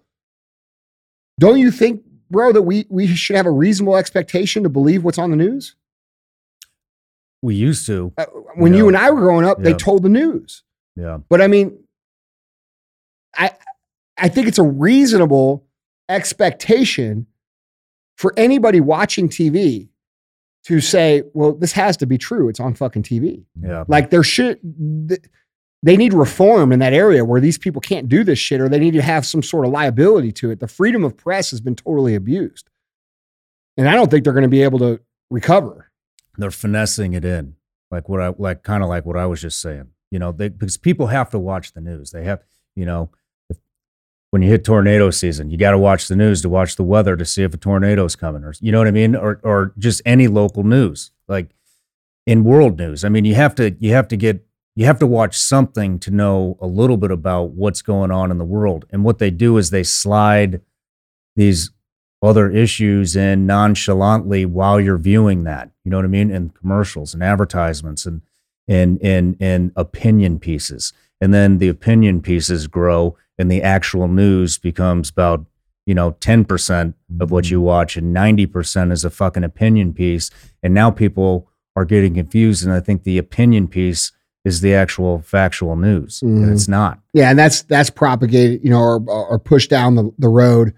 [1.41, 5.19] don't you think, bro, that we we should have a reasonable expectation to believe what's
[5.19, 5.75] on the news?
[7.41, 8.25] we used to Uh,
[8.57, 8.79] when Yeah.
[8.79, 10.65] you and I were growing up, they told the news.
[10.97, 11.79] yeah But I mean,
[13.35, 13.53] I
[14.19, 15.65] I think it's a reasonable
[16.09, 17.27] expectation
[18.17, 19.89] for anybody watching TV
[20.65, 22.49] to say, well, this has to be true.
[22.49, 23.45] It's on fucking TV.
[23.63, 24.59] yeah Like there should
[25.09, 25.21] th-
[25.83, 28.81] they need reform in that area where these people can't do this shit or they
[28.81, 30.59] need to have some sort of liability to it.
[30.59, 32.69] The freedom of press has been totally abused.
[33.77, 35.01] And I don't think they're going to be able to
[35.31, 35.91] recover.
[36.37, 37.55] they're finessing it in
[37.91, 40.49] like what i like kind of like what i was just saying you know they,
[40.49, 42.43] because people have to watch the news they have
[42.75, 43.11] you know
[44.31, 47.17] when you hit tornado season you got to watch the news to watch the weather
[47.17, 50.03] to see if a tornado's coming or you know what i mean or or just
[50.05, 51.51] any local news like
[52.27, 54.45] in world news i mean you have to you have to get
[54.75, 58.39] you have to watch something to know a little bit about what's going on in
[58.39, 60.61] the world and what they do is they slide
[61.35, 61.71] these
[62.23, 65.71] other issues in nonchalantly while you're viewing that.
[65.85, 66.31] You know what I mean?
[66.31, 68.23] And commercials and advertisements and
[68.67, 70.93] and and and opinion pieces.
[71.21, 75.47] And then the opinion pieces grow and the actual news becomes about,
[75.87, 80.31] you know, 10% of what you watch and 90% is a fucking opinion piece.
[80.63, 84.13] And now people are getting confused and I think the opinion piece
[84.45, 86.21] is the actual factual news.
[86.21, 86.43] Mhm.
[86.45, 87.01] And it's not.
[87.13, 90.75] Yeah, and that's that's propagated, you know, or, or pushed down the, the road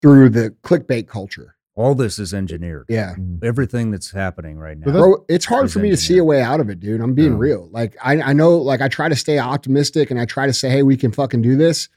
[0.00, 1.54] through the clickbait culture.
[1.74, 2.84] All this is engineered.
[2.88, 3.14] Yeah.
[3.42, 4.92] Everything that's happening right now.
[4.92, 7.00] Bro, it's hard for me to see a way out of it, dude.
[7.00, 7.38] I'm being Yeah.
[7.38, 7.68] real.
[7.70, 10.68] Like I, I know, like I try to stay optimistic and I try to say,
[10.68, 11.88] hey, we can fucking do this.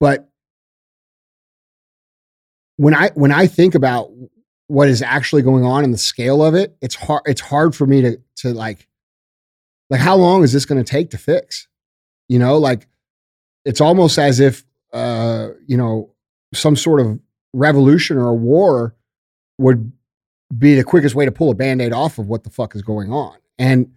[0.00, 0.28] But
[2.76, 4.10] when I when I think about
[4.66, 7.86] what is actually going on and the scale of it, it's hard it's hard for
[7.86, 8.86] me to to like
[9.90, 11.68] like how long is this going to take to fix?
[12.28, 12.86] You know, like
[13.64, 16.12] it's almost as if uh, you know,
[16.52, 17.18] some sort of
[17.54, 18.94] revolution or a war
[19.58, 19.92] would
[20.56, 23.12] be the quickest way to pull a band-aid off of what the fuck is going
[23.12, 23.36] on.
[23.58, 23.92] And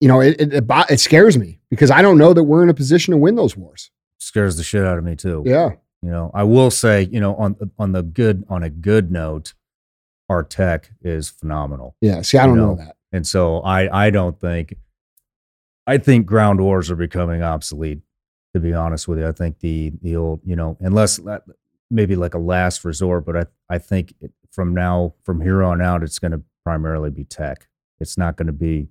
[0.00, 2.68] you know, it it, it, it scares me because I don't know that we're in
[2.68, 3.90] a position to win those wars.
[4.18, 5.42] scares the shit out of me too.
[5.46, 5.70] Yeah.
[6.02, 9.54] You know, I will say, you know, on on the good on a good note,
[10.28, 11.96] our tech is phenomenal.
[12.02, 12.20] Yeah.
[12.22, 12.96] See, I don't You know, know, that.
[13.12, 14.74] And so I I don't think
[15.86, 18.00] I think ground wars are becoming obsolete,
[18.54, 19.26] to be honest with you.
[19.28, 21.18] I think the the old, you know, unless
[21.94, 23.44] maybe like a last resort, but I
[23.74, 27.68] I think it, from now from here on out it's going to primarily be tech.
[28.00, 28.88] It's not going to be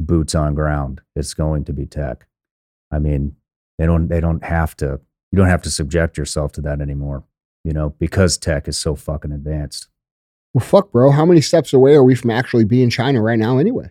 [0.00, 1.00] boots on ground.
[1.16, 2.26] It's going to be tech.
[2.90, 3.36] I mean,
[3.78, 5.00] they don't they don't have to
[5.32, 7.24] you don't have to subject yourself to that anymore.
[7.64, 9.88] you know, because tech is so fucking advanced.
[10.54, 11.10] Well, fuck, bro.
[11.10, 13.90] How many steps away are we from actually being China right now, anyway?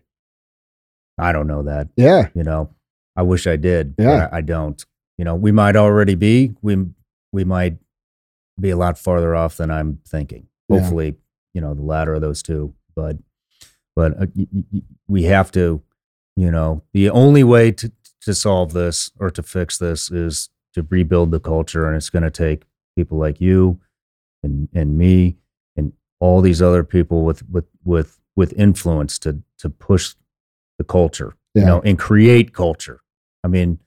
[1.20, 1.90] I don't know that.
[1.96, 2.30] Yeah.
[2.34, 2.72] You know,
[3.16, 3.96] I wish I did.
[4.00, 4.06] Yeah.
[4.06, 4.84] But I, I don't.
[5.18, 6.54] You know, we might already be.
[6.62, 6.86] We
[7.32, 7.78] we might
[8.60, 10.48] be a lot farther off than I'm thinking.
[10.70, 10.80] Yeah.
[10.80, 11.16] Hopefully,
[11.54, 12.74] you know, the latter of those two.
[12.96, 13.18] But
[13.96, 15.82] but uh, y- y- we have to.
[16.36, 20.86] You know, the only way to to solve this or to fix this is to
[20.90, 22.64] rebuild the culture, and it's going to take
[22.96, 23.80] people like you
[24.44, 25.38] and and me
[25.76, 30.14] and all these other people with with with with influence to to push
[30.78, 31.62] the culture Yeah.
[31.62, 33.00] you know and create culture
[33.44, 33.80] i mean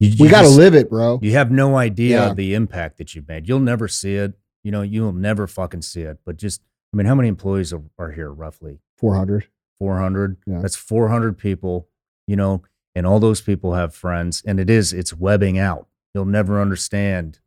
[0.00, 1.18] you, we got to live it, bro.
[1.22, 2.34] you have no idea Yeah.
[2.34, 6.02] the impact that you've made you'll never see it you know you'll never fucking see
[6.02, 6.60] it but just
[6.92, 9.46] i mean how many employees are, are here roughly 400.
[9.78, 10.60] 400 Yeah.
[10.60, 11.88] that's 400 people
[12.26, 12.62] you know
[12.94, 17.40] and all those people have friends and it is it's webbing out you'll never understand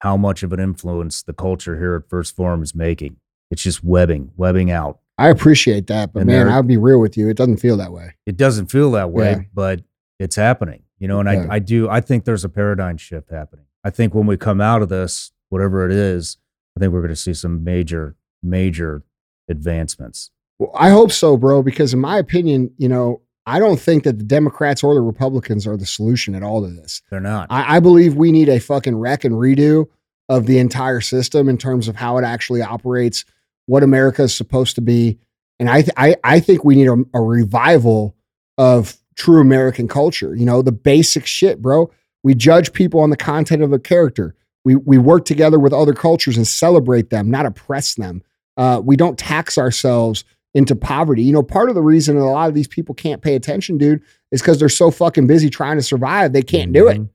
[0.00, 3.16] how much of an influence the culture here at 1st Phorm is making
[3.50, 7.16] it's just webbing webbing out I appreciate that, but And man, I'll be real with
[7.16, 7.30] you.
[7.30, 8.16] It doesn't feel that way.
[8.26, 9.40] it doesn't feel that way Yeah.
[9.54, 9.82] but
[10.18, 11.46] it's happening you know and Yeah.
[11.50, 14.60] I, I do i think there's a paradigm shift happening i think when we come
[14.60, 16.38] out of this whatever it is
[16.76, 19.02] i think we're going to see some major major
[19.48, 24.02] advancements Well, I hope so, bro, because in my opinion, you know, I don't think
[24.04, 27.02] that the Democrats or the Republicans are the solution at all to this.
[27.10, 29.86] they're not I, I believe we need a fucking wreck and redo
[30.28, 33.24] of the entire system in terms of how it actually operates,
[33.66, 35.18] what America is supposed to be,
[35.60, 38.16] and I th- I, I think we need a, a revival
[38.58, 40.34] of true American culture.
[40.34, 41.90] You know, the basic shit, bro.
[42.22, 44.34] We judge people on the content of a character.
[44.64, 48.22] We we work together with other cultures and celebrate them, not oppress them.
[48.56, 50.24] Uh, we don't tax ourselves
[50.54, 51.22] into poverty.
[51.22, 54.00] You know, part of the reason a lot of these people can't pay attention, dude,
[54.32, 56.32] is because they're so fucking busy trying to survive.
[56.32, 56.98] They can't do it.
[56.98, 57.08] Mhm.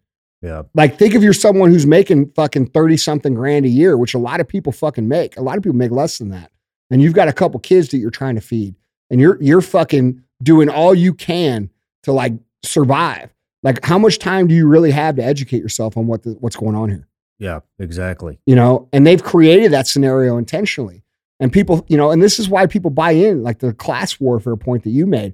[0.44, 4.14] yeah Like, think if you're someone who's making fucking 30 something grand a year, which
[4.14, 5.38] a lot of people fucking make.
[5.38, 6.52] A lot of people make less than that.
[6.92, 8.76] And you've got a couple kids that you're trying to feed.
[9.10, 11.70] And you're you're fucking doing all you can
[12.04, 12.34] to like
[12.64, 13.34] survive.
[13.64, 16.56] Like, how much time do you really have to educate yourself on what the, what's
[16.56, 17.08] going on here?
[17.42, 21.04] yeah exactly You know, and they've created that scenario intentionally.
[21.40, 24.56] And people, you know, and this is why people buy in, like the class warfare
[24.56, 25.34] point that you made.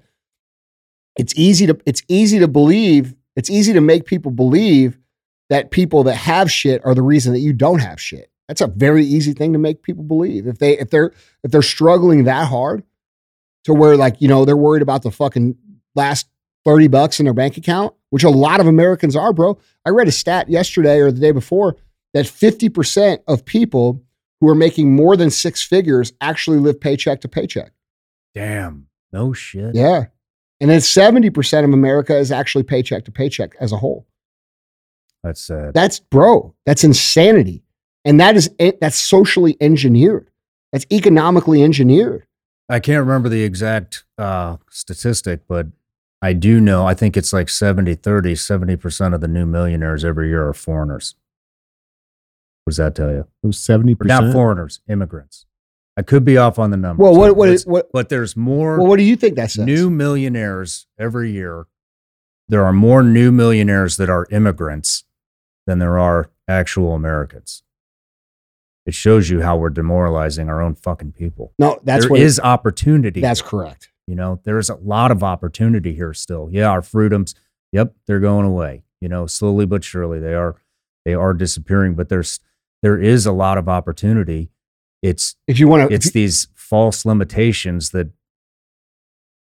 [1.18, 4.98] It's easy to it's easy to believe, it's easy to make people believe
[5.50, 8.32] that people that have shit are the reason that you don't have shit.
[8.48, 10.48] That's a very easy thing to make people believe.
[10.48, 11.12] If they if they're
[11.44, 12.84] if they're struggling that hard
[13.66, 15.58] to where like, you know, they're worried about the fucking
[15.94, 16.30] last
[16.66, 19.58] 30 bucks in their bank account, which a lot of Americans are, bro.
[19.86, 21.78] I read a stat yesterday or the day before
[22.14, 24.04] that 50% of people
[24.40, 27.72] who are making more than six figures actually live paycheck to paycheck.
[28.36, 30.06] damn no shit Yeah.
[30.60, 34.08] And then 70% of America is actually paycheck to paycheck as a whole.
[35.24, 37.64] that's sad That's bro, that's insanity.
[38.04, 40.30] And that is that's socially engineered.
[40.72, 42.26] That's economically engineered.
[42.70, 45.68] I can't remember the exact uh, statistic, but
[46.22, 50.30] I do know, I think it's like 70 30, 70% of the new millionaires every
[50.30, 51.16] year are foreigners.
[52.64, 53.28] What does that tell you?
[53.44, 54.34] It was seventy Or not percent.
[54.34, 55.46] foreigners, immigrants.
[55.96, 57.04] I could be off on the numbers.
[57.04, 59.66] Well, what but what what but there's more well, what do you think that says?
[59.66, 61.68] new millionaires every year.
[62.50, 65.06] There are more new millionaires that are immigrants
[65.66, 67.64] than there are actual Americans.
[68.86, 71.54] It shows you how we're demoralizing our own fucking people.
[71.60, 73.22] no, that's There what is opportunity.
[73.22, 73.90] that's correct.
[74.08, 76.50] You know, there's a lot of opportunity here still.
[76.52, 77.36] Yeah, our freedoms,
[77.72, 78.84] yep, they're going away.
[79.02, 80.56] You know, slowly but surely they are
[81.06, 82.40] they are disappearing, but there's
[82.82, 84.50] there is a lot of opportunity.
[85.02, 88.10] It's If you want to it's these false limitations that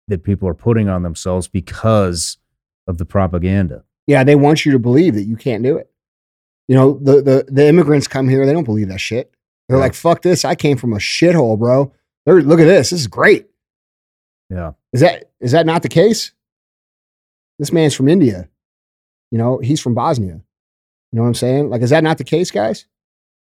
[0.09, 2.39] that people are putting on themselves because
[2.87, 3.85] of the propaganda.
[4.07, 5.91] Yeah, they want you to believe that you can't do it.
[6.67, 9.35] You know, the the the immigrants come here, they don't believe that shit.
[9.69, 10.45] They're like, "Fuck this!
[10.45, 11.93] I came from a shithole, bro."
[12.25, 12.91] They're, look at this.
[12.91, 13.48] This is great.
[14.51, 14.73] Yeah.
[14.93, 16.33] Is that is that not the case?
[17.59, 18.49] This man's from India.
[19.31, 20.41] You know, he's from Bosnia.
[21.13, 21.71] You know what I'm saying?
[21.71, 22.87] Like, is that not the case, guys?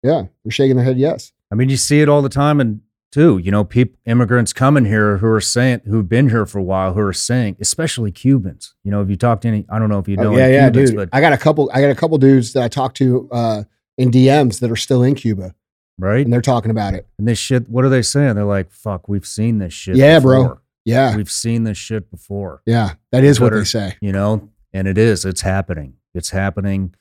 [0.03, 0.99] Yeah, they're shaking their head.
[0.99, 1.33] Yes.
[1.51, 4.85] I mean, you see it all the time and too, you know, people immigrants coming
[4.85, 8.75] here who are saying who've been here for a while who are saying, especially Cubans.
[8.85, 10.49] You know, if you talk to any I don't know if you know Oh, yeah,
[10.49, 10.97] yeah, Cubans, dude.
[10.97, 11.71] but I got a couple.
[11.73, 13.63] I got a couple dudes that I talked to uh,
[13.97, 15.55] in DMs that are still in Cuba,
[15.99, 16.25] right?
[16.25, 17.07] and they're talking about it.
[17.19, 18.35] And this shit, what are they saying?
[18.37, 19.97] They're like, fuck, we've seen this shit.
[19.97, 20.61] Yeah, bro.
[20.89, 23.97] Yeah, We've seen this shit before, yeah, that is what they say.
[24.01, 24.49] you know?
[24.73, 25.95] And it is, it's happening.
[26.15, 26.95] It's happening.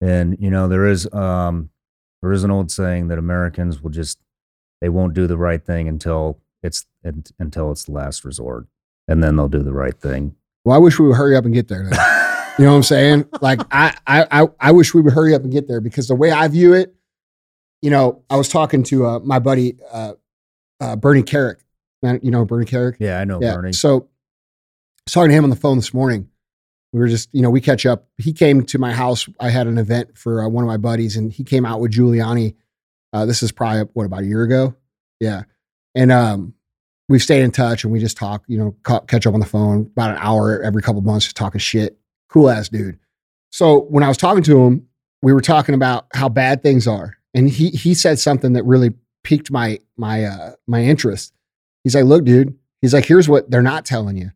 [0.00, 1.70] And, you know, there is um
[2.22, 4.18] there is an old saying that Americans will just
[4.80, 8.66] they won't do the right thing until it's un- until it's the last resort.
[9.08, 10.34] And then they'll do the right thing.
[10.64, 11.90] Well, I wish we would hurry up and get there.
[12.58, 13.24] You know what I'm saying?
[13.40, 16.14] Like I, I, I, I wish we would hurry up and get there because the
[16.14, 16.94] way I view it,
[17.80, 20.12] you know, I was talking to uh, my buddy uh,
[20.78, 21.60] uh, Bernie Kerik.
[22.02, 22.96] You know Bernie Kerik?
[22.98, 23.72] Yeah, I know Bernie.
[23.72, 24.08] So,
[25.06, 26.28] I talking to him on the phone this morning.
[26.92, 28.08] We were just, you know, we catch up.
[28.18, 29.28] He came to my house.
[29.38, 31.92] I had an event for uh, one of my buddies, and he came out with
[31.92, 32.54] Giuliani.
[33.12, 34.74] Uh, this is probably what about a year ago?
[35.20, 35.42] Yeah,
[35.94, 36.54] and um,
[37.08, 38.44] we've stayed in touch, and we just talk.
[38.48, 41.36] You know, ca- catch up on the phone about an hour every couple months, just
[41.36, 41.98] talking shit.
[42.28, 42.98] Cool ass dude.
[43.50, 44.86] So when I was talking to him,
[45.22, 48.94] we were talking about how bad things are, and he he said something that really
[49.22, 51.34] piqued my my uh, my interest.
[51.84, 54.30] He's like, "Look, dude." He's like, "Here's what they're not telling you."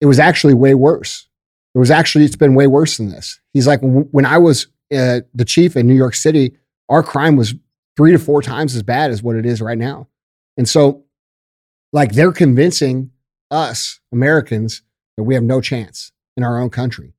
[0.00, 1.26] It was actually way worse.
[1.74, 3.40] It was actually it's been way worse than this.
[3.52, 6.56] He's like, "When I was uh, the chief in New York City,
[6.88, 7.54] our crime was
[7.96, 10.08] three to four times as bad as what it is right now."
[10.56, 11.04] And so,
[11.92, 13.10] like, they're convincing
[13.50, 14.82] us Americans
[15.16, 17.14] that we have no chance in our own country.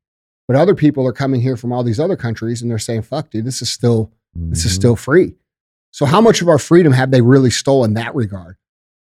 [0.47, 3.29] But other people are coming here from all these other countries and they're saying, fuck,
[3.29, 4.75] dude, this is still this is Mhm.
[4.75, 5.35] still free.
[5.91, 8.57] So how much of our freedom have they really stolen in that regard?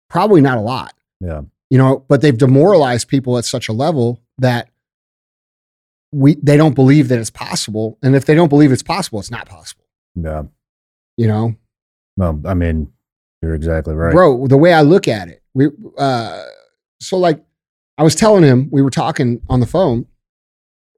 [0.09, 0.95] Probably not a lot.
[1.21, 1.43] Yeah.
[1.69, 4.69] You know, but they've demoralized people at such a level that
[6.13, 7.99] we they don't believe that it's possible.
[8.03, 9.85] And if they don't believe it's possible, it's not possible.
[10.17, 10.45] Yeah.
[11.17, 11.55] You know?
[12.17, 12.93] Well, I mean,
[13.43, 14.13] you're exactly right.
[14.13, 15.69] bro the way i look at it we
[15.99, 16.45] uh
[17.01, 17.43] so like
[17.99, 20.07] i was telling him we were talking on the phone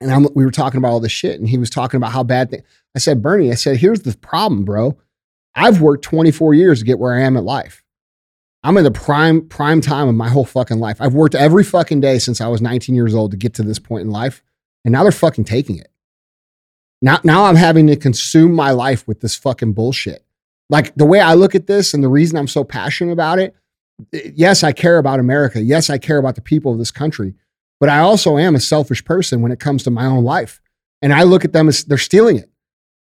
[0.00, 2.22] and I'm, we were talking about all this shit and he was talking about how
[2.22, 2.62] bad thing
[2.96, 4.98] i said bernie i said here's the problem bro
[5.54, 7.82] i've worked 24 years to get where i am in life
[8.62, 12.00] i'm in the prime prime time of my whole fucking life i've worked every fucking
[12.00, 14.42] day since i was 19 years old to get to this point in life
[14.84, 15.90] and now they're fucking taking it
[17.00, 20.24] now now i'm having to consume my life with this fucking bullshit
[20.72, 23.54] like the way I look at this and the reason I'm so passionate about it,
[24.12, 25.60] yes, I care about America.
[25.60, 27.34] Yes, I care about the people of this country,
[27.78, 30.62] but I also am a selfish person when it comes to my own life.
[31.02, 32.50] And I look at them as they're stealing it.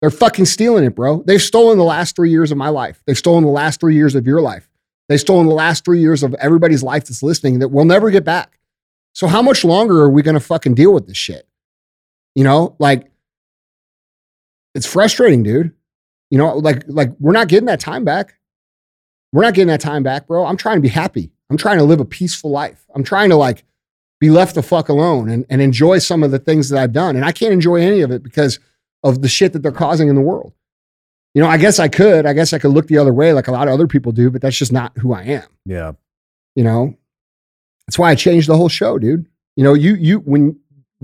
[0.04, 1.22] They're fucking stealing it, bro.
[1.26, 3.02] They've stolen the last three years of my life.
[3.06, 4.68] They've stolen the last three years of your life.
[5.08, 8.22] They've stolen the last three years of everybody's life that's listening that we'll never get
[8.22, 8.58] back.
[9.14, 11.48] So how much longer are we going to fucking deal with this shit?
[12.34, 13.10] You know, like
[14.74, 15.72] it's frustrating, dude.
[16.28, 18.34] You know, like like we're not getting that time back.
[19.32, 20.44] We're not getting that time back, bro.
[20.44, 21.32] I'm trying to be happy.
[21.48, 22.84] I'm trying to live a peaceful life.
[22.94, 23.64] I'm trying to like
[24.20, 27.16] be left the fuck alone and, and enjoy some of the things that I've done.
[27.16, 28.60] And I can't enjoy any of it because
[29.04, 30.52] of the shit that they're causing in the world.
[31.34, 32.26] You know, I guess I could.
[32.26, 34.30] I guess I could look the other way like a lot of other people do,
[34.30, 35.44] but that's just not who I am.
[35.66, 35.92] Yeah.
[36.54, 36.96] You know,
[37.86, 39.26] that's why I changed the whole show, dude.
[39.56, 40.58] You know, you you when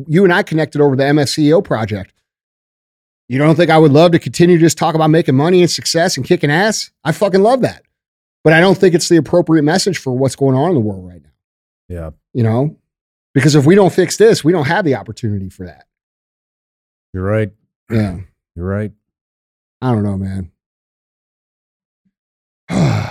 [0.08, 2.14] you and I connected over the MFCEO project,
[3.28, 5.70] you don't think I would love to continue to just talk about making money and
[5.70, 6.90] success and kicking ass?
[7.04, 7.82] I fucking love that,
[8.44, 11.06] but I don't think it's the appropriate message for what's going on in the world
[11.06, 11.30] right now.
[11.88, 12.10] Yeah.
[12.32, 12.76] You know,
[13.34, 15.86] because if we don't fix this, we don't have the opportunity for that.
[17.12, 17.50] You're right.
[17.90, 18.18] Yeah,
[18.54, 18.92] You're right.
[19.82, 20.50] I don't know, man.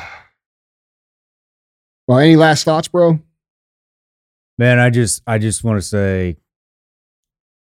[2.07, 3.19] well, any last thoughts, bro?
[4.57, 6.37] Man, I just I just want to say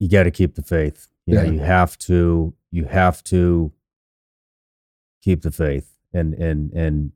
[0.01, 1.09] you got to keep the faith.
[1.27, 1.51] You know, Yeah.
[1.53, 3.73] you have to you have to
[5.23, 7.13] keep the faith and and and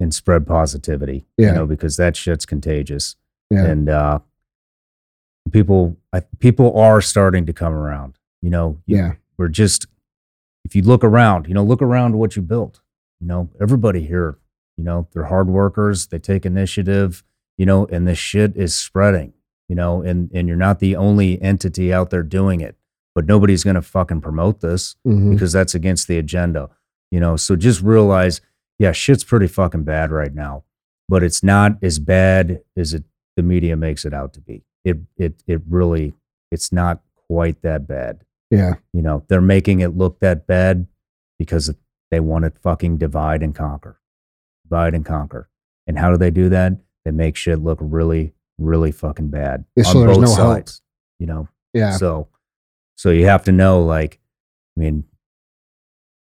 [0.00, 1.26] and spread positivity.
[1.36, 1.48] Yeah.
[1.48, 3.16] You know, because that shit's contagious.
[3.50, 3.64] Yeah.
[3.66, 4.18] And uh
[5.52, 8.18] people I, people are starting to come around.
[8.42, 9.12] You know, you, Yeah.
[9.38, 9.86] we're just
[10.64, 12.80] if you look around, you know, look around what you built.
[13.20, 14.38] You know, everybody here,
[14.76, 17.24] you know, they're hard workers, they take initiative,
[17.56, 19.32] you know, and this shit is spreading,
[19.68, 22.76] you know, and and you're not the only entity out there doing it.
[23.14, 25.32] But nobody's gonna fucking promote this Mhm.
[25.32, 26.70] because that's against the agenda.
[27.10, 28.40] You know, so just realize,
[28.78, 30.64] yeah, shit's pretty fucking bad right now,
[31.08, 33.04] but it's not as bad as it
[33.36, 34.62] the media makes it out to be.
[34.84, 36.14] It it it really
[36.50, 38.24] it's not quite that bad.
[38.50, 38.74] Yeah.
[38.92, 40.86] You know, they're making it look that bad
[41.38, 41.72] because
[42.10, 44.00] they want to fucking divide and conquer.
[44.64, 45.48] Divide and conquer.
[45.86, 46.72] And how do they do that?
[47.04, 50.54] They make shit look really, really fucking bad Yeah, so on there's both no hope.
[50.56, 50.82] sides.
[51.18, 51.92] You know, Yeah.
[51.92, 52.28] so,
[52.96, 54.18] so you have to know, like,
[54.76, 55.04] I mean,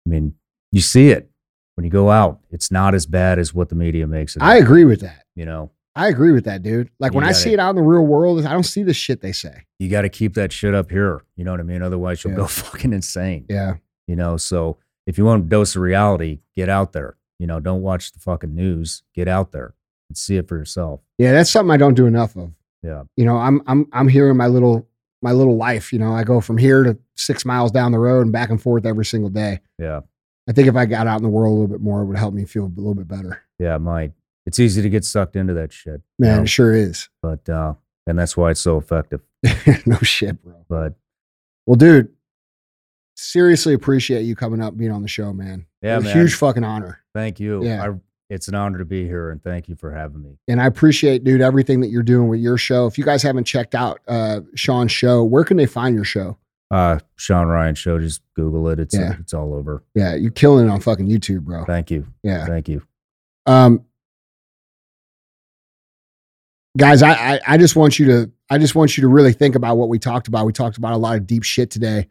[0.05, 0.35] I mean,
[0.71, 1.29] you see it
[1.75, 2.39] when you go out.
[2.51, 4.41] It's not as bad as what the media makes it.
[4.41, 5.25] I out, agree with that.
[5.35, 6.89] You know, I agree with that, dude.
[6.99, 8.93] Like You when I see it out in the real world, I don't see the
[8.93, 9.63] shit they say.
[9.79, 11.23] you got to keep that shit up here.
[11.37, 11.81] You know what I mean?
[11.81, 12.37] Otherwise, you'll Yeah.
[12.39, 13.45] go fucking insane.
[13.49, 13.75] Yeah.
[14.07, 14.77] You know, so
[15.07, 17.15] if you want a dose of reality, get out there.
[17.39, 19.03] You know, don't watch the fucking news.
[19.13, 19.73] Get out there
[20.09, 21.01] and see it for yourself.
[21.17, 22.51] Yeah, that's something I don't do enough of.
[22.83, 23.03] Yeah.
[23.17, 24.87] You know, I'm I'm I'm here in my little
[25.21, 25.91] my little life.
[25.93, 28.61] You know, I go from here to six miles down the road and back and
[28.61, 29.59] forth every single day.
[29.79, 30.01] Yeah.
[30.47, 32.17] I think if I got out in the world a little bit more, it would
[32.17, 33.41] help me feel a little bit better.
[33.59, 33.75] Yeah.
[33.75, 34.11] It might.
[34.45, 36.01] It's easy to get sucked into that shit.
[36.19, 37.09] you Man, know, it sure is.
[37.21, 37.73] But, uh,
[38.07, 39.21] and that's why it's so effective.
[39.85, 40.65] no shit, bro.
[40.69, 40.93] But
[41.65, 42.09] Well, dude,
[43.15, 45.65] seriously appreciate you coming up and being on the show, man.
[45.81, 46.15] Yeah, man.
[46.15, 47.01] huge fucking honor.
[47.13, 47.63] Thank you.
[47.65, 47.83] Yeah.
[47.83, 47.93] I,
[48.29, 50.37] it's an honor to be here, and thank you for having me.
[50.47, 52.87] And I appreciate, dude, everything that you're doing with your show.
[52.87, 56.37] If you guys haven't checked out uh, Sean's show, where can they find your show?
[56.71, 57.99] Uh, Sean Ryan Show.
[57.99, 58.79] Just Google it.
[58.79, 59.15] It's Yeah.
[59.19, 59.83] it's all over.
[59.93, 61.65] Yeah, you're killing it on fucking YouTube, bro.
[61.65, 62.07] Thank you.
[62.23, 62.47] Yeah.
[62.47, 62.81] Thank you.
[63.45, 63.85] Um,
[66.77, 69.55] guys, I, I I just want you to I just want you to really think
[69.55, 70.45] about what we talked about.
[70.45, 72.07] We talked about a lot of deep shit today,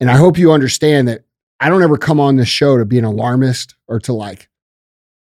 [0.00, 1.24] and I hope you understand that
[1.60, 4.48] I don't ever come on this show to be an alarmist or to like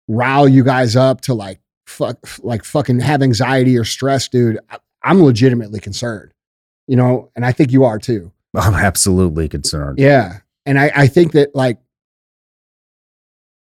[0.07, 4.59] rile you guys up to like fuck like fucking have anxiety or stress, dude.
[4.71, 6.33] I, I'm legitimately concerned,
[6.87, 8.33] you know, and I think you are too.
[8.57, 9.99] I'm absolutely concerned.
[9.99, 10.39] Yeah.
[10.67, 11.79] And I, I think that like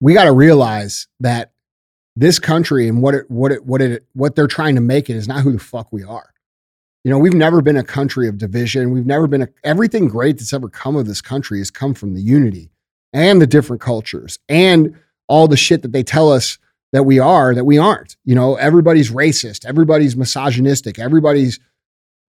[0.01, 1.52] we got to realize that
[2.17, 5.17] this country and what it what it what it what they're trying to make it
[5.17, 6.33] is not who the fuck we are.
[7.05, 8.93] You know, we've never been a country of division.
[8.93, 12.15] We've never been a, everything great that's ever come of this country has come from
[12.15, 12.71] the unity
[13.13, 16.59] and the different cultures and all the shit that they tell us
[16.93, 18.17] that we are that we aren't.
[18.25, 21.59] You know, everybody's racist, everybody's misogynistic, everybody's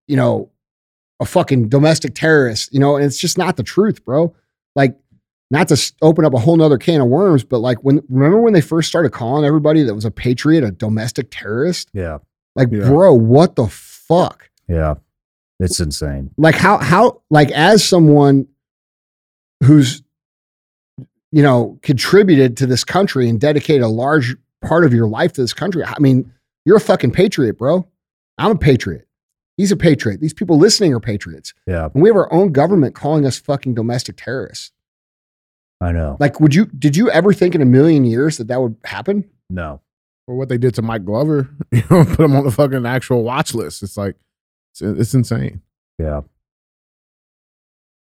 [0.08, 0.50] you know
[1.20, 4.36] a fucking domestic terrorist, you know, and it's just not the truth, bro.
[4.76, 4.98] Like,
[5.54, 8.52] not to open up a whole nother can of worms, but like when remember when
[8.54, 11.90] they first started calling everybody that was a patriot a domestic terrorist?
[11.94, 12.18] Yeah.
[12.56, 12.88] Like, Yeah.
[12.88, 14.50] bro, what the fuck?
[14.68, 14.96] Yeah.
[15.60, 16.32] It's insane.
[16.38, 18.48] Like how how like as someone
[19.64, 20.02] who's
[21.32, 25.42] you know contributed to this country and dedicated a large part of your life to
[25.42, 26.32] this country, I mean,
[26.66, 27.88] you're a fucking patriot, bro.
[28.38, 29.08] I'm a patriot.
[29.58, 30.20] He's a patriot.
[30.20, 31.54] These people listening are patriots.
[31.68, 31.90] Yeah.
[31.94, 34.72] And we have our own government calling us fucking domestic terrorists.
[35.82, 36.18] I know.
[36.20, 39.30] Like, would you, did you ever think in a million years that that would happen?
[39.50, 39.82] No.
[40.28, 43.24] Or what they did to Mike Glover, you know, put him on the fucking actual
[43.24, 43.84] watch list.
[43.84, 44.16] It's like,
[44.72, 45.62] it's, it's insane.
[46.00, 46.22] Yeah.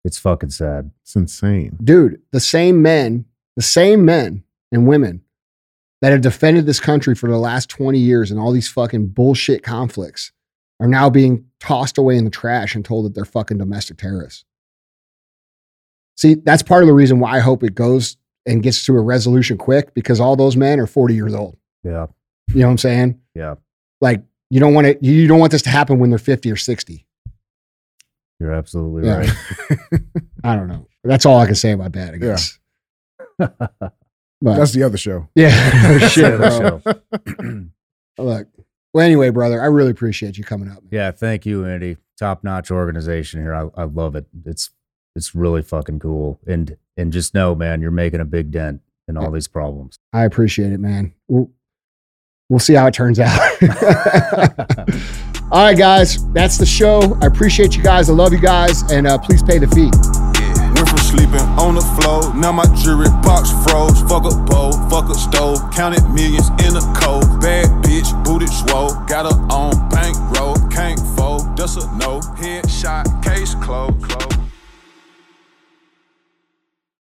[0.04, 0.90] It's fucking sad.
[1.02, 1.76] It's insane.
[1.82, 3.24] Dude, the same men,
[3.56, 4.42] the same men
[4.72, 5.22] and women
[6.00, 9.62] that have defended this country for the last 20 years and all these fucking bullshit
[9.62, 10.32] conflicts
[10.80, 14.44] are now being tossed away in the trash and told that they're fucking domestic terrorists.
[16.18, 19.00] See, that's part of the reason why I hope it goes and gets to a
[19.00, 21.56] resolution quick because all those men are 40 years old.
[21.84, 22.06] Yeah.
[22.48, 23.20] You know what I'm saying?
[23.36, 23.54] Yeah.
[24.00, 26.56] Like, you don't want it, you don't want this to happen when they're 50 or
[26.56, 27.06] 60.
[28.40, 29.18] You're absolutely Yeah.
[29.18, 30.00] right.
[30.44, 30.88] I don't know.
[31.04, 32.58] That's all I can say about that, I guess.
[34.40, 35.28] But That's the other show.
[35.34, 36.80] yeah, shit, bro.
[38.18, 38.46] Look.
[38.94, 40.76] Well, anyway, brother, I really appreciate you coming up.
[40.82, 40.88] man.
[40.92, 41.10] yeah.
[41.10, 41.96] Thank you, Andy.
[42.16, 43.52] Top notch organization here.
[43.54, 44.26] I, I love it.
[44.44, 44.70] It's
[45.18, 46.40] it's really fucking cool.
[46.46, 49.98] And and just know, man, you're making a big dent in all these problems.
[50.12, 51.12] I appreciate it, man.
[51.26, 51.50] We'll,
[52.48, 53.38] we'll see how it turns out.
[55.50, 57.16] All right, guys, that's the show.
[57.22, 58.10] I appreciate you guys.
[58.10, 59.90] I love you guys, and uh, please pay the fee.
[60.38, 60.74] Yeah.
[60.74, 64.02] Went from sleeping on the floor, now my jewelry box froze.
[64.02, 67.40] Fuck a bowl, fuck a stove, counted millions in a cold.
[67.40, 72.20] Bad bitch, booty swole, got her on bankroll, can't fold, that's a no.
[72.36, 74.47] Headshot, case closed, closed.